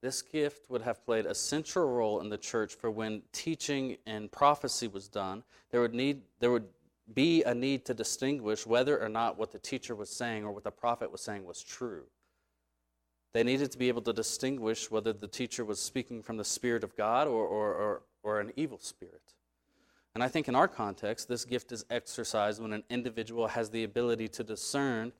this 0.00 0.22
gift 0.22 0.70
would 0.70 0.82
have 0.82 1.04
played 1.04 1.26
a 1.26 1.34
central 1.34 1.88
role 1.88 2.20
in 2.20 2.28
the 2.28 2.38
church 2.38 2.74
for 2.74 2.90
when 2.90 3.22
teaching 3.32 3.96
and 4.06 4.30
prophecy 4.30 4.86
was 4.86 5.08
done. 5.08 5.42
There 5.70 5.80
would, 5.80 5.94
need, 5.94 6.22
there 6.38 6.52
would 6.52 6.68
be 7.12 7.42
a 7.42 7.54
need 7.54 7.84
to 7.86 7.94
distinguish 7.94 8.66
whether 8.66 9.02
or 9.02 9.08
not 9.08 9.36
what 9.36 9.50
the 9.50 9.58
teacher 9.58 9.96
was 9.96 10.10
saying 10.10 10.44
or 10.44 10.52
what 10.52 10.62
the 10.62 10.70
prophet 10.70 11.10
was 11.10 11.20
saying 11.20 11.44
was 11.44 11.62
true. 11.62 12.04
They 13.32 13.42
needed 13.42 13.72
to 13.72 13.78
be 13.78 13.88
able 13.88 14.02
to 14.02 14.12
distinguish 14.12 14.90
whether 14.90 15.12
the 15.12 15.26
teacher 15.26 15.64
was 15.64 15.80
speaking 15.80 16.22
from 16.22 16.36
the 16.36 16.44
Spirit 16.44 16.84
of 16.84 16.96
God 16.96 17.26
or, 17.26 17.44
or, 17.44 17.74
or, 17.74 18.02
or 18.22 18.40
an 18.40 18.52
evil 18.56 18.78
spirit. 18.78 19.34
And 20.14 20.22
I 20.22 20.28
think 20.28 20.48
in 20.48 20.54
our 20.54 20.68
context, 20.68 21.28
this 21.28 21.44
gift 21.44 21.70
is 21.72 21.84
exercised 21.90 22.62
when 22.62 22.72
an 22.72 22.84
individual 22.88 23.48
has 23.48 23.70
the 23.70 23.84
ability 23.84 24.28
to 24.28 24.44
discern 24.44 25.12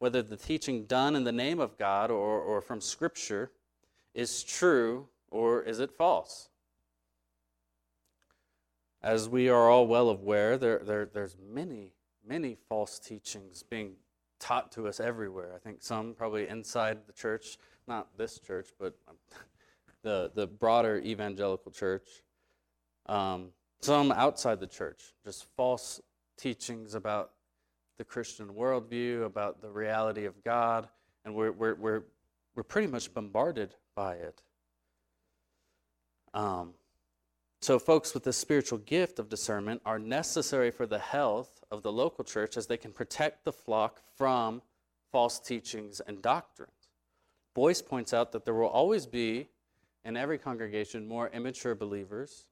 whether 0.00 0.22
the 0.22 0.36
teaching 0.36 0.84
done 0.86 1.14
in 1.14 1.24
the 1.24 1.30
name 1.30 1.60
of 1.60 1.76
God 1.76 2.10
or, 2.10 2.40
or 2.40 2.62
from 2.62 2.80
Scripture 2.80 3.52
is 4.14 4.42
true 4.42 5.06
or 5.30 5.62
is 5.62 5.78
it 5.78 5.92
false. 5.92 6.48
As 9.02 9.28
we 9.28 9.50
are 9.50 9.68
all 9.68 9.86
well 9.86 10.08
aware, 10.08 10.56
there, 10.56 10.78
there, 10.78 11.04
there's 11.04 11.36
many, 11.52 11.92
many 12.26 12.56
false 12.66 12.98
teachings 12.98 13.62
being 13.62 13.92
taught 14.38 14.72
to 14.72 14.88
us 14.88 15.00
everywhere. 15.00 15.52
I 15.54 15.58
think 15.58 15.82
some 15.82 16.14
probably 16.14 16.48
inside 16.48 17.06
the 17.06 17.12
church, 17.12 17.58
not 17.86 18.08
this 18.16 18.38
church, 18.38 18.68
but 18.78 18.94
the, 20.02 20.32
the 20.34 20.46
broader 20.46 20.98
evangelical 20.98 21.72
church. 21.72 22.08
Um, 23.04 23.48
some 23.82 24.12
outside 24.12 24.60
the 24.60 24.66
church, 24.66 25.12
just 25.26 25.46
false 25.56 26.00
teachings 26.38 26.94
about 26.94 27.32
the 28.00 28.04
Christian 28.04 28.48
worldview, 28.54 29.26
about 29.26 29.60
the 29.60 29.68
reality 29.68 30.24
of 30.24 30.42
God, 30.42 30.88
and 31.26 31.34
we're, 31.34 31.52
we're, 31.52 31.74
we're, 31.74 32.02
we're 32.54 32.62
pretty 32.62 32.86
much 32.86 33.12
bombarded 33.12 33.74
by 33.94 34.14
it. 34.14 34.42
Um, 36.32 36.72
so, 37.60 37.78
folks 37.78 38.14
with 38.14 38.24
the 38.24 38.32
spiritual 38.32 38.78
gift 38.78 39.18
of 39.18 39.28
discernment 39.28 39.82
are 39.84 39.98
necessary 39.98 40.70
for 40.70 40.86
the 40.86 40.98
health 40.98 41.62
of 41.70 41.82
the 41.82 41.92
local 41.92 42.24
church 42.24 42.56
as 42.56 42.66
they 42.66 42.78
can 42.78 42.90
protect 42.90 43.44
the 43.44 43.52
flock 43.52 44.00
from 44.16 44.62
false 45.12 45.38
teachings 45.38 46.00
and 46.00 46.22
doctrines. 46.22 46.88
Boice 47.54 47.82
points 47.82 48.14
out 48.14 48.32
that 48.32 48.46
there 48.46 48.54
will 48.54 48.68
always 48.68 49.04
be, 49.04 49.46
in 50.06 50.16
every 50.16 50.38
congregation, 50.38 51.06
more 51.06 51.28
immature 51.34 51.74
believers 51.74 52.46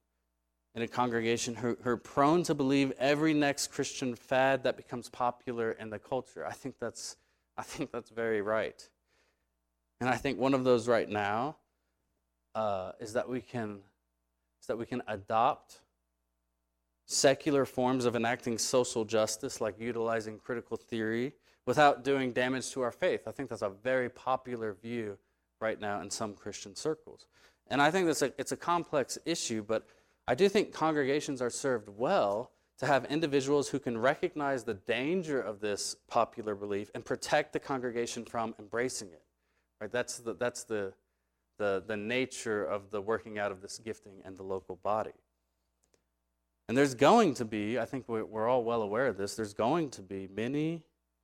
in 0.78 0.82
a 0.82 0.86
congregation 0.86 1.56
who, 1.56 1.76
who 1.82 1.90
are 1.90 1.96
prone 1.96 2.44
to 2.44 2.54
believe 2.54 2.92
every 3.00 3.34
next 3.34 3.72
Christian 3.72 4.14
fad 4.14 4.62
that 4.62 4.76
becomes 4.76 5.08
popular 5.08 5.72
in 5.72 5.90
the 5.90 5.98
culture. 5.98 6.46
I 6.46 6.52
think 6.52 6.76
that's, 6.78 7.16
I 7.56 7.64
think 7.64 7.90
that's 7.90 8.10
very 8.10 8.42
right. 8.42 8.88
And 10.00 10.08
I 10.08 10.14
think 10.14 10.38
one 10.38 10.54
of 10.54 10.62
those 10.62 10.86
right 10.86 11.08
now 11.08 11.56
uh, 12.54 12.92
is 13.00 13.14
that 13.14 13.28
we 13.28 13.40
can 13.40 13.80
is 14.60 14.68
that 14.68 14.78
we 14.78 14.86
can 14.86 15.02
adopt 15.08 15.80
secular 17.06 17.64
forms 17.64 18.04
of 18.04 18.14
enacting 18.14 18.56
social 18.56 19.04
justice, 19.04 19.60
like 19.60 19.80
utilizing 19.80 20.38
critical 20.38 20.76
theory, 20.76 21.32
without 21.66 22.04
doing 22.04 22.30
damage 22.30 22.70
to 22.70 22.82
our 22.82 22.92
faith. 22.92 23.26
I 23.26 23.32
think 23.32 23.48
that's 23.48 23.62
a 23.62 23.72
very 23.82 24.08
popular 24.08 24.74
view 24.74 25.18
right 25.60 25.80
now 25.80 26.00
in 26.02 26.10
some 26.10 26.34
Christian 26.34 26.76
circles. 26.76 27.26
And 27.66 27.82
I 27.82 27.90
think 27.90 28.06
that's 28.06 28.22
a, 28.22 28.32
it's 28.38 28.52
a 28.52 28.56
complex 28.56 29.18
issue, 29.26 29.64
but 29.66 29.86
I 30.28 30.34
do 30.34 30.46
think 30.46 30.74
congregations 30.74 31.40
are 31.40 31.48
served 31.48 31.88
well 31.88 32.50
to 32.80 32.86
have 32.86 33.06
individuals 33.06 33.70
who 33.70 33.78
can 33.78 33.96
recognize 33.96 34.62
the 34.62 34.74
danger 34.74 35.40
of 35.40 35.60
this 35.60 35.96
popular 36.06 36.54
belief 36.54 36.90
and 36.94 37.02
protect 37.02 37.54
the 37.54 37.58
congregation 37.58 38.26
from 38.26 38.54
embracing 38.58 39.08
it. 39.08 39.22
Right? 39.80 39.90
That's 39.90 40.18
the, 40.18 40.34
that's 40.34 40.64
the, 40.64 40.92
the, 41.58 41.82
the 41.86 41.96
nature 41.96 42.62
of 42.62 42.90
the 42.90 43.00
working 43.00 43.38
out 43.38 43.50
of 43.50 43.62
this 43.62 43.78
gifting 43.78 44.20
and 44.22 44.36
the 44.36 44.42
local 44.42 44.76
body. 44.76 45.14
And 46.68 46.76
there's 46.76 46.94
going 46.94 47.32
to 47.34 47.46
be, 47.46 47.78
I 47.78 47.86
think 47.86 48.04
we're 48.06 48.48
all 48.48 48.64
well 48.64 48.82
aware 48.82 49.06
of 49.06 49.16
this, 49.16 49.34
there's 49.34 49.54
going 49.54 49.88
to 49.92 50.02
be 50.02 50.28
many 50.30 50.82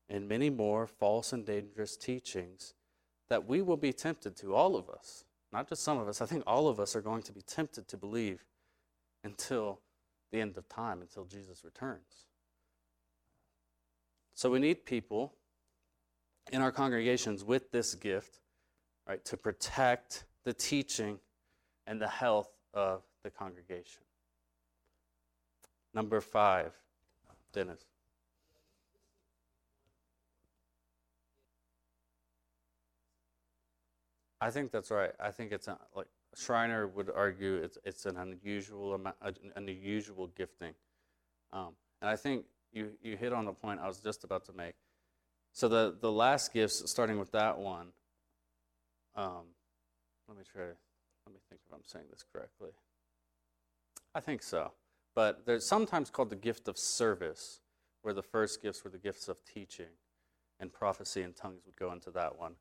and 0.09 0.27
many 0.27 0.49
more 0.49 0.87
false 0.87 1.35
and 1.35 1.45
dangerous 1.45 1.99
teachings 1.99 2.73
that 3.29 3.47
we 3.47 3.61
will 3.61 3.77
be 3.77 3.93
tempted 3.93 4.35
to, 4.37 4.55
all 4.55 4.77
of 4.77 4.89
us, 4.89 5.27
not 5.53 5.69
just 5.69 5.83
some 5.83 5.99
of 5.99 6.09
us. 6.09 6.23
I 6.23 6.27
think 6.27 6.43
all 6.47 6.69
of 6.69 6.81
us 6.81 6.97
are 6.97 7.03
going 7.03 7.23
to 7.25 7.33
be 7.33 7.43
tempted 7.43 7.87
to 7.89 7.99
believe 7.99 8.47
until 9.25 9.81
the 10.31 10.41
end 10.41 10.57
of 10.57 10.69
time, 10.69 11.01
until 11.01 11.25
Jesus 11.25 11.65
returns. 11.65 12.27
So 14.35 14.51
we 14.51 14.59
need 14.59 14.85
people 14.85 15.35
in 16.53 16.61
our 16.61 16.73
congregations 16.73 17.45
with 17.45 17.71
this 17.71 17.95
gift, 17.95 18.41
right, 19.09 19.25
to 19.25 19.37
protect 19.37 20.25
the 20.45 20.53
teaching 20.53 21.19
and 21.87 22.01
the 22.01 22.09
health 22.09 22.51
of 22.75 23.03
the 23.23 23.31
congregation. 23.31 24.03
Number 25.95 26.21
five, 26.21 26.73
Dennis. 27.53 27.85
I 34.41 34.51
think 34.51 34.73
that's 34.73 34.91
right. 34.91 35.13
I 35.19 35.31
think 35.31 35.53
it's 35.53 35.69
like 35.69 36.07
Schreiner 36.37 36.87
would 36.89 37.11
argue 37.15 37.57
it's, 37.57 37.79
it's 37.85 38.07
an 38.07 38.17
unusual 38.17 38.95
an 38.95 39.53
unusual 39.57 40.29
gifting. 40.29 40.75
Um, 41.53 41.75
and 42.01 42.11
I 42.11 42.17
think 42.17 42.45
you, 42.73 42.91
you 43.03 43.17
hit 43.17 43.33
on 43.33 43.45
the 43.45 43.53
point 43.53 43.81
I 43.81 43.87
was 43.87 44.01
just 44.01 44.25
about 44.25 44.45
to 44.47 44.53
make. 44.53 44.75
So 45.53 45.69
the, 45.69 45.97
the 46.01 46.11
last 46.11 46.53
gifts, 46.53 46.83
starting 46.91 47.19
with 47.19 47.31
that 47.33 47.59
one, 47.59 47.89
um, 49.15 49.47
let 50.29 50.37
me 50.37 50.43
try, 50.51 50.63
to 50.63 50.69
let 51.27 51.35
me 51.35 51.41
think 51.49 51.61
if 51.67 51.73
I'm 51.73 51.85
saying 51.85 52.07
this 52.11 52.25
correctly. 52.33 52.71
I 54.15 54.21
think 54.21 54.43
so. 54.43 54.73
But 55.15 55.47
they're 55.47 55.61
sometimes 55.61 56.11
called 56.11 56.31
the 56.31 56.37
gift 56.37 56.67
of 56.67 56.77
service, 56.77 57.61
where 58.03 58.13
the 58.13 58.23
first 58.23 58.61
gifts 58.61 58.83
were 58.83 58.91
the 58.91 58.99
gifts 58.99 59.29
of 59.29 59.37
teaching, 59.45 59.95
and 60.59 60.73
prophecy 60.73 61.23
and 61.23 61.37
tongues 61.37 61.63
would 61.67 61.77
go 61.77 61.93
into 61.93 62.11
that 62.11 62.37
one, 62.37 62.55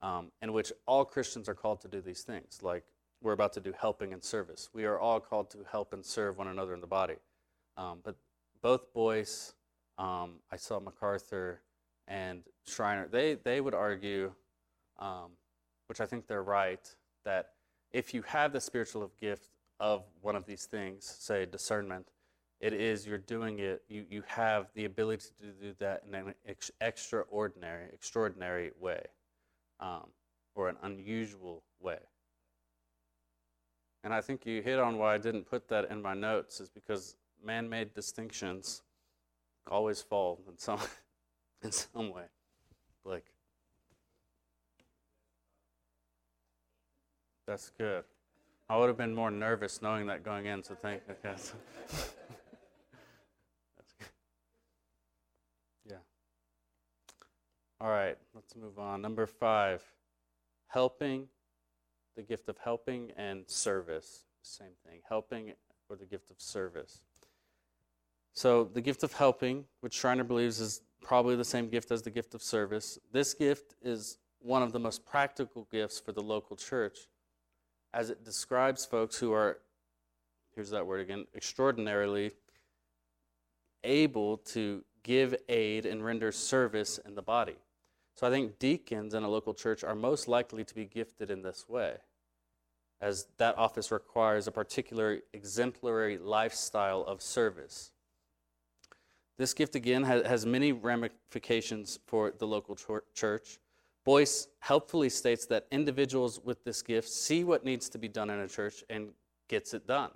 um, 0.00 0.30
in 0.40 0.52
which 0.52 0.72
all 0.86 1.04
Christians 1.04 1.48
are 1.48 1.54
called 1.54 1.80
to 1.80 1.88
do 1.88 2.00
these 2.00 2.22
things, 2.22 2.60
like 2.62 2.84
we're 3.22 3.32
about 3.32 3.52
to 3.54 3.60
do 3.60 3.72
helping 3.78 4.12
and 4.12 4.22
service. 4.22 4.68
We 4.72 4.84
are 4.84 4.98
all 4.98 5.20
called 5.20 5.50
to 5.50 5.58
help 5.70 5.92
and 5.92 6.04
serve 6.04 6.38
one 6.38 6.48
another 6.48 6.74
in 6.74 6.80
the 6.80 6.86
body. 6.86 7.16
Um, 7.76 8.00
but 8.04 8.16
both 8.62 8.92
Boice, 8.92 9.54
um, 9.98 10.40
I 10.50 10.56
saw 10.56 10.80
MacArthur, 10.80 11.60
and 12.08 12.42
Schreiner, 12.66 13.08
they, 13.08 13.34
they 13.34 13.60
would 13.60 13.74
argue, 13.74 14.32
um, 14.98 15.32
which 15.88 16.00
I 16.00 16.06
think 16.06 16.26
they're 16.26 16.42
right, 16.42 16.94
that 17.24 17.50
if 17.92 18.14
you 18.14 18.22
have 18.22 18.52
the 18.52 18.60
spiritual 18.60 19.10
gift 19.20 19.48
of 19.80 20.04
one 20.20 20.36
of 20.36 20.46
these 20.46 20.64
things, 20.64 21.04
say 21.04 21.46
discernment, 21.46 22.08
it 22.60 22.72
is 22.72 23.06
you're 23.06 23.18
doing 23.18 23.58
it, 23.58 23.82
you, 23.88 24.06
you 24.08 24.22
have 24.26 24.68
the 24.74 24.86
ability 24.86 25.26
to 25.40 25.52
do 25.52 25.74
that 25.78 26.02
in 26.06 26.14
an 26.14 26.34
ex- 26.46 26.70
extraordinary, 26.80 27.86
extraordinary 27.92 28.70
way, 28.80 29.04
um, 29.80 30.06
or 30.54 30.68
an 30.68 30.76
unusual 30.82 31.62
way. 31.80 31.98
And 34.04 34.14
I 34.14 34.20
think 34.20 34.46
you 34.46 34.62
hit 34.62 34.78
on 34.78 34.98
why 34.98 35.14
I 35.14 35.18
didn't 35.18 35.44
put 35.44 35.68
that 35.68 35.90
in 35.90 36.00
my 36.00 36.14
notes 36.14 36.60
is 36.60 36.68
because 36.68 37.16
man-made 37.44 37.92
distinctions 37.94 38.82
always 39.68 40.00
fall 40.00 40.40
in 40.48 40.56
some 40.58 40.80
in 41.62 41.72
some 41.72 42.12
way. 42.12 42.24
Like 43.04 43.24
That's 47.46 47.70
good. 47.78 48.02
I 48.68 48.76
would 48.76 48.88
have 48.88 48.96
been 48.96 49.14
more 49.14 49.30
nervous 49.30 49.80
knowing 49.80 50.06
that 50.08 50.24
going 50.24 50.46
in, 50.46 50.62
so 50.62 50.74
thank 50.74 51.02
you. 51.08 51.14
Okay. 51.24 51.42
Good. 55.86 55.92
Yeah. 55.92 55.96
All 57.80 57.90
right, 57.90 58.18
let's 58.34 58.56
move 58.56 58.80
on. 58.80 59.00
Number 59.00 59.26
five, 59.26 59.84
helping 60.66 61.28
the 62.16 62.22
gift 62.22 62.48
of 62.48 62.56
helping 62.58 63.12
and 63.16 63.48
service. 63.48 64.24
Same 64.42 64.72
thing. 64.86 65.00
Helping 65.08 65.52
or 65.88 65.96
the 65.96 66.06
gift 66.06 66.30
of 66.30 66.40
service. 66.40 67.00
So, 68.32 68.64
the 68.64 68.80
gift 68.80 69.02
of 69.02 69.12
helping, 69.12 69.64
which 69.80 69.94
Schreiner 69.94 70.24
believes 70.24 70.60
is 70.60 70.82
probably 71.00 71.36
the 71.36 71.44
same 71.44 71.68
gift 71.68 71.90
as 71.90 72.02
the 72.02 72.10
gift 72.10 72.34
of 72.34 72.42
service, 72.42 72.98
this 73.12 73.32
gift 73.32 73.74
is 73.82 74.18
one 74.40 74.62
of 74.62 74.72
the 74.72 74.78
most 74.78 75.06
practical 75.06 75.66
gifts 75.70 75.98
for 75.98 76.12
the 76.12 76.20
local 76.20 76.56
church 76.56 76.98
as 77.96 78.10
it 78.10 78.24
describes 78.24 78.84
folks 78.84 79.16
who 79.18 79.32
are, 79.32 79.58
here's 80.54 80.70
that 80.70 80.86
word 80.86 81.00
again, 81.00 81.24
extraordinarily 81.34 82.30
able 83.84 84.36
to 84.36 84.84
give 85.02 85.34
aid 85.48 85.86
and 85.86 86.04
render 86.04 86.30
service 86.30 86.98
in 87.06 87.14
the 87.14 87.22
body. 87.22 87.56
So 88.16 88.26
I 88.26 88.30
think 88.30 88.58
deacons 88.58 89.12
in 89.12 89.22
a 89.24 89.28
local 89.28 89.52
church 89.52 89.84
are 89.84 89.94
most 89.94 90.26
likely 90.26 90.64
to 90.64 90.74
be 90.74 90.86
gifted 90.86 91.30
in 91.30 91.42
this 91.42 91.68
way, 91.68 91.98
as 93.00 93.26
that 93.36 93.58
office 93.58 93.92
requires 93.92 94.46
a 94.46 94.52
particular 94.52 95.20
exemplary 95.34 96.16
lifestyle 96.16 97.02
of 97.02 97.20
service. 97.20 97.92
This 99.36 99.52
gift, 99.52 99.74
again, 99.74 100.02
has 100.02 100.46
many 100.46 100.72
ramifications 100.72 101.98
for 102.06 102.30
the 102.30 102.46
local 102.46 102.74
church. 103.14 103.58
Boice 104.02 104.48
helpfully 104.60 105.10
states 105.10 105.44
that 105.46 105.66
individuals 105.70 106.40
with 106.42 106.64
this 106.64 106.80
gift 106.80 107.10
see 107.10 107.44
what 107.44 107.66
needs 107.66 107.90
to 107.90 107.98
be 107.98 108.08
done 108.08 108.30
in 108.30 108.38
a 108.38 108.48
church 108.48 108.82
and 108.88 109.10
gets 109.48 109.74
it 109.74 109.86
done. 109.86 110.10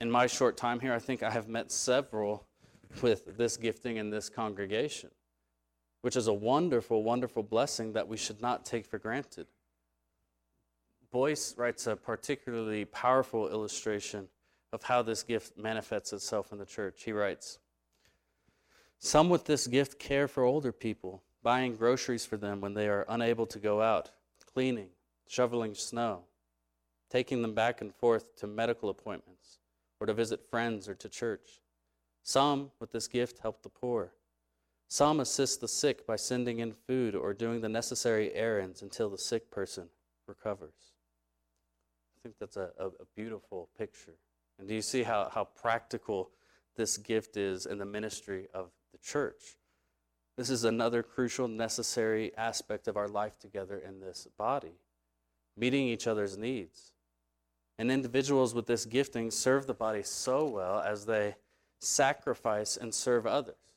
In 0.00 0.10
my 0.10 0.26
short 0.26 0.56
time 0.56 0.80
here, 0.80 0.92
I 0.92 0.98
think 0.98 1.22
I 1.22 1.30
have 1.30 1.46
met 1.46 1.70
several 1.70 2.44
with 3.02 3.36
this 3.36 3.56
gifting 3.56 3.98
in 3.98 4.10
this 4.10 4.28
congregation 4.28 5.10
which 6.02 6.16
is 6.16 6.26
a 6.26 6.32
wonderful, 6.32 7.02
wonderful 7.02 7.42
blessing 7.42 7.92
that 7.92 8.08
we 8.08 8.16
should 8.16 8.40
not 8.40 8.64
take 8.64 8.86
for 8.86 8.98
granted. 8.98 9.46
Boice 11.10 11.54
writes 11.56 11.86
a 11.86 11.96
particularly 11.96 12.84
powerful 12.84 13.50
illustration 13.50 14.28
of 14.72 14.84
how 14.84 15.02
this 15.02 15.22
gift 15.22 15.58
manifests 15.58 16.12
itself 16.12 16.52
in 16.52 16.58
the 16.58 16.64
church. 16.64 17.02
He 17.02 17.12
writes 17.12 17.58
Some 18.98 19.28
with 19.28 19.44
this 19.44 19.66
gift 19.66 19.98
care 19.98 20.28
for 20.28 20.44
older 20.44 20.72
people, 20.72 21.22
buying 21.42 21.76
groceries 21.76 22.24
for 22.24 22.36
them 22.36 22.60
when 22.60 22.74
they 22.74 22.88
are 22.88 23.04
unable 23.08 23.46
to 23.46 23.58
go 23.58 23.82
out, 23.82 24.10
cleaning, 24.52 24.90
shoveling 25.26 25.74
snow, 25.74 26.22
taking 27.10 27.42
them 27.42 27.54
back 27.54 27.80
and 27.80 27.92
forth 27.94 28.36
to 28.36 28.46
medical 28.46 28.88
appointments 28.88 29.58
or 29.98 30.06
to 30.06 30.14
visit 30.14 30.48
friends 30.48 30.88
or 30.88 30.94
to 30.94 31.08
church. 31.08 31.60
Some 32.22 32.70
with 32.78 32.92
this 32.92 33.08
gift 33.08 33.40
help 33.40 33.62
the 33.62 33.68
poor 33.68 34.12
some 34.90 35.20
assist 35.20 35.60
the 35.60 35.68
sick 35.68 36.04
by 36.04 36.16
sending 36.16 36.58
in 36.58 36.72
food 36.72 37.14
or 37.14 37.32
doing 37.32 37.60
the 37.60 37.68
necessary 37.68 38.34
errands 38.34 38.82
until 38.82 39.08
the 39.08 39.16
sick 39.16 39.48
person 39.48 39.88
recovers. 40.26 40.74
I 42.18 42.18
think 42.24 42.34
that's 42.40 42.56
a, 42.56 42.70
a, 42.76 42.86
a 42.86 43.06
beautiful 43.14 43.68
picture. 43.78 44.16
And 44.58 44.66
do 44.66 44.74
you 44.74 44.82
see 44.82 45.04
how, 45.04 45.30
how 45.32 45.44
practical 45.44 46.30
this 46.76 46.96
gift 46.96 47.36
is 47.36 47.66
in 47.66 47.78
the 47.78 47.84
ministry 47.84 48.48
of 48.52 48.72
the 48.90 48.98
church? 48.98 49.56
This 50.36 50.50
is 50.50 50.64
another 50.64 51.04
crucial, 51.04 51.46
necessary 51.46 52.32
aspect 52.36 52.88
of 52.88 52.96
our 52.96 53.08
life 53.08 53.38
together 53.38 53.78
in 53.78 54.00
this 54.00 54.26
body, 54.36 54.80
meeting 55.56 55.86
each 55.86 56.08
other's 56.08 56.36
needs. 56.36 56.90
And 57.78 57.92
individuals 57.92 58.54
with 58.54 58.66
this 58.66 58.86
gifting 58.86 59.30
serve 59.30 59.68
the 59.68 59.72
body 59.72 60.02
so 60.02 60.48
well 60.48 60.80
as 60.80 61.06
they 61.06 61.36
sacrifice 61.78 62.76
and 62.76 62.92
serve 62.92 63.24
others. 63.24 63.69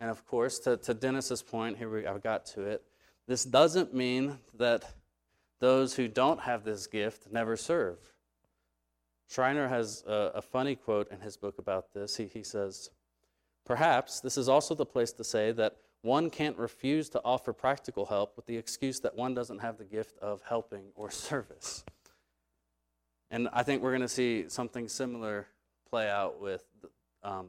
And 0.00 0.10
of 0.10 0.24
course, 0.26 0.58
to, 0.60 0.76
to 0.76 0.94
Dennis's 0.94 1.42
point, 1.42 1.78
here 1.78 1.90
we 1.90 2.06
I 2.06 2.18
got 2.18 2.46
to 2.46 2.62
it. 2.62 2.82
This 3.26 3.44
doesn't 3.44 3.94
mean 3.94 4.38
that 4.54 4.94
those 5.60 5.94
who 5.94 6.08
don't 6.08 6.40
have 6.40 6.64
this 6.64 6.86
gift 6.86 7.30
never 7.32 7.56
serve. 7.56 7.98
Schreiner 9.28 9.68
has 9.68 10.04
a, 10.06 10.32
a 10.36 10.42
funny 10.42 10.76
quote 10.76 11.10
in 11.10 11.20
his 11.20 11.36
book 11.36 11.58
about 11.58 11.92
this. 11.92 12.16
He, 12.16 12.26
he 12.26 12.42
says, 12.42 12.90
Perhaps 13.66 14.20
this 14.20 14.38
is 14.38 14.48
also 14.48 14.74
the 14.74 14.86
place 14.86 15.12
to 15.12 15.24
say 15.24 15.52
that 15.52 15.76
one 16.00 16.30
can't 16.30 16.56
refuse 16.56 17.10
to 17.10 17.20
offer 17.22 17.52
practical 17.52 18.06
help 18.06 18.34
with 18.36 18.46
the 18.46 18.56
excuse 18.56 19.00
that 19.00 19.14
one 19.14 19.34
doesn't 19.34 19.58
have 19.58 19.76
the 19.76 19.84
gift 19.84 20.16
of 20.20 20.40
helping 20.42 20.84
or 20.94 21.10
service. 21.10 21.84
And 23.30 23.48
I 23.52 23.62
think 23.62 23.82
we're 23.82 23.90
going 23.90 24.00
to 24.00 24.08
see 24.08 24.48
something 24.48 24.88
similar 24.88 25.48
play 25.90 26.08
out 26.08 26.40
with 26.40 26.64
um, 27.22 27.48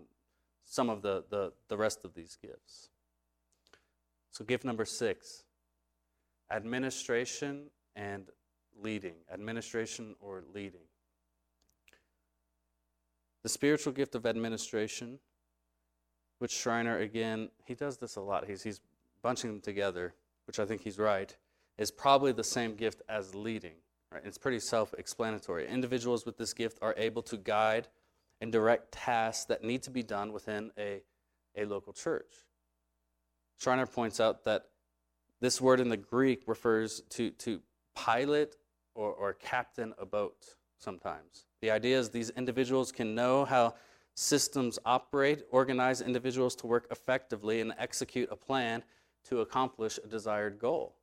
some 0.70 0.89
of 0.89 1.01
the, 1.01 1.24
the, 1.32 1.51
the 1.67 1.76
rest 1.76 2.05
of 2.05 2.13
these 2.13 2.38
gifts. 2.39 2.89
So, 4.32 4.45
gift 4.45 4.63
number 4.63 4.86
six 4.86 5.43
administration 6.51 7.65
and 7.95 8.28
leading. 8.82 9.15
Administration 9.34 10.15
or 10.22 10.43
leading. 10.53 10.88
The 13.41 13.49
spiritual 13.49 13.93
gift 13.93 14.15
of 14.15 14.26
administration, 14.26 15.20
which 16.38 16.51
Schreiner, 16.51 16.99
again, 16.99 17.49
he 17.65 17.74
does 17.74 17.97
this 17.97 18.15
a 18.15 18.22
lot. 18.22 18.45
He's, 18.45 18.61
he's 18.61 18.80
bunching 19.24 19.49
them 19.49 19.61
together, 19.61 20.13
which 20.45 20.59
I 20.59 20.65
think 20.65 20.82
he's 20.82 20.99
right, 20.99 21.36
is 21.78 21.89
probably 21.89 22.32
the 22.32 22.43
same 22.43 22.76
gift 22.76 23.01
as 23.09 23.34
leading. 23.34 23.76
Right? 24.11 24.22
It's 24.24 24.38
pretty 24.38 24.59
self 24.59 24.93
explanatory. 24.97 25.67
Individuals 25.67 26.26
with 26.26 26.38
this 26.38 26.53
gift 26.53 26.78
are 26.82 26.93
able 26.95 27.24
to 27.24 27.38
guide 27.38 27.88
and 28.41 28.51
direct 28.51 28.91
tasks 28.91 29.45
that 29.45 29.63
need 29.63 29.83
to 29.83 29.91
be 29.91 30.03
done 30.03 30.31
within 30.31 30.71
a, 30.77 31.01
a 31.55 31.65
local 31.65 31.93
church. 31.93 32.33
Schreiner 33.57 33.85
points 33.85 34.19
out 34.19 34.45
that 34.45 34.67
this 35.41 35.59
word 35.59 35.79
in 35.79 35.89
the 35.89 35.97
Greek 35.97 36.43
refers 36.47 37.01
to, 37.09 37.31
to 37.31 37.61
pilot 37.95 38.55
or, 38.95 39.11
or 39.11 39.33
captain 39.33 39.93
a 39.97 40.05
boat 40.05 40.55
sometimes. 40.77 41.45
The 41.61 41.71
idea 41.71 41.99
is 41.99 42.09
these 42.09 42.29
individuals 42.31 42.91
can 42.91 43.15
know 43.15 43.45
how 43.45 43.75
systems 44.15 44.79
operate, 44.85 45.43
organize 45.51 46.01
individuals 46.01 46.55
to 46.57 46.67
work 46.67 46.87
effectively, 46.91 47.61
and 47.61 47.73
execute 47.77 48.29
a 48.31 48.35
plan 48.35 48.83
to 49.25 49.41
accomplish 49.41 49.99
a 50.03 50.07
desired 50.07 50.59
goal. 50.59 50.95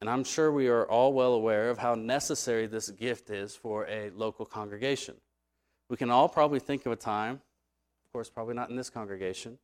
And 0.00 0.08
I'm 0.08 0.24
sure 0.24 0.52
we 0.52 0.68
are 0.68 0.86
all 0.86 1.12
well 1.12 1.32
aware 1.32 1.70
of 1.70 1.78
how 1.78 1.94
necessary 1.94 2.66
this 2.66 2.90
gift 2.90 3.30
is 3.30 3.56
for 3.56 3.86
a 3.86 4.10
local 4.10 4.46
congregation. 4.46 5.16
We 5.88 5.96
can 5.96 6.10
all 6.10 6.28
probably 6.28 6.60
think 6.60 6.84
of 6.86 6.92
a 6.92 6.96
time, 6.96 7.34
of 7.34 8.12
course, 8.12 8.28
probably 8.28 8.54
not 8.54 8.70
in 8.70 8.76
this 8.76 8.90
congregation, 8.90 9.58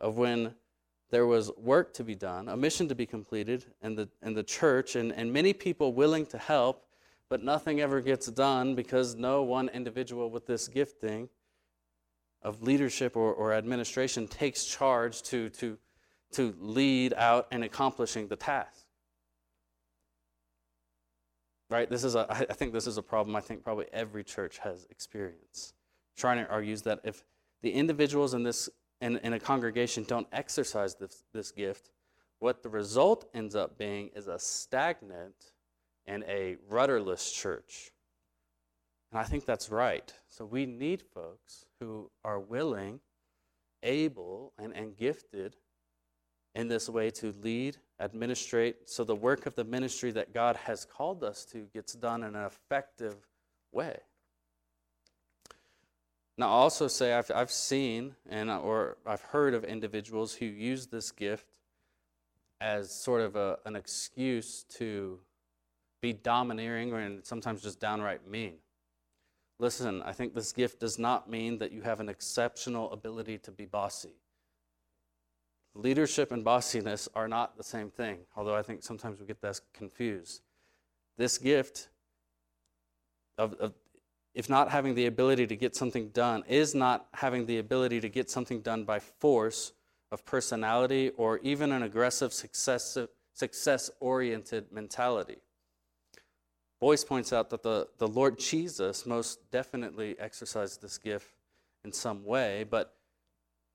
of 0.00 0.16
when 0.16 0.54
there 1.10 1.26
was 1.26 1.50
work 1.56 1.94
to 1.94 2.04
be 2.04 2.14
done, 2.14 2.48
a 2.48 2.56
mission 2.56 2.88
to 2.88 2.94
be 2.94 3.06
completed 3.06 3.64
in 3.82 3.94
the, 3.94 4.08
in 4.22 4.34
the 4.34 4.42
church, 4.42 4.96
and, 4.96 5.12
and 5.12 5.32
many 5.32 5.52
people 5.52 5.92
willing 5.92 6.26
to 6.26 6.38
help, 6.38 6.84
but 7.28 7.42
nothing 7.42 7.80
ever 7.80 8.00
gets 8.00 8.26
done 8.26 8.74
because 8.74 9.14
no 9.14 9.42
one 9.42 9.68
individual 9.68 10.30
with 10.30 10.46
this 10.46 10.68
gifting 10.68 11.28
of 12.42 12.62
leadership 12.62 13.16
or, 13.16 13.32
or 13.32 13.52
administration 13.52 14.26
takes 14.28 14.64
charge 14.64 15.22
to, 15.22 15.48
to, 15.50 15.78
to 16.32 16.54
lead 16.60 17.14
out 17.14 17.46
in 17.50 17.62
accomplishing 17.62 18.28
the 18.28 18.36
task. 18.36 18.87
Right? 21.70 21.88
This 21.88 22.04
is 22.04 22.14
a, 22.14 22.26
I 22.30 22.54
think 22.54 22.72
this 22.72 22.86
is 22.86 22.96
a 22.96 23.02
problem 23.02 23.36
I 23.36 23.40
think 23.40 23.62
probably 23.62 23.86
every 23.92 24.24
church 24.24 24.58
has 24.58 24.86
experienced. 24.90 25.74
Schreiner 26.16 26.46
argues 26.50 26.82
that 26.82 27.00
if 27.04 27.24
the 27.62 27.70
individuals 27.70 28.34
in 28.34 28.42
this 28.42 28.68
in, 29.00 29.18
in 29.18 29.32
a 29.32 29.40
congregation 29.40 30.04
don't 30.04 30.26
exercise 30.32 30.94
this, 30.96 31.24
this 31.32 31.52
gift, 31.52 31.90
what 32.40 32.62
the 32.62 32.68
result 32.68 33.28
ends 33.34 33.54
up 33.54 33.78
being 33.78 34.10
is 34.14 34.28
a 34.28 34.38
stagnant 34.38 35.52
and 36.06 36.24
a 36.24 36.56
rudderless 36.68 37.30
church. 37.30 37.92
And 39.10 39.20
I 39.20 39.24
think 39.24 39.44
that's 39.44 39.70
right. 39.70 40.12
So 40.28 40.44
we 40.44 40.66
need 40.66 41.02
folks 41.14 41.66
who 41.80 42.10
are 42.24 42.40
willing, 42.40 43.00
able, 43.82 44.52
and, 44.58 44.74
and 44.74 44.96
gifted 44.96 45.56
in 46.54 46.68
this 46.68 46.88
way 46.88 47.10
to 47.10 47.34
lead, 47.42 47.76
administrate, 48.00 48.88
so 48.88 49.04
the 49.04 49.14
work 49.14 49.46
of 49.46 49.54
the 49.54 49.64
ministry 49.64 50.10
that 50.12 50.32
God 50.32 50.56
has 50.56 50.84
called 50.84 51.22
us 51.22 51.44
to 51.46 51.68
gets 51.74 51.92
done 51.94 52.22
in 52.22 52.34
an 52.34 52.44
effective 52.44 53.16
way. 53.72 53.98
Now, 56.36 56.46
I'll 56.46 56.62
also 56.62 56.86
say 56.86 57.14
I've, 57.14 57.30
I've 57.34 57.50
seen 57.50 58.14
and 58.28 58.48
or 58.48 58.96
I've 59.04 59.22
heard 59.22 59.54
of 59.54 59.64
individuals 59.64 60.34
who 60.34 60.46
use 60.46 60.86
this 60.86 61.10
gift 61.10 61.46
as 62.60 62.92
sort 62.92 63.22
of 63.22 63.34
a, 63.34 63.58
an 63.66 63.74
excuse 63.74 64.64
to 64.76 65.18
be 66.00 66.12
domineering 66.12 66.92
or 66.92 67.18
sometimes 67.22 67.62
just 67.62 67.80
downright 67.80 68.28
mean. 68.28 68.54
Listen, 69.58 70.02
I 70.02 70.12
think 70.12 70.34
this 70.34 70.52
gift 70.52 70.78
does 70.78 70.98
not 70.98 71.28
mean 71.28 71.58
that 71.58 71.72
you 71.72 71.82
have 71.82 71.98
an 71.98 72.08
exceptional 72.08 72.92
ability 72.92 73.38
to 73.38 73.50
be 73.50 73.66
bossy. 73.66 74.14
Leadership 75.78 76.32
and 76.32 76.44
bossiness 76.44 77.08
are 77.14 77.28
not 77.28 77.56
the 77.56 77.62
same 77.62 77.88
thing, 77.88 78.18
although 78.34 78.56
I 78.56 78.62
think 78.62 78.82
sometimes 78.82 79.20
we 79.20 79.26
get 79.26 79.40
that 79.42 79.60
confused. 79.72 80.42
This 81.16 81.38
gift 81.38 81.88
of, 83.38 83.54
of 83.54 83.74
if 84.34 84.50
not 84.50 84.72
having 84.72 84.96
the 84.96 85.06
ability 85.06 85.46
to 85.46 85.54
get 85.54 85.76
something 85.76 86.08
done, 86.08 86.42
is 86.48 86.74
not 86.74 87.06
having 87.14 87.46
the 87.46 87.58
ability 87.58 88.00
to 88.00 88.08
get 88.08 88.28
something 88.28 88.60
done 88.60 88.82
by 88.82 88.98
force 88.98 89.72
of 90.10 90.24
personality 90.26 91.12
or 91.16 91.38
even 91.44 91.70
an 91.70 91.84
aggressive, 91.84 92.32
success 92.32 93.90
oriented 94.00 94.72
mentality. 94.72 95.36
Boice 96.80 97.04
points 97.04 97.32
out 97.32 97.50
that 97.50 97.62
the, 97.62 97.86
the 97.98 98.08
Lord 98.08 98.40
Jesus 98.40 99.06
most 99.06 99.48
definitely 99.52 100.16
exercised 100.18 100.82
this 100.82 100.98
gift 100.98 101.28
in 101.84 101.92
some 101.92 102.24
way, 102.24 102.64
but 102.68 102.97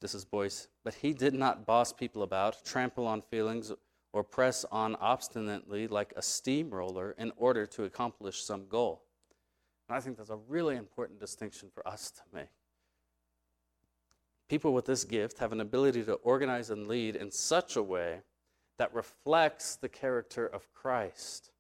this 0.04 0.14
is 0.14 0.26
Boice, 0.26 0.68
but 0.84 0.96
he 0.96 1.14
did 1.14 1.34
not 1.34 1.66
boss 1.66 1.94
people 1.94 2.24
about, 2.24 2.66
trample 2.66 3.08
on 3.08 3.22
feelings, 3.22 3.72
or 4.12 4.22
press 4.22 4.66
on 4.70 4.98
obstinately 4.98 5.88
like 5.88 6.12
a 6.18 6.22
steamroller 6.22 7.16
in 7.18 7.32
order 7.38 7.66
to 7.68 7.86
accomplish 7.86 8.44
some 8.44 8.68
goal. 8.68 9.06
And 9.88 9.98
I 9.98 10.02
think 10.02 10.18
that's 10.18 10.30
a 10.30 10.40
really 10.50 10.76
important 10.76 11.22
distinction 11.22 11.70
for 11.74 11.88
us 11.88 12.12
to 12.12 12.22
make. 12.34 12.50
People 14.50 14.74
with 14.74 14.84
this 14.84 15.06
gift 15.06 15.40
have 15.40 15.54
an 15.54 15.62
ability 15.62 16.04
to 16.04 16.16
organize 16.16 16.70
and 16.70 16.86
lead 16.86 17.16
in 17.16 17.32
such 17.32 17.78
a 17.78 17.82
way 17.82 18.24
that 18.78 18.94
reflects 18.94 19.78
the 19.78 19.88
character 19.88 20.46
of 20.46 20.70
Christ, 20.74 21.52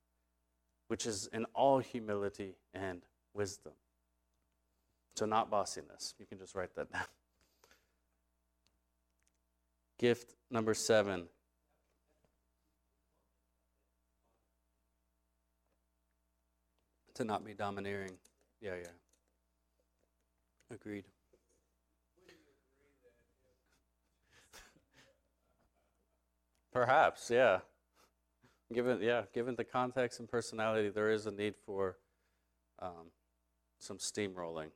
which 0.89 1.05
is 1.05 1.27
in 1.31 1.45
all 1.53 1.79
humility 1.79 2.57
and 2.73 3.03
wisdom. 3.33 3.71
So, 5.15 5.25
not 5.25 5.49
bossiness. 5.49 6.13
You 6.19 6.25
can 6.25 6.37
just 6.37 6.55
write 6.55 6.75
that 6.75 6.91
down. 6.91 7.05
Gift 9.99 10.35
number 10.49 10.73
seven. 10.73 11.27
To 17.15 17.23
not 17.23 17.45
be 17.45 17.53
domineering. 17.53 18.13
Yeah, 18.59 18.75
yeah. 18.75 18.87
Agreed. 20.73 21.05
Perhaps, 26.71 27.29
yeah. 27.29 27.59
Given, 28.73 28.99
yeah, 29.01 29.23
given 29.31 29.55
the 29.55 29.63
context 29.63 30.19
and 30.19 30.27
personality, 30.27 30.89
there 30.89 31.11
is 31.11 31.27
a 31.27 31.31
need 31.31 31.53
for 31.65 31.97
um, 32.79 33.11
some 33.77 33.99
steamrolling. 33.99 34.69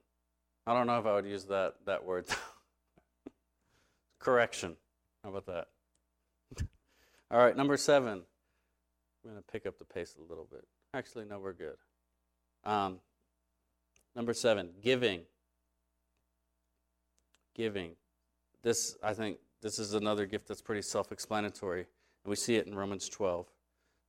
I 0.68 0.74
don't 0.74 0.86
know 0.86 0.99
if 0.99 1.05
I 1.07 1.15
would 1.15 1.26
use 1.26 1.45
that 1.45 1.76
that 1.86 2.05
word. 2.05 2.26
Correction. 4.20 4.76
How 5.28 5.36
about 5.36 5.45
that? 5.47 5.67
All 7.32 7.38
right, 7.38 7.57
number 7.57 7.75
seven. 7.75 8.23
I'm 9.25 9.30
going 9.30 9.36
to 9.36 9.51
pick 9.51 9.65
up 9.65 9.78
the 9.78 9.84
pace 9.84 10.15
a 10.17 10.21
little 10.21 10.47
bit. 10.49 10.65
Actually, 10.93 11.25
no, 11.25 11.38
we're 11.38 11.51
good. 11.51 11.75
Um, 12.63 13.01
number 14.15 14.34
seven, 14.34 14.69
giving. 14.82 15.23
Giving. 17.53 17.91
This, 18.63 18.95
I 19.03 19.13
think, 19.13 19.39
this 19.61 19.80
is 19.80 19.93
another 19.95 20.25
gift 20.25 20.47
that's 20.47 20.61
pretty 20.61 20.82
self 20.82 21.11
explanatory, 21.11 21.82
and 21.82 22.30
we 22.30 22.38
see 22.38 22.55
it 22.55 22.65
in 22.65 22.73
Romans 22.73 23.09
12. 23.09 23.47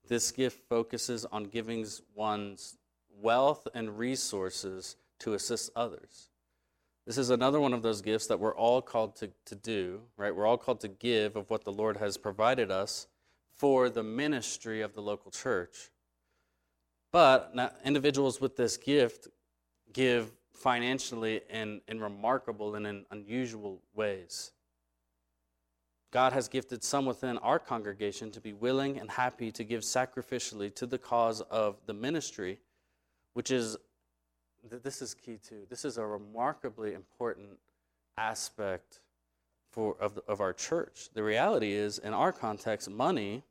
this 0.07 0.31
gift 0.31 0.69
focuses 0.69 1.25
on 1.25 1.47
giving 1.47 1.85
one's 2.15 2.77
wealth 3.21 3.67
and 3.75 3.99
resources 3.99 4.95
to 5.19 5.35
assist 5.35 5.73
others. 5.75 6.29
This 7.09 7.17
is 7.17 7.31
another 7.31 7.59
one 7.59 7.73
of 7.73 7.81
those 7.81 8.03
gifts 8.03 8.27
that 8.27 8.39
we're 8.39 8.55
all 8.55 8.83
called 8.83 9.17
to, 9.17 9.31
to 9.47 9.55
do, 9.55 10.03
right? 10.19 10.37
We're 10.37 10.45
all 10.45 10.59
called 10.59 10.81
to 10.81 10.89
give 10.89 11.37
of 11.37 11.49
what 11.49 11.65
the 11.65 11.73
Lord 11.73 11.97
has 11.97 12.19
provided 12.19 12.71
us 12.71 13.07
for 13.57 13.89
the 13.89 14.03
ministry 14.03 14.83
of 14.83 14.93
the 14.93 15.01
local 15.01 15.31
church. 15.31 15.89
But 17.11 17.55
now, 17.55 17.71
individuals 17.83 18.43
with 18.43 18.57
this 18.57 18.77
gift 18.77 19.29
give 19.91 20.33
financially 20.53 21.41
in, 21.49 21.81
in 21.89 21.99
remarkable 21.99 22.75
and 22.75 22.87
in 22.87 23.07
unusual 23.11 23.81
ways. 23.95 24.53
God 26.11 26.35
has 26.35 26.47
gifted 26.47 26.85
some 26.85 27.07
within 27.07 27.39
our 27.39 27.59
congregation 27.59 28.31
to 28.33 28.41
be 28.43 28.53
willing 28.53 28.99
and 28.99 29.11
happy 29.11 29.51
to 29.53 29.65
give 29.65 29.81
sacrificially 29.81 30.75
to 30.75 30.85
the 30.85 30.99
cause 30.99 31.41
of 31.41 31.79
the 31.87 31.95
ministry, 31.95 32.59
which 33.33 33.51
is, 33.51 33.79
this 34.65 35.03
is 35.03 35.15
key 35.15 35.39
too. 35.39 35.67
This 35.69 35.85
is 35.85 35.99
a 35.99 36.07
remarkably 36.07 36.95
important 36.95 37.59
aspect 38.17 39.01
for, 39.71 39.97
of, 40.01 40.19
of 40.27 40.41
our 40.41 40.53
church. 40.53 41.09
The 41.15 41.23
reality 41.23 41.73
is, 41.73 41.99
in 41.99 42.13
our 42.13 42.33
context, 42.33 42.91
money 42.91 43.45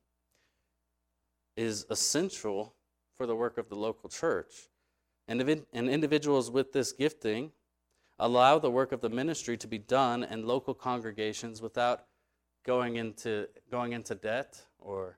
is 1.56 1.86
essential 1.90 2.74
for 3.16 3.26
the 3.26 3.36
work 3.36 3.58
of 3.58 3.70
the 3.70 3.76
local 3.76 4.10
church. 4.10 4.70
And, 5.28 5.42
and 5.74 5.90
individuals 5.90 6.52
with 6.52 6.72
this 6.72 6.92
gifting 6.92 7.52
allow 8.20 8.60
the 8.60 8.72
work 8.72 8.92
of 8.92 9.02
the 9.02 9.10
ministry 9.10 9.58
to 9.58 9.68
be 9.68 9.78
done 9.78 10.24
in 10.24 10.46
local 10.46 10.74
congregations 10.74 11.62
without 11.62 12.06
going 12.66 12.98
into 12.98 13.48
going 13.72 13.94
into 13.94 14.14
debt 14.16 14.62
or 14.80 15.18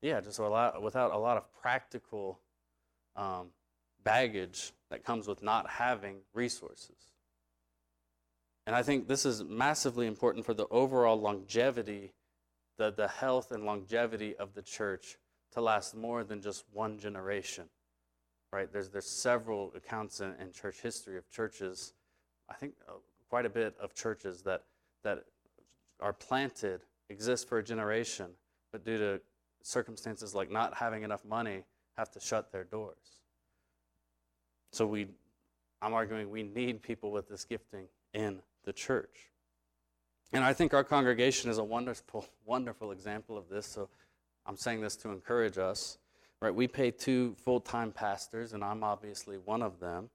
yeah 0.00 0.20
just 0.20 0.38
without 0.38 1.12
a 1.12 1.18
lot 1.18 1.36
of 1.36 1.44
practical 1.60 2.40
um, 3.16 3.48
baggage 4.02 4.72
that 4.94 5.04
comes 5.04 5.26
with 5.26 5.42
not 5.42 5.68
having 5.68 6.16
resources 6.32 7.12
and 8.66 8.74
i 8.74 8.82
think 8.82 9.08
this 9.08 9.26
is 9.26 9.42
massively 9.42 10.06
important 10.06 10.46
for 10.46 10.54
the 10.54 10.66
overall 10.70 11.20
longevity 11.20 12.12
the, 12.76 12.92
the 12.92 13.08
health 13.08 13.52
and 13.52 13.64
longevity 13.64 14.34
of 14.36 14.54
the 14.54 14.62
church 14.62 15.16
to 15.52 15.60
last 15.60 15.96
more 15.96 16.24
than 16.24 16.40
just 16.40 16.64
one 16.72 16.98
generation. 16.98 17.64
Right? 18.52 18.72
There's, 18.72 18.88
there's 18.90 19.06
several 19.06 19.72
accounts 19.74 20.20
in, 20.20 20.34
in 20.40 20.52
church 20.52 20.80
history 20.80 21.16
of 21.16 21.28
churches, 21.30 21.94
I 22.48 22.54
think 22.54 22.74
uh, 22.88 22.92
quite 23.28 23.46
a 23.46 23.50
bit 23.50 23.74
of 23.80 23.94
churches 23.94 24.42
that, 24.42 24.62
that 25.02 25.24
are 26.00 26.12
planted, 26.12 26.82
exist 27.10 27.48
for 27.48 27.58
a 27.58 27.64
generation, 27.64 28.30
but 28.70 28.84
due 28.84 28.98
to 28.98 29.20
circumstances 29.62 30.34
like 30.34 30.50
not 30.50 30.74
having 30.74 31.02
enough 31.02 31.24
money, 31.24 31.64
have 31.96 32.10
to 32.10 32.20
shut 32.20 32.52
their 32.52 32.64
doors. 32.64 33.20
So 34.74 34.86
we, 34.86 35.06
I'm 35.80 35.94
arguing 35.94 36.30
we 36.30 36.42
need 36.42 36.82
people 36.82 37.12
with 37.12 37.28
this 37.28 37.44
gifting 37.44 37.86
in 38.12 38.40
the 38.64 38.72
church. 38.72 39.30
And 40.32 40.42
I 40.42 40.52
think 40.52 40.74
our 40.74 40.82
congregation 40.82 41.48
is 41.48 41.58
a 41.58 41.64
wonderful, 41.64 42.26
wonderful 42.44 42.90
example 42.90 43.38
of 43.38 43.48
this. 43.48 43.66
So 43.66 43.88
I'm 44.46 44.56
saying 44.56 44.80
this 44.80 44.96
to 44.96 45.10
encourage 45.10 45.58
us. 45.58 45.98
Right? 46.42 46.54
We 46.54 46.66
pay 46.66 46.90
two 46.90 47.36
full 47.44 47.60
time 47.60 47.92
pastors, 47.92 48.52
and 48.52 48.64
I'm 48.64 48.82
obviously 48.82 49.38
one 49.38 49.62
of 49.62 49.78
them. 49.78 50.10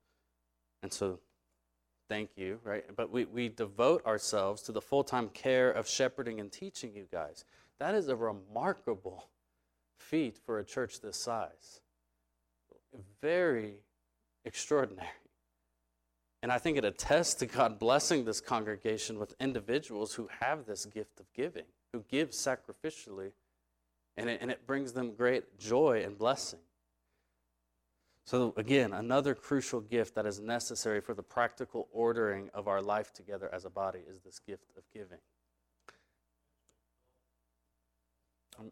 And 0.83 0.91
so 0.91 1.19
thank 2.09 2.31
you, 2.35 2.59
right? 2.63 2.83
But 2.95 3.09
we, 3.11 3.25
we 3.25 3.47
devote 3.47 4.05
ourselves 4.05 4.61
to 4.63 4.71
the 4.71 4.81
full 4.81 5.05
time 5.05 5.29
care 5.29 5.71
of 5.71 5.87
shepherding 5.87 6.39
and 6.39 6.51
teaching 6.51 6.93
you 6.93 7.07
guys. 7.11 7.45
That 7.79 7.95
is 7.95 8.09
a 8.09 8.15
remarkable 8.15 9.29
feat 9.97 10.37
for 10.45 10.59
a 10.59 10.65
church 10.65 10.99
this 10.99 11.15
size. 11.17 11.79
Very 13.21 13.77
extraordinary. 14.45 15.07
And 16.41 16.51
I 16.51 16.57
think 16.57 16.77
it 16.77 16.85
attests 16.85 17.33
to 17.35 17.45
God 17.45 17.79
blessing 17.79 18.23
this 18.25 18.39
congregation 18.39 19.19
with 19.19 19.35
individuals 19.39 20.13
who 20.13 20.29
have 20.39 20.65
this 20.65 20.85
gift 20.85 21.19
of 21.19 21.31
giving, 21.33 21.65
who 21.91 22.03
give 22.09 22.31
sacrificially 22.31 23.31
and 24.19 24.29
it, 24.29 24.39
and 24.41 24.51
it 24.51 24.67
brings 24.67 24.91
them 24.91 25.13
great 25.13 25.57
joy 25.57 26.03
and 26.05 26.17
blessing. 26.17 26.59
So, 28.25 28.53
again, 28.57 28.93
another 28.93 29.33
crucial 29.33 29.79
gift 29.79 30.13
that 30.15 30.25
is 30.25 30.39
necessary 30.39 31.01
for 31.01 31.13
the 31.13 31.23
practical 31.23 31.87
ordering 31.91 32.49
of 32.53 32.67
our 32.67 32.81
life 32.81 33.13
together 33.13 33.49
as 33.51 33.65
a 33.65 33.69
body 33.69 34.01
is 34.07 34.19
this 34.19 34.39
gift 34.39 34.65
of 34.77 34.83
giving. 34.93 35.17
Um, 38.59 38.71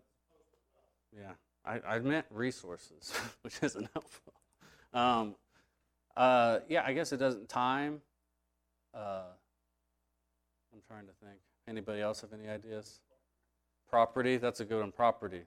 yeah, 1.17 1.31
I, 1.65 1.95
I 1.95 1.99
meant 1.99 2.25
resources, 2.29 3.13
which 3.41 3.57
isn't 3.63 3.87
helpful. 3.93 4.33
Um, 4.93 5.35
uh, 6.17 6.59
yeah, 6.67 6.83
I 6.85 6.93
guess 6.93 7.13
it 7.13 7.17
doesn't 7.17 7.47
time. 7.47 8.01
Uh, 8.93 9.21
I'm 10.73 10.81
trying 10.87 11.05
to 11.05 11.13
think. 11.23 11.39
Anybody 11.67 12.01
else 12.01 12.21
have 12.21 12.33
any 12.33 12.49
ideas? 12.49 13.01
Property, 13.89 14.37
that's 14.37 14.59
a 14.59 14.65
good 14.65 14.79
one. 14.79 14.91
Property. 14.91 15.43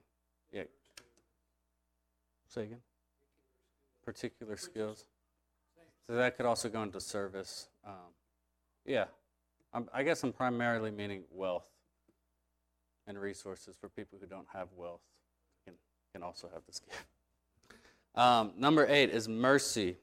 Yeah. 0.51 0.63
Say 2.47 2.63
again. 2.63 2.81
Particular 4.05 4.55
skills. 4.55 5.05
So 6.07 6.15
that 6.15 6.37
could 6.37 6.45
also 6.45 6.69
go 6.69 6.81
into 6.83 7.01
service. 7.01 7.67
Um, 7.85 8.13
yeah. 8.85 9.05
I'm, 9.73 9.89
I 9.93 10.03
guess 10.03 10.23
I'm 10.23 10.33
primarily 10.33 10.91
meaning 10.91 11.23
wealth 11.31 11.67
and 13.07 13.17
resources 13.17 13.75
for 13.79 13.89
people 13.89 14.17
who 14.19 14.27
don't 14.27 14.47
have 14.53 14.69
wealth 14.75 15.01
can, 15.65 15.73
can 16.13 16.23
also 16.23 16.49
have 16.53 16.63
this 16.65 16.79
gift. 16.79 17.03
Um, 18.13 18.51
number 18.57 18.85
eight 18.89 19.09
is 19.09 19.29
mercy. 19.29 19.95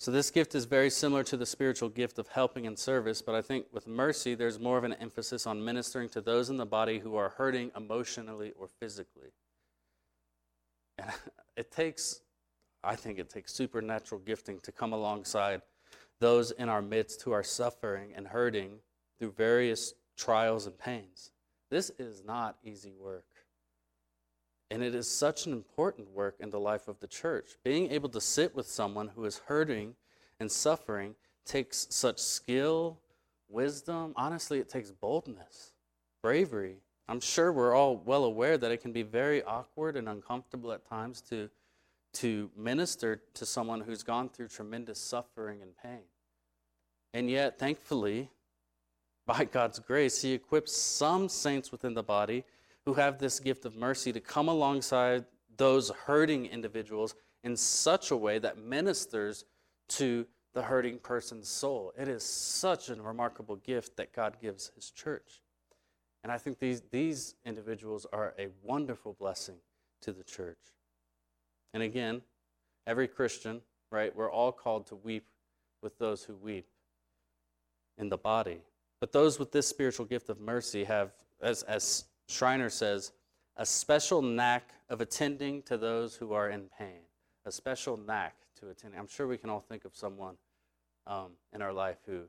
So, 0.00 0.10
this 0.10 0.30
gift 0.30 0.54
is 0.54 0.64
very 0.64 0.88
similar 0.88 1.22
to 1.24 1.36
the 1.36 1.44
spiritual 1.44 1.90
gift 1.90 2.18
of 2.18 2.26
helping 2.28 2.66
and 2.66 2.78
service, 2.78 3.20
but 3.20 3.34
I 3.34 3.42
think 3.42 3.66
with 3.70 3.86
mercy, 3.86 4.34
there's 4.34 4.58
more 4.58 4.78
of 4.78 4.84
an 4.84 4.94
emphasis 4.94 5.46
on 5.46 5.62
ministering 5.62 6.08
to 6.08 6.22
those 6.22 6.48
in 6.48 6.56
the 6.56 6.64
body 6.64 7.00
who 7.00 7.16
are 7.16 7.28
hurting 7.28 7.70
emotionally 7.76 8.54
or 8.58 8.66
physically. 8.66 9.28
And 10.96 11.10
it 11.58 11.70
takes, 11.70 12.22
I 12.82 12.96
think 12.96 13.18
it 13.18 13.28
takes 13.28 13.52
supernatural 13.52 14.22
gifting 14.22 14.60
to 14.60 14.72
come 14.72 14.94
alongside 14.94 15.60
those 16.18 16.50
in 16.52 16.70
our 16.70 16.80
midst 16.80 17.20
who 17.20 17.32
are 17.32 17.42
suffering 17.42 18.14
and 18.16 18.26
hurting 18.26 18.78
through 19.18 19.32
various 19.32 19.92
trials 20.16 20.64
and 20.66 20.78
pains. 20.78 21.32
This 21.70 21.90
is 21.98 22.24
not 22.24 22.56
easy 22.64 22.94
work. 22.98 23.26
And 24.70 24.82
it 24.84 24.94
is 24.94 25.08
such 25.08 25.46
an 25.46 25.52
important 25.52 26.10
work 26.14 26.36
in 26.38 26.50
the 26.50 26.60
life 26.60 26.86
of 26.86 27.00
the 27.00 27.08
church. 27.08 27.56
Being 27.64 27.90
able 27.90 28.08
to 28.10 28.20
sit 28.20 28.54
with 28.54 28.66
someone 28.66 29.08
who 29.08 29.24
is 29.24 29.38
hurting 29.46 29.94
and 30.38 30.50
suffering 30.50 31.16
takes 31.44 31.88
such 31.90 32.20
skill, 32.20 33.00
wisdom. 33.48 34.12
Honestly, 34.16 34.60
it 34.60 34.68
takes 34.68 34.92
boldness, 34.92 35.72
bravery. 36.22 36.76
I'm 37.08 37.20
sure 37.20 37.52
we're 37.52 37.74
all 37.74 37.96
well 37.96 38.24
aware 38.24 38.56
that 38.56 38.70
it 38.70 38.80
can 38.80 38.92
be 38.92 39.02
very 39.02 39.42
awkward 39.42 39.96
and 39.96 40.08
uncomfortable 40.08 40.72
at 40.72 40.88
times 40.88 41.20
to, 41.22 41.50
to 42.14 42.48
minister 42.56 43.20
to 43.34 43.44
someone 43.44 43.80
who's 43.80 44.04
gone 44.04 44.28
through 44.28 44.48
tremendous 44.48 45.00
suffering 45.00 45.62
and 45.62 45.72
pain. 45.76 46.04
And 47.12 47.28
yet, 47.28 47.58
thankfully, 47.58 48.30
by 49.26 49.44
God's 49.44 49.80
grace, 49.80 50.22
He 50.22 50.32
equips 50.32 50.76
some 50.76 51.28
saints 51.28 51.72
within 51.72 51.94
the 51.94 52.04
body 52.04 52.44
who 52.90 52.94
have 52.94 53.18
this 53.18 53.38
gift 53.38 53.64
of 53.64 53.76
mercy 53.76 54.12
to 54.12 54.18
come 54.18 54.48
alongside 54.48 55.24
those 55.56 55.90
hurting 55.90 56.46
individuals 56.46 57.14
in 57.44 57.56
such 57.56 58.10
a 58.10 58.16
way 58.16 58.36
that 58.36 58.58
ministers 58.58 59.44
to 59.88 60.26
the 60.54 60.62
hurting 60.62 60.98
person's 60.98 61.46
soul. 61.46 61.92
It 61.96 62.08
is 62.08 62.24
such 62.24 62.88
a 62.88 62.96
remarkable 62.96 63.54
gift 63.54 63.96
that 63.96 64.12
God 64.12 64.38
gives 64.42 64.72
His 64.74 64.90
church. 64.90 65.40
And 66.24 66.32
I 66.32 66.38
think 66.38 66.58
these, 66.58 66.82
these 66.90 67.36
individuals 67.44 68.08
are 68.12 68.34
a 68.36 68.48
wonderful 68.60 69.12
blessing 69.12 69.58
to 70.02 70.10
the 70.10 70.24
church. 70.24 70.58
And 71.72 71.84
again, 71.84 72.22
every 72.88 73.06
Christian, 73.06 73.60
right, 73.92 74.14
we're 74.16 74.32
all 74.32 74.50
called 74.50 74.88
to 74.88 74.96
weep 74.96 75.28
with 75.80 75.96
those 76.00 76.24
who 76.24 76.34
weep 76.34 76.66
in 77.98 78.08
the 78.08 78.18
body. 78.18 78.62
But 78.98 79.12
those 79.12 79.38
with 79.38 79.52
this 79.52 79.68
spiritual 79.68 80.06
gift 80.06 80.28
of 80.28 80.40
mercy 80.40 80.82
have, 80.82 81.12
as, 81.40 81.62
as 81.62 82.06
Schreiner 82.30 82.70
says, 82.70 83.12
a 83.56 83.66
special 83.66 84.22
knack 84.22 84.70
of 84.88 85.00
attending 85.00 85.62
to 85.62 85.76
those 85.76 86.14
who 86.14 86.32
are 86.32 86.48
in 86.48 86.68
pain. 86.78 87.00
A 87.44 87.52
special 87.52 87.96
knack 87.96 88.34
to 88.60 88.68
attending. 88.68 88.98
I'm 88.98 89.08
sure 89.08 89.26
we 89.26 89.38
can 89.38 89.50
all 89.50 89.60
think 89.60 89.84
of 89.84 89.94
someone 89.94 90.36
um, 91.06 91.32
in 91.52 91.62
our 91.62 91.72
life 91.72 91.98
who, 92.06 92.22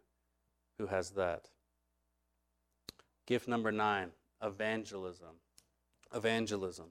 who 0.77 0.87
has 0.87 1.11
that. 1.11 1.49
Gift 3.25 3.47
number 3.47 3.71
nine 3.71 4.09
evangelism. 4.43 5.35
Evangelism. 6.13 6.87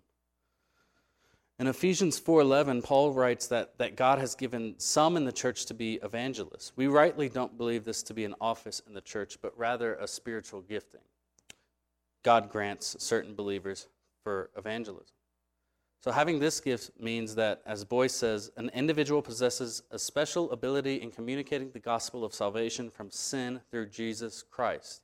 In 1.59 1.67
Ephesians 1.67 2.19
4:11, 2.19 2.83
Paul 2.83 3.13
writes 3.13 3.47
that, 3.49 3.77
that 3.77 3.95
God 3.95 4.19
has 4.19 4.35
given 4.35 4.75
some 4.79 5.19
in 5.19 5.27
the 5.27 5.33
church 5.33 5.67
to 5.67 5.75
be 5.75 5.99
evangelists. 6.03 6.73
We 6.77 6.87
rightly 6.87 7.29
don't 7.29 7.59
believe 7.59 7.85
this 7.85 8.03
to 8.05 8.15
be 8.15 8.25
an 8.25 8.35
office 8.41 8.81
in 8.87 8.95
the 8.95 9.03
church, 9.03 9.39
but 9.43 9.59
rather 9.59 9.97
a 9.97 10.09
spiritual 10.09 10.63
gifting. 10.63 11.03
God 12.23 12.51
grants 12.51 12.97
certain 12.99 13.35
believers 13.35 13.89
for 14.23 14.51
evangelism. 14.57 15.15
So, 16.03 16.11
having 16.11 16.39
this 16.39 16.61
gift 16.61 16.93
means 16.99 17.35
that, 17.35 17.61
as 17.67 17.85
Boice 17.85 18.15
says, 18.15 18.51
an 18.57 18.71
individual 18.75 19.21
possesses 19.21 19.83
a 19.91 19.99
special 19.99 20.51
ability 20.51 21.03
in 21.03 21.11
communicating 21.11 21.71
the 21.71 21.79
gospel 21.79 22.25
of 22.25 22.33
salvation 22.33 22.91
from 22.91 23.11
sin 23.11 23.61
through 23.71 23.91
Jesus 23.91 24.43
Christ. 24.43 25.03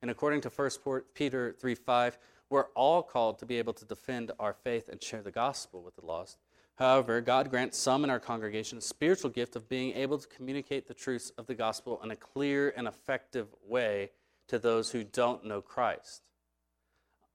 And 0.00 0.10
according 0.10 0.40
to 0.42 0.48
1 0.48 0.70
Peter 1.14 1.56
3 1.58 1.74
5, 1.74 2.18
we're 2.50 2.68
all 2.74 3.02
called 3.02 3.38
to 3.38 3.46
be 3.46 3.58
able 3.58 3.72
to 3.72 3.84
defend 3.84 4.30
our 4.38 4.52
faith 4.52 4.88
and 4.88 5.02
share 5.02 5.22
the 5.22 5.32
gospel 5.32 5.82
with 5.82 5.96
the 5.96 6.06
lost. 6.06 6.38
However, 6.76 7.20
God 7.20 7.50
grants 7.50 7.78
some 7.78 8.04
in 8.04 8.10
our 8.10 8.20
congregation 8.20 8.78
a 8.78 8.82
spiritual 8.82 9.30
gift 9.30 9.56
of 9.56 9.68
being 9.68 9.92
able 9.94 10.18
to 10.18 10.28
communicate 10.28 10.86
the 10.86 10.94
truths 10.94 11.30
of 11.38 11.46
the 11.46 11.54
gospel 11.54 12.00
in 12.02 12.10
a 12.10 12.16
clear 12.16 12.72
and 12.76 12.86
effective 12.86 13.48
way 13.66 14.10
to 14.48 14.58
those 14.58 14.90
who 14.90 15.02
don't 15.04 15.44
know 15.44 15.60
Christ. 15.60 16.22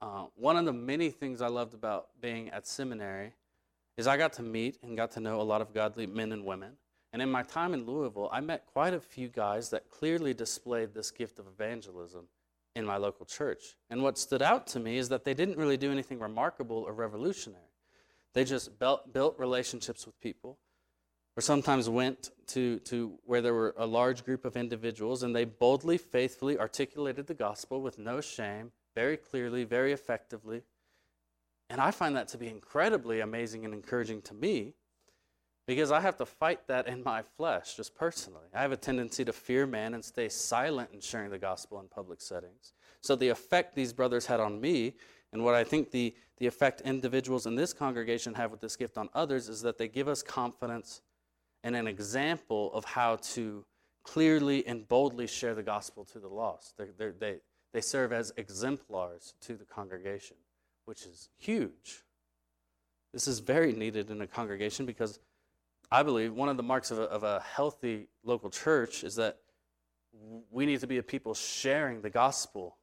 Uh, 0.02 0.26
one 0.36 0.58
of 0.58 0.66
the 0.66 0.74
many 0.74 1.10
things 1.10 1.42
I 1.42 1.48
loved 1.48 1.74
about 1.74 2.10
being 2.22 2.50
at 2.50 2.68
seminary 2.68 3.34
is 3.98 4.06
I 4.06 4.18
got 4.18 4.34
to 4.34 4.44
meet 4.44 4.78
and 4.84 4.96
got 4.96 5.12
to 5.12 5.20
know 5.20 5.42
a 5.42 5.44
lot 5.44 5.62
of 5.62 5.74
godly 5.74 6.06
men 6.06 6.32
and 6.32 6.46
women. 6.46 6.74
And 7.14 7.22
in 7.22 7.32
my 7.32 7.42
time 7.42 7.74
in 7.74 7.86
Louisville, 7.86 8.30
I 8.32 8.42
met 8.42 8.68
quite 8.68 8.94
a 8.94 9.00
few 9.00 9.28
guys 9.28 9.70
that 9.72 9.90
clearly 9.90 10.34
displayed 10.34 10.94
this 10.94 11.10
gift 11.10 11.40
of 11.40 11.48
evangelism 11.48 12.28
in 12.76 12.86
my 12.86 12.98
local 12.98 13.26
church. 13.26 13.76
And 13.90 14.04
what 14.04 14.20
stood 14.20 14.44
out 14.44 14.68
to 14.68 14.80
me 14.80 14.98
is 14.98 15.10
that 15.10 15.24
they 15.24 15.34
didn't 15.34 15.58
really 15.58 15.78
do 15.78 15.92
anything 15.92 16.20
remarkable 16.20 16.78
or 16.78 16.94
revolutionary. 16.94 17.64
They 18.34 18.44
just 18.44 18.78
built, 18.78 19.12
built 19.14 19.40
relationships 19.40 20.06
with 20.06 20.20
people, 20.20 20.60
or 21.36 21.42
sometimes 21.42 21.90
went 21.90 22.30
to, 22.48 22.80
to 22.82 23.18
where 23.24 23.42
there 23.42 23.54
were 23.54 23.74
a 23.78 23.88
large 23.88 24.24
group 24.24 24.46
of 24.46 24.56
individuals, 24.56 25.24
and 25.24 25.36
they 25.36 25.46
boldly, 25.46 25.98
faithfully 25.98 26.60
articulated 26.60 27.26
the 27.26 27.34
gospel 27.34 27.82
with 27.82 27.98
no 27.98 28.22
shame 28.22 28.72
very 28.98 29.16
clearly, 29.16 29.64
very 29.64 29.92
effectively. 29.92 30.64
And 31.70 31.80
I 31.80 31.92
find 31.92 32.16
that 32.16 32.28
to 32.30 32.38
be 32.40 32.48
incredibly 32.48 33.20
amazing 33.20 33.64
and 33.64 33.72
encouraging 33.72 34.24
to 34.24 34.34
me 34.34 34.74
because 35.68 35.92
I 35.92 36.00
have 36.00 36.18
to 36.18 36.26
fight 36.26 36.68
that 36.68 36.88
in 36.88 37.04
my 37.04 37.22
flesh, 37.22 37.76
just 37.76 37.94
personally. 37.94 38.48
I 38.56 38.62
have 38.64 38.72
a 38.72 38.78
tendency 38.78 39.24
to 39.24 39.32
fear 39.32 39.68
man 39.68 39.94
and 39.94 40.04
stay 40.04 40.30
silent 40.30 40.90
in 40.94 41.00
sharing 41.00 41.30
the 41.30 41.38
gospel 41.38 41.80
in 41.80 41.88
public 41.90 42.22
settings. 42.22 42.74
So, 43.02 43.16
the 43.16 43.30
effect 43.30 43.76
these 43.76 43.94
brothers 43.94 44.26
had 44.26 44.40
on 44.40 44.60
me, 44.60 44.96
and 45.32 45.44
what 45.44 45.54
I 45.54 45.64
think 45.64 45.92
the, 45.92 46.16
the 46.40 46.48
effect 46.48 46.82
individuals 46.82 47.46
in 47.46 47.54
this 47.54 47.74
congregation 47.74 48.34
have 48.34 48.50
with 48.50 48.62
this 48.62 48.76
gift 48.76 48.98
on 48.98 49.10
others, 49.14 49.48
is 49.48 49.62
that 49.62 49.78
they 49.78 49.88
give 49.88 50.08
us 50.08 50.24
confidence 50.24 51.02
and 51.64 51.76
an 51.76 51.86
example 51.86 52.74
of 52.74 52.84
how 52.84 53.18
to 53.34 53.64
clearly 54.02 54.66
and 54.66 54.88
boldly 54.88 55.28
share 55.28 55.54
the 55.54 55.62
gospel 55.62 56.04
to 56.06 56.20
the 56.20 56.30
lost. 56.30 56.78
They're, 56.78 56.94
they're, 56.98 57.14
they, 57.20 57.36
they 57.78 57.82
serve 57.82 58.12
as 58.12 58.34
exemplars 58.38 59.36
to 59.40 59.56
the 59.56 59.64
congregation, 59.64 60.36
which 60.86 61.04
is 61.04 61.30
huge. 61.38 62.02
This 63.14 63.28
is 63.28 63.38
very 63.38 63.72
needed 63.72 64.10
in 64.10 64.20
a 64.20 64.26
congregation 64.26 64.88
because 64.88 65.20
I 65.92 66.02
believe 66.02 66.34
one 66.34 66.50
of 66.50 66.58
the 66.58 66.64
marks 66.64 66.90
of 66.90 66.98
a, 66.98 67.04
of 67.04 67.22
a 67.22 67.40
healthy 67.42 68.08
local 68.24 68.50
church 68.50 69.04
is 69.04 69.14
that 69.18 69.38
we 70.50 70.66
need 70.66 70.80
to 70.80 70.88
be 70.88 70.98
a 70.98 71.04
people 71.04 71.36
sharing 71.36 72.02
the 72.02 72.10
gospel 72.10 72.78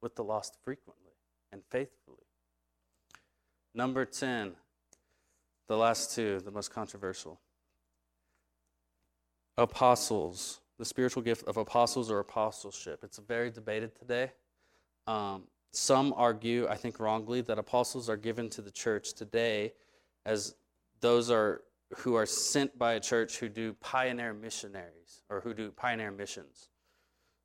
with 0.00 0.16
the 0.16 0.24
lost 0.24 0.56
frequently 0.64 1.12
and 1.52 1.62
faithfully. 1.70 2.26
Number 3.76 4.04
10, 4.04 4.54
the 5.68 5.76
last 5.76 6.16
two, 6.16 6.40
the 6.40 6.50
most 6.50 6.74
controversial. 6.74 7.38
Apostles 9.56 10.61
the 10.82 10.86
spiritual 10.86 11.22
gift 11.22 11.46
of 11.46 11.58
apostles 11.58 12.10
or 12.10 12.18
apostleship. 12.18 13.04
It's 13.04 13.18
very 13.18 13.52
debated 13.52 13.94
today. 13.94 14.32
Um, 15.06 15.44
some 15.70 16.12
argue, 16.16 16.66
I 16.68 16.74
think 16.74 16.98
wrongly, 16.98 17.40
that 17.42 17.56
apostles 17.56 18.10
are 18.10 18.16
given 18.16 18.50
to 18.50 18.62
the 18.62 18.70
church 18.72 19.14
today 19.14 19.74
as 20.26 20.56
those 21.00 21.30
are 21.30 21.62
who 21.98 22.16
are 22.16 22.26
sent 22.26 22.76
by 22.76 22.94
a 22.94 23.00
church 23.00 23.36
who 23.36 23.48
do 23.48 23.74
pioneer 23.74 24.34
missionaries 24.34 25.22
or 25.30 25.40
who 25.40 25.54
do 25.54 25.70
pioneer 25.70 26.10
missions. 26.10 26.70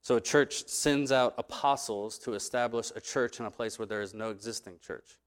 So 0.01 0.15
a 0.15 0.21
church 0.21 0.67
sends 0.67 1.11
out 1.11 1.35
apostles 1.38 2.17
to 2.19 2.33
establish 2.33 2.91
a 2.95 3.01
church 3.01 3.39
in 3.39 3.45
a 3.45 3.51
place 3.51 3.77
where 3.77 3.85
there 3.85 4.01
is 4.01 4.15
no 4.15 4.31
existing 4.31 4.79
church. 4.81 5.19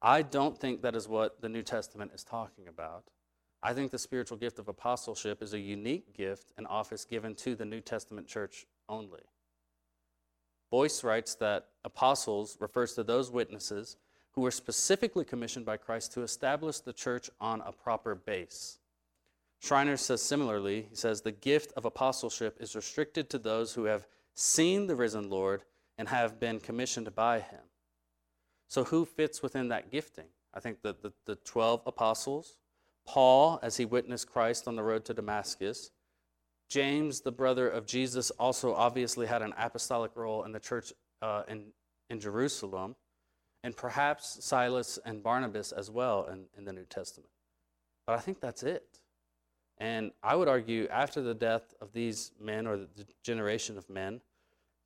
I 0.00 0.22
don't 0.22 0.56
think 0.56 0.80
that 0.82 0.96
is 0.96 1.06
what 1.06 1.42
the 1.42 1.50
New 1.50 1.62
Testament 1.62 2.12
is 2.14 2.24
talking 2.24 2.66
about. 2.66 3.04
I 3.64 3.72
think 3.72 3.90
the 3.90 3.98
spiritual 3.98 4.36
gift 4.36 4.58
of 4.58 4.68
apostleship 4.68 5.42
is 5.42 5.54
a 5.54 5.58
unique 5.58 6.14
gift 6.14 6.52
and 6.58 6.66
office 6.66 7.06
given 7.06 7.34
to 7.36 7.54
the 7.54 7.64
New 7.64 7.80
Testament 7.80 8.28
church 8.28 8.66
only. 8.90 9.22
Boice 10.70 11.02
writes 11.02 11.34
that 11.36 11.68
apostles 11.82 12.58
refers 12.60 12.92
to 12.92 13.02
those 13.02 13.30
witnesses 13.30 13.96
who 14.32 14.42
were 14.42 14.50
specifically 14.50 15.24
commissioned 15.24 15.64
by 15.64 15.78
Christ 15.78 16.12
to 16.12 16.22
establish 16.22 16.80
the 16.80 16.92
church 16.92 17.30
on 17.40 17.62
a 17.62 17.72
proper 17.72 18.14
base. 18.14 18.80
Schreiner 19.62 19.96
says 19.96 20.20
similarly, 20.20 20.88
he 20.90 20.96
says, 20.96 21.22
the 21.22 21.32
gift 21.32 21.72
of 21.74 21.86
apostleship 21.86 22.58
is 22.60 22.76
restricted 22.76 23.30
to 23.30 23.38
those 23.38 23.72
who 23.72 23.84
have 23.84 24.06
seen 24.34 24.88
the 24.88 24.96
risen 24.96 25.30
Lord 25.30 25.62
and 25.96 26.08
have 26.08 26.38
been 26.38 26.60
commissioned 26.60 27.14
by 27.14 27.40
him. 27.40 27.60
So, 28.68 28.84
who 28.84 29.06
fits 29.06 29.42
within 29.42 29.68
that 29.68 29.90
gifting? 29.90 30.26
I 30.52 30.60
think 30.60 30.82
that 30.82 31.00
the, 31.00 31.12
the 31.24 31.36
12 31.36 31.82
apostles, 31.86 32.58
Paul, 33.06 33.58
as 33.62 33.76
he 33.76 33.84
witnessed 33.84 34.30
Christ 34.30 34.66
on 34.66 34.76
the 34.76 34.82
road 34.82 35.04
to 35.06 35.14
Damascus. 35.14 35.90
James, 36.68 37.20
the 37.20 37.32
brother 37.32 37.68
of 37.68 37.86
Jesus, 37.86 38.30
also 38.32 38.74
obviously 38.74 39.26
had 39.26 39.42
an 39.42 39.52
apostolic 39.58 40.12
role 40.16 40.44
in 40.44 40.52
the 40.52 40.60
church 40.60 40.92
uh, 41.22 41.42
in, 41.48 41.66
in 42.10 42.20
Jerusalem, 42.20 42.96
and 43.62 43.76
perhaps 43.76 44.44
Silas 44.44 44.98
and 45.04 45.22
Barnabas 45.22 45.72
as 45.72 45.90
well 45.90 46.26
in, 46.26 46.46
in 46.56 46.64
the 46.64 46.72
New 46.72 46.84
Testament. 46.84 47.30
But 48.06 48.16
I 48.16 48.20
think 48.20 48.40
that's 48.40 48.62
it. 48.62 49.00
And 49.78 50.12
I 50.22 50.36
would 50.36 50.48
argue, 50.48 50.86
after 50.90 51.20
the 51.20 51.34
death 51.34 51.74
of 51.80 51.92
these 51.92 52.32
men 52.40 52.66
or 52.66 52.76
the 52.76 53.06
generation 53.22 53.76
of 53.76 53.88
men, 53.90 54.20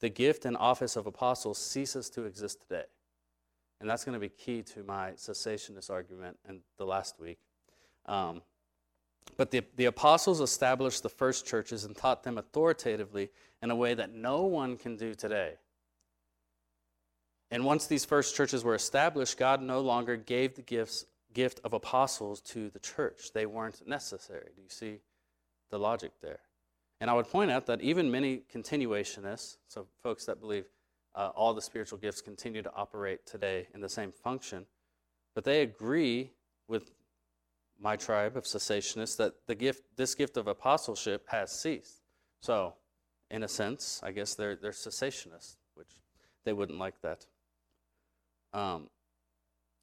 the 0.01 0.09
gift 0.09 0.45
and 0.45 0.57
office 0.57 0.97
of 0.97 1.07
apostles 1.07 1.59
ceases 1.59 2.09
to 2.11 2.25
exist 2.25 2.63
today. 2.63 2.85
And 3.81 3.89
that's 3.89 4.05
going 4.05 4.15
to 4.15 4.21
be 4.21 4.29
key 4.29 4.63
to 4.63 4.83
my 4.83 5.13
cessationist 5.13 5.91
argument 5.91 6.39
in 6.49 6.61
the 6.79 6.87
last 6.87 7.21
week. 7.21 7.39
Um, 8.09 8.43
but 9.37 9.53
the, 9.53 9.63
the 9.77 9.85
apostles 9.85 10.41
established 10.41 11.03
the 11.05 11.09
first 11.09 11.47
churches 11.47 11.85
and 11.85 11.97
taught 11.97 12.25
them 12.25 12.39
authoritatively 12.39 13.31
in 13.63 13.71
a 13.71 13.77
way 13.77 13.95
that 13.95 14.13
no 14.13 14.43
one 14.43 14.77
can 14.77 14.97
do 14.97 15.15
today. 15.15 15.55
And 17.51 17.65
once 17.65 17.87
these 17.87 18.05
first 18.05 18.35
churches 18.35 18.65
were 18.65 18.75
established, 18.75 19.39
God 19.39 19.63
no 19.63 19.81
longer 19.81 20.17
gave 20.17 20.55
the 20.55 20.63
gifts, 20.63 21.07
gift 21.33 21.61
of 21.65 21.73
apostles 21.73 22.41
to 22.43 22.69
the 22.71 22.79
church. 22.79 23.33
They 23.33 23.47
weren't 23.47 23.87
necessary. 23.87 24.49
Do 24.57 24.63
you 24.63 24.69
see 24.69 24.99
the 25.71 25.79
logic 25.79 26.13
there? 26.21 26.41
And 27.01 27.09
I 27.09 27.15
would 27.15 27.29
point 27.29 27.51
out 27.51 27.67
that 27.67 27.81
even 27.81 28.11
many 28.11 28.43
continuationists, 28.53 29.59
so 29.69 29.87
folks 30.03 30.25
that 30.27 30.41
believe 30.41 30.65
uh, 31.15 31.31
all 31.35 31.55
the 31.55 31.63
spiritual 31.63 31.99
gifts 31.99 32.21
continue 32.21 32.63
to 32.63 32.73
operate 32.75 33.25
today 33.25 33.69
in 33.73 33.81
the 33.81 33.89
same 33.89 34.13
function, 34.13 34.67
but 35.35 35.45
they 35.45 35.63
agree 35.63 36.33
with 36.67 36.91
my 37.81 37.97
tribe 37.97 38.37
of 38.37 38.45
cessationists 38.45 39.17
that 39.17 39.35
the 39.47 39.55
gift, 39.55 39.83
this 39.97 40.15
gift 40.15 40.37
of 40.37 40.47
apostleship 40.47 41.27
has 41.29 41.53
ceased. 41.53 42.03
So, 42.41 42.75
in 43.31 43.43
a 43.43 43.49
sense, 43.49 44.01
I 44.03 44.13
guess 44.13 44.35
they're, 44.35 44.57
they're 44.57 44.73
cessationists, 44.73 45.57
which 45.75 45.91
they 46.45 46.53
wouldn't 46.53 46.79
like 46.79 47.01
that. 47.03 47.27
Um, 48.53 48.89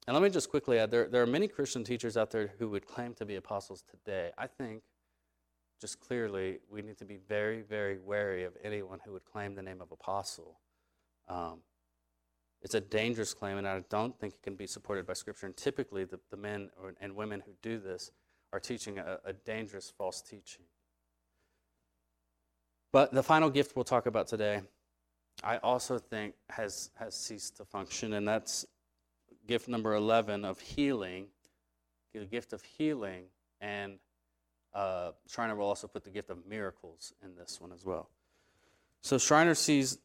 and 0.06 0.14
let 0.14 0.22
me 0.22 0.30
just 0.30 0.50
quickly 0.50 0.78
add 0.78 0.90
there, 0.90 1.08
there 1.08 1.22
are 1.22 1.26
many 1.26 1.48
Christian 1.48 1.84
teachers 1.84 2.16
out 2.16 2.30
there 2.30 2.52
who 2.58 2.68
would 2.70 2.86
claim 2.86 3.14
to 3.14 3.24
be 3.24 3.36
apostles 3.36 3.82
today. 3.88 4.30
I 4.38 4.46
think, 4.46 4.82
just 5.80 6.00
clearly, 6.00 6.58
we 6.70 6.82
need 6.82 6.98
to 6.98 7.04
be 7.04 7.18
very, 7.28 7.62
very 7.62 7.98
wary 7.98 8.44
of 8.44 8.54
anyone 8.62 8.98
who 9.04 9.12
would 9.12 9.24
claim 9.24 9.54
the 9.54 9.62
name 9.62 9.80
of 9.80 9.92
apostle. 9.92 10.60
Um, 11.28 11.60
it's 12.62 12.74
a 12.74 12.80
dangerous 12.80 13.34
claim, 13.34 13.58
and 13.58 13.68
I 13.68 13.82
don't 13.90 14.18
think 14.18 14.34
it 14.34 14.42
can 14.42 14.56
be 14.56 14.66
supported 14.66 15.06
by 15.06 15.12
Scripture. 15.12 15.46
And 15.46 15.56
typically, 15.56 16.04
the, 16.04 16.18
the 16.30 16.36
men 16.36 16.70
or, 16.82 16.94
and 17.00 17.14
women 17.14 17.42
who 17.44 17.52
do 17.62 17.78
this 17.78 18.10
are 18.52 18.60
teaching 18.60 18.98
a, 18.98 19.18
a 19.24 19.32
dangerous 19.32 19.92
false 19.96 20.22
teaching. 20.22 20.64
But 22.92 23.12
the 23.12 23.22
final 23.22 23.50
gift 23.50 23.76
we'll 23.76 23.84
talk 23.84 24.06
about 24.06 24.26
today, 24.26 24.62
I 25.44 25.58
also 25.58 25.98
think 25.98 26.34
has, 26.50 26.90
has 26.98 27.14
ceased 27.14 27.58
to 27.58 27.64
function, 27.64 28.14
and 28.14 28.26
that's 28.26 28.64
gift 29.46 29.68
number 29.68 29.94
11 29.94 30.44
of 30.44 30.60
healing, 30.60 31.26
the 32.14 32.24
gift 32.24 32.52
of 32.52 32.62
healing, 32.62 33.24
and 33.60 33.98
uh, 34.74 35.12
Schreiner 35.28 35.56
will 35.56 35.66
also 35.66 35.86
put 35.86 36.04
the 36.04 36.10
gift 36.10 36.30
of 36.30 36.46
miracles 36.46 37.12
in 37.22 37.34
this 37.34 37.60
one 37.60 37.72
as 37.72 37.84
well. 37.84 38.08
So 39.02 39.18
Schreiner 39.18 39.54
sees 39.54 39.98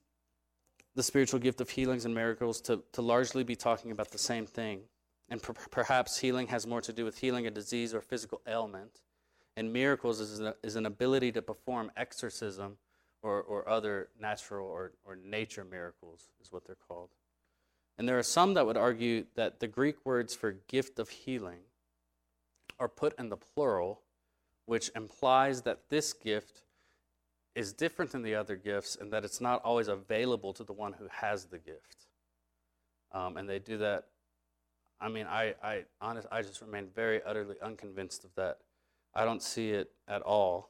the 0.96 1.04
spiritual 1.04 1.40
gift 1.40 1.62
of 1.62 1.70
healings 1.70 2.06
and 2.06 2.14
miracles 2.14 2.60
to, 2.62 2.84
to 2.92 3.02
largely 3.02 3.44
be 3.44 3.56
talking 3.56 3.92
about 3.92 4.12
the 4.12 4.18
same 4.18 4.46
thing. 4.46 4.82
And 5.30 5.42
per- 5.42 5.54
perhaps 5.54 6.20
healing 6.20 6.48
has 6.48 6.68
more 6.68 6.82
to 6.82 6.92
do 6.92 7.06
with 7.06 7.20
healing 7.20 7.48
a 7.48 7.52
disease 7.52 7.94
or 7.94 8.02
physical 8.02 8.42
ailment. 8.48 9.02
And 9.56 9.72
miracles 9.72 10.20
is, 10.20 10.42
a, 10.42 10.56
is 10.64 10.76
an 10.76 10.86
ability 10.86 11.32
to 11.34 11.42
perform 11.42 11.92
exorcism 11.96 12.78
or, 13.22 13.42
or 13.42 13.70
other 13.70 14.10
natural 14.20 14.68
or, 14.68 14.94
or 15.06 15.16
nature 15.16 15.64
miracles, 15.64 16.30
is 16.42 16.52
what 16.52 16.66
they're 16.66 16.76
called. 16.88 17.10
And 17.98 18.08
there 18.08 18.18
are 18.18 18.24
some 18.24 18.56
that 18.56 18.66
would 18.66 18.78
argue 18.78 19.26
that 19.36 19.60
the 19.60 19.68
Greek 19.68 19.98
words 20.06 20.34
for 20.34 20.54
gift 20.68 21.00
of 21.00 21.10
healing 21.10 21.60
are 22.80 22.90
put 22.90 23.18
in 23.20 23.30
the 23.30 23.38
plural, 23.38 24.02
which 24.66 24.90
implies 24.96 25.62
that 25.62 25.90
this 25.90 26.12
gift 26.14 26.64
is 27.56 27.74
different 27.74 28.12
than 28.12 28.22
the 28.22 28.36
other 28.36 28.56
gifts 28.56 28.98
and 29.00 29.12
that 29.12 29.26
it's 29.26 29.42
not 29.42 29.62
always 29.64 29.88
available 29.88 30.54
to 30.54 30.64
the 30.64 30.74
one 30.74 30.94
who 30.94 31.08
has 31.12 31.46
the 31.46 31.58
gift. 31.58 32.08
Um, 33.12 33.38
and 33.38 33.48
they 33.48 33.60
do 33.60 33.78
that. 33.80 34.06
I 35.00 35.10
mean, 35.10 35.26
I, 35.28 35.56
I, 35.64 35.84
honest, 36.00 36.28
I 36.32 36.42
just 36.42 36.62
remain 36.62 36.88
very 36.96 37.22
utterly 37.24 37.56
unconvinced 37.62 38.24
of 38.24 38.34
that. 38.36 38.60
I 39.14 39.26
don't 39.26 39.42
see 39.42 39.72
it 39.72 39.92
at 40.08 40.22
all. 40.22 40.70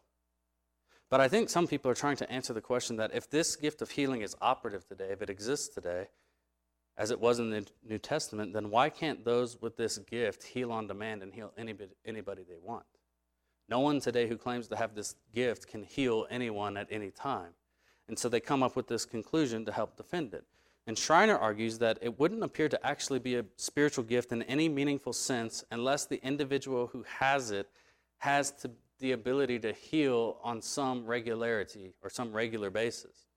But 1.10 1.20
I 1.20 1.28
think 1.28 1.50
some 1.50 1.68
people 1.68 1.92
are 1.92 1.96
trying 1.96 2.16
to 2.18 2.32
answer 2.32 2.54
the 2.54 2.62
question 2.62 2.96
that 2.96 3.14
if 3.14 3.30
this 3.30 3.56
gift 3.56 3.82
of 3.82 3.92
healing 3.92 4.22
is 4.22 4.36
operative 4.42 4.88
today, 4.88 5.10
if 5.12 5.22
it 5.22 5.30
exists 5.30 5.68
today, 5.68 6.08
as 6.98 7.12
it 7.12 7.20
was 7.20 7.40
in 7.40 7.50
the 7.50 7.66
New 7.88 7.98
Testament, 7.98 8.54
then 8.54 8.70
why 8.70 8.90
can't 8.90 9.26
those 9.26 9.62
with 9.62 9.76
this 9.76 9.98
gift 9.98 10.44
heal 10.44 10.72
on 10.72 10.88
demand 10.88 11.22
and 11.22 11.34
heal 11.34 11.52
anybody, 11.58 11.92
anybody 12.06 12.44
they 12.48 12.58
want? 12.62 12.86
No 13.72 13.80
one 13.80 14.02
today 14.02 14.28
who 14.28 14.36
claims 14.36 14.68
to 14.68 14.76
have 14.76 14.96
this 14.96 15.16
gift 15.34 15.66
can 15.66 15.82
heal 15.82 16.28
anyone 16.30 16.76
at 16.76 16.88
any 16.92 17.10
time. 17.10 17.52
And 18.10 18.20
so 18.20 18.28
they 18.28 18.42
come 18.42 18.64
up 18.64 18.76
with 18.76 18.88
this 18.88 19.06
conclusion 19.06 19.64
to 19.64 19.72
help 19.72 19.96
defend 19.96 20.34
it. 20.34 20.44
And 20.88 20.98
Schreiner 20.98 21.38
argues 21.38 21.78
that 21.80 21.98
it 22.02 22.20
wouldn't 22.20 22.44
appear 22.44 22.68
to 22.68 22.86
actually 22.86 23.20
be 23.20 23.38
a 23.38 23.46
spiritual 23.56 24.04
gift 24.04 24.34
in 24.34 24.44
any 24.44 24.68
meaningful 24.68 25.14
sense 25.14 25.64
unless 25.72 26.06
the 26.06 26.22
individual 26.22 26.88
who 26.88 27.04
has 27.04 27.52
it 27.52 27.70
has 28.18 28.52
to, 28.52 28.72
the 29.00 29.14
ability 29.14 29.58
to 29.60 29.72
heal 29.72 30.40
on 30.44 30.62
some 30.62 31.06
regularity 31.06 31.94
or 32.02 32.10
some 32.10 32.34
regular 32.34 32.70
basis. 32.70 33.28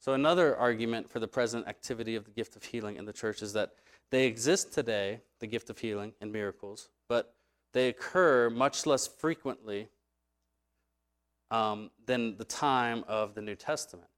So, 0.00 0.14
another 0.14 0.56
argument 0.56 1.08
for 1.08 1.20
the 1.20 1.28
present 1.28 1.68
activity 1.68 2.16
of 2.16 2.24
the 2.24 2.32
gift 2.32 2.56
of 2.56 2.64
healing 2.64 2.96
in 2.96 3.04
the 3.04 3.12
church 3.12 3.42
is 3.42 3.52
that 3.52 3.74
they 4.10 4.26
exist 4.26 4.72
today, 4.72 5.20
the 5.38 5.46
gift 5.46 5.70
of 5.70 5.78
healing 5.78 6.14
and 6.20 6.32
miracles, 6.32 6.88
but 7.06 7.34
they 7.72 7.88
occur 7.88 8.50
much 8.50 8.86
less 8.86 9.06
frequently 9.06 9.88
um, 11.50 11.90
than 12.06 12.36
the 12.36 12.44
time 12.44 13.04
of 13.08 13.34
the 13.34 13.42
New 13.42 13.56
Testament. 13.56 14.08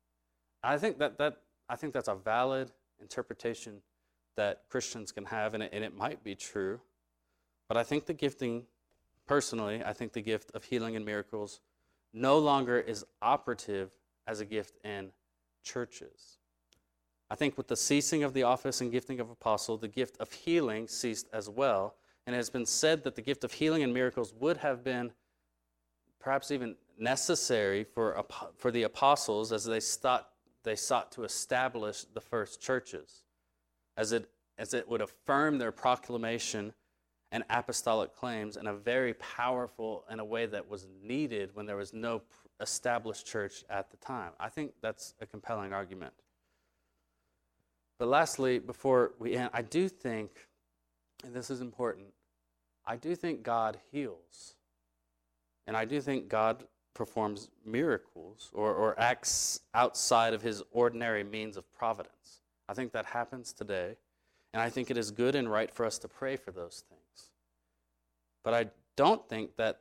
I 0.63 0.79
think 0.79 0.99
that, 0.99 1.19
that 1.19 1.39
I 1.69 1.77
think 1.77 1.93
that's 1.93 2.09
a 2.09 2.15
valid 2.15 2.71
interpretation 3.01 3.83
that 4.37 4.63
Christians 4.69 5.13
can 5.13 5.25
have, 5.27 5.55
and 5.55 5.63
it, 5.63 5.71
and 5.73 5.85
it 5.85 5.97
might 5.97 6.23
be 6.25 6.35
true. 6.35 6.81
But 7.69 7.77
I 7.77 7.83
think 7.83 8.07
the 8.07 8.15
gifting, 8.15 8.65
personally, 9.27 9.83
I 9.85 9.93
think 9.93 10.13
the 10.13 10.23
gift 10.23 10.51
of 10.55 10.65
healing 10.65 10.97
and 10.97 11.05
miracles 11.05 11.61
no 12.13 12.39
longer 12.39 12.79
is 12.79 13.05
operative 13.21 13.91
as 14.27 14.41
a 14.41 14.45
gift 14.45 14.79
in 14.85 15.11
churches. 15.63 16.39
I 17.31 17.35
think 17.35 17.57
with 17.57 17.69
the 17.69 17.77
ceasing 17.77 18.23
of 18.25 18.35
the 18.35 18.43
office 18.43 18.81
and 18.83 18.93
gifting 18.93 19.19
of 19.19 19.31
apostle, 19.31 19.79
the 19.79 19.89
gift 19.89 20.19
of 20.19 20.31
healing 20.33 20.87
ceased 20.87 21.29
as 21.33 21.49
well. 21.49 21.95
And 22.27 22.35
it 22.35 22.39
has 22.39 22.51
been 22.51 22.67
said 22.67 23.05
that 23.05 23.17
the 23.17 23.23
gift 23.23 23.45
of 23.45 23.53
healing 23.53 23.83
and 23.83 23.93
miracles 23.93 24.33
would 24.39 24.59
have 24.59 24.85
been 24.85 25.13
perhaps 26.21 26.51
even 26.51 26.77
necessary 26.99 27.85
for, 27.85 28.25
for 28.57 28.71
the 28.71 28.85
apostles 28.85 29.53
as 29.53 29.65
they 29.65 29.81
sought 29.81 30.29
they 30.65 30.77
sought 30.77 31.13
to 31.13 31.25
establish 31.25 32.05
the 32.15 32.21
first 32.21 32.61
churches, 32.61 33.23
as 33.97 34.13
it, 34.13 34.29
as 34.59 34.75
it 34.75 34.89
would 34.89 35.01
affirm 35.01 35.59
their 35.59 35.73
proclamation 35.73 36.73
and 37.33 37.45
apostolic 37.51 38.15
claims 38.15 38.57
in 38.57 38.67
a 38.67 38.75
very 38.75 39.15
powerful 39.15 40.05
in 40.11 40.21
a 40.21 40.25
way 40.25 40.47
that 40.47 40.69
was 40.69 40.87
needed 41.03 41.51
when 41.55 41.67
there 41.67 41.77
was 41.77 41.93
no 41.93 42.23
established 42.61 43.27
church 43.27 43.65
at 43.71 43.91
the 43.91 43.97
time. 43.97 44.33
I 44.39 44.49
think 44.49 44.73
that's 44.83 45.15
a 45.21 45.27
compelling 45.27 45.73
argument. 45.73 46.13
But 47.99 48.09
lastly, 48.09 48.59
before 48.59 49.13
we 49.19 49.37
end, 49.37 49.51
I 49.53 49.63
do 49.63 49.89
think, 49.89 50.31
and 51.23 51.35
this 51.35 51.51
is 51.51 51.61
important, 51.61 52.09
I 52.85 52.97
do 52.97 53.15
think 53.15 53.43
God 53.43 53.79
heals. 53.91 54.55
And 55.67 55.77
I 55.77 55.85
do 55.85 56.01
think 56.01 56.29
God 56.29 56.65
performs 56.95 57.49
miracles 57.65 58.51
or, 58.53 58.75
or 58.75 58.99
acts 58.99 59.61
outside 59.75 60.35
of 60.35 60.43
his 60.43 60.63
ordinary 60.73 61.25
means 61.25 61.57
of 61.57 61.71
providence. 61.73 62.43
I 62.69 62.75
think 62.75 62.93
that 62.93 63.07
happens 63.07 63.53
today, 63.53 63.97
and 64.53 64.63
I 64.63 64.69
think 64.69 64.91
it 64.91 64.97
is 64.97 65.11
good 65.11 65.35
and 65.35 65.51
right 65.51 65.73
for 65.73 65.87
us 65.87 65.99
to 66.01 66.09
pray 66.09 66.37
for 66.37 66.51
those 66.51 66.85
things. 66.89 67.31
But 68.45 68.55
I 68.55 68.67
don't 68.97 69.27
think 69.29 69.57
that 69.57 69.81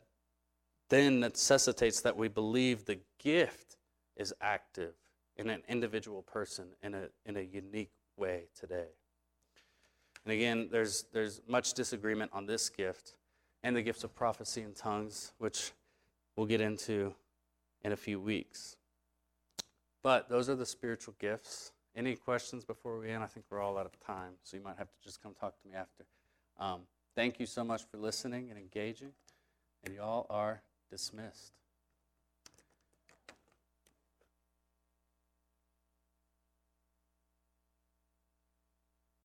then 0.90 1.20
necessitates 1.20 2.02
that 2.02 2.18
we 2.18 2.28
believe 2.28 2.86
the 2.86 3.00
gift 3.20 3.78
is 4.16 4.34
active 4.42 4.94
in 5.38 5.50
an 5.50 5.64
individual 5.68 6.22
person 6.22 6.68
in 6.84 6.94
a, 6.94 7.08
in 7.26 7.38
a 7.38 7.42
unique 7.42 7.92
way 8.18 8.44
today. 8.58 8.90
And 10.26 10.34
again, 10.34 10.70
there's, 10.72 11.06
there's 11.14 11.42
much 11.48 11.74
disagreement 11.74 12.32
on 12.34 12.46
this 12.46 12.70
gift 12.70 13.16
and 13.64 13.76
the 13.76 13.82
gifts 13.82 14.04
of 14.04 14.16
prophecy 14.16 14.62
and 14.62 14.76
tongues, 14.76 15.34
which 15.38 15.72
we'll 16.36 16.46
get 16.46 16.62
into 16.62 17.14
in 17.84 17.92
a 17.92 17.98
few 17.98 18.20
weeks. 18.20 18.76
But 20.04 20.30
those 20.30 20.50
are 20.50 20.56
the 20.56 20.66
spiritual 20.66 21.16
gifts. 21.20 21.72
Any 21.96 22.16
questions 22.16 22.64
before 22.64 23.00
we 23.00 23.10
end? 23.10 23.24
I 23.24 23.28
think 23.28 23.46
we're 23.50 23.62
all 23.62 23.78
out 23.78 23.86
of 23.86 24.00
time, 24.00 24.34
so 24.44 24.58
you 24.58 24.64
might 24.64 24.78
have 24.78 24.88
to 24.88 25.04
just 25.04 25.22
come 25.22 25.34
talk 25.34 25.60
to 25.62 25.68
me 25.68 25.76
after. 25.76 26.06
Um, 26.60 26.82
thank 27.16 27.40
you 27.40 27.46
so 27.46 27.64
much 27.64 27.84
for 27.90 27.98
listening 27.98 28.50
and 28.50 28.58
engaging, 28.58 29.12
and 29.84 29.96
y'all 29.96 30.26
are 30.30 30.62
dismissed. 30.90 31.61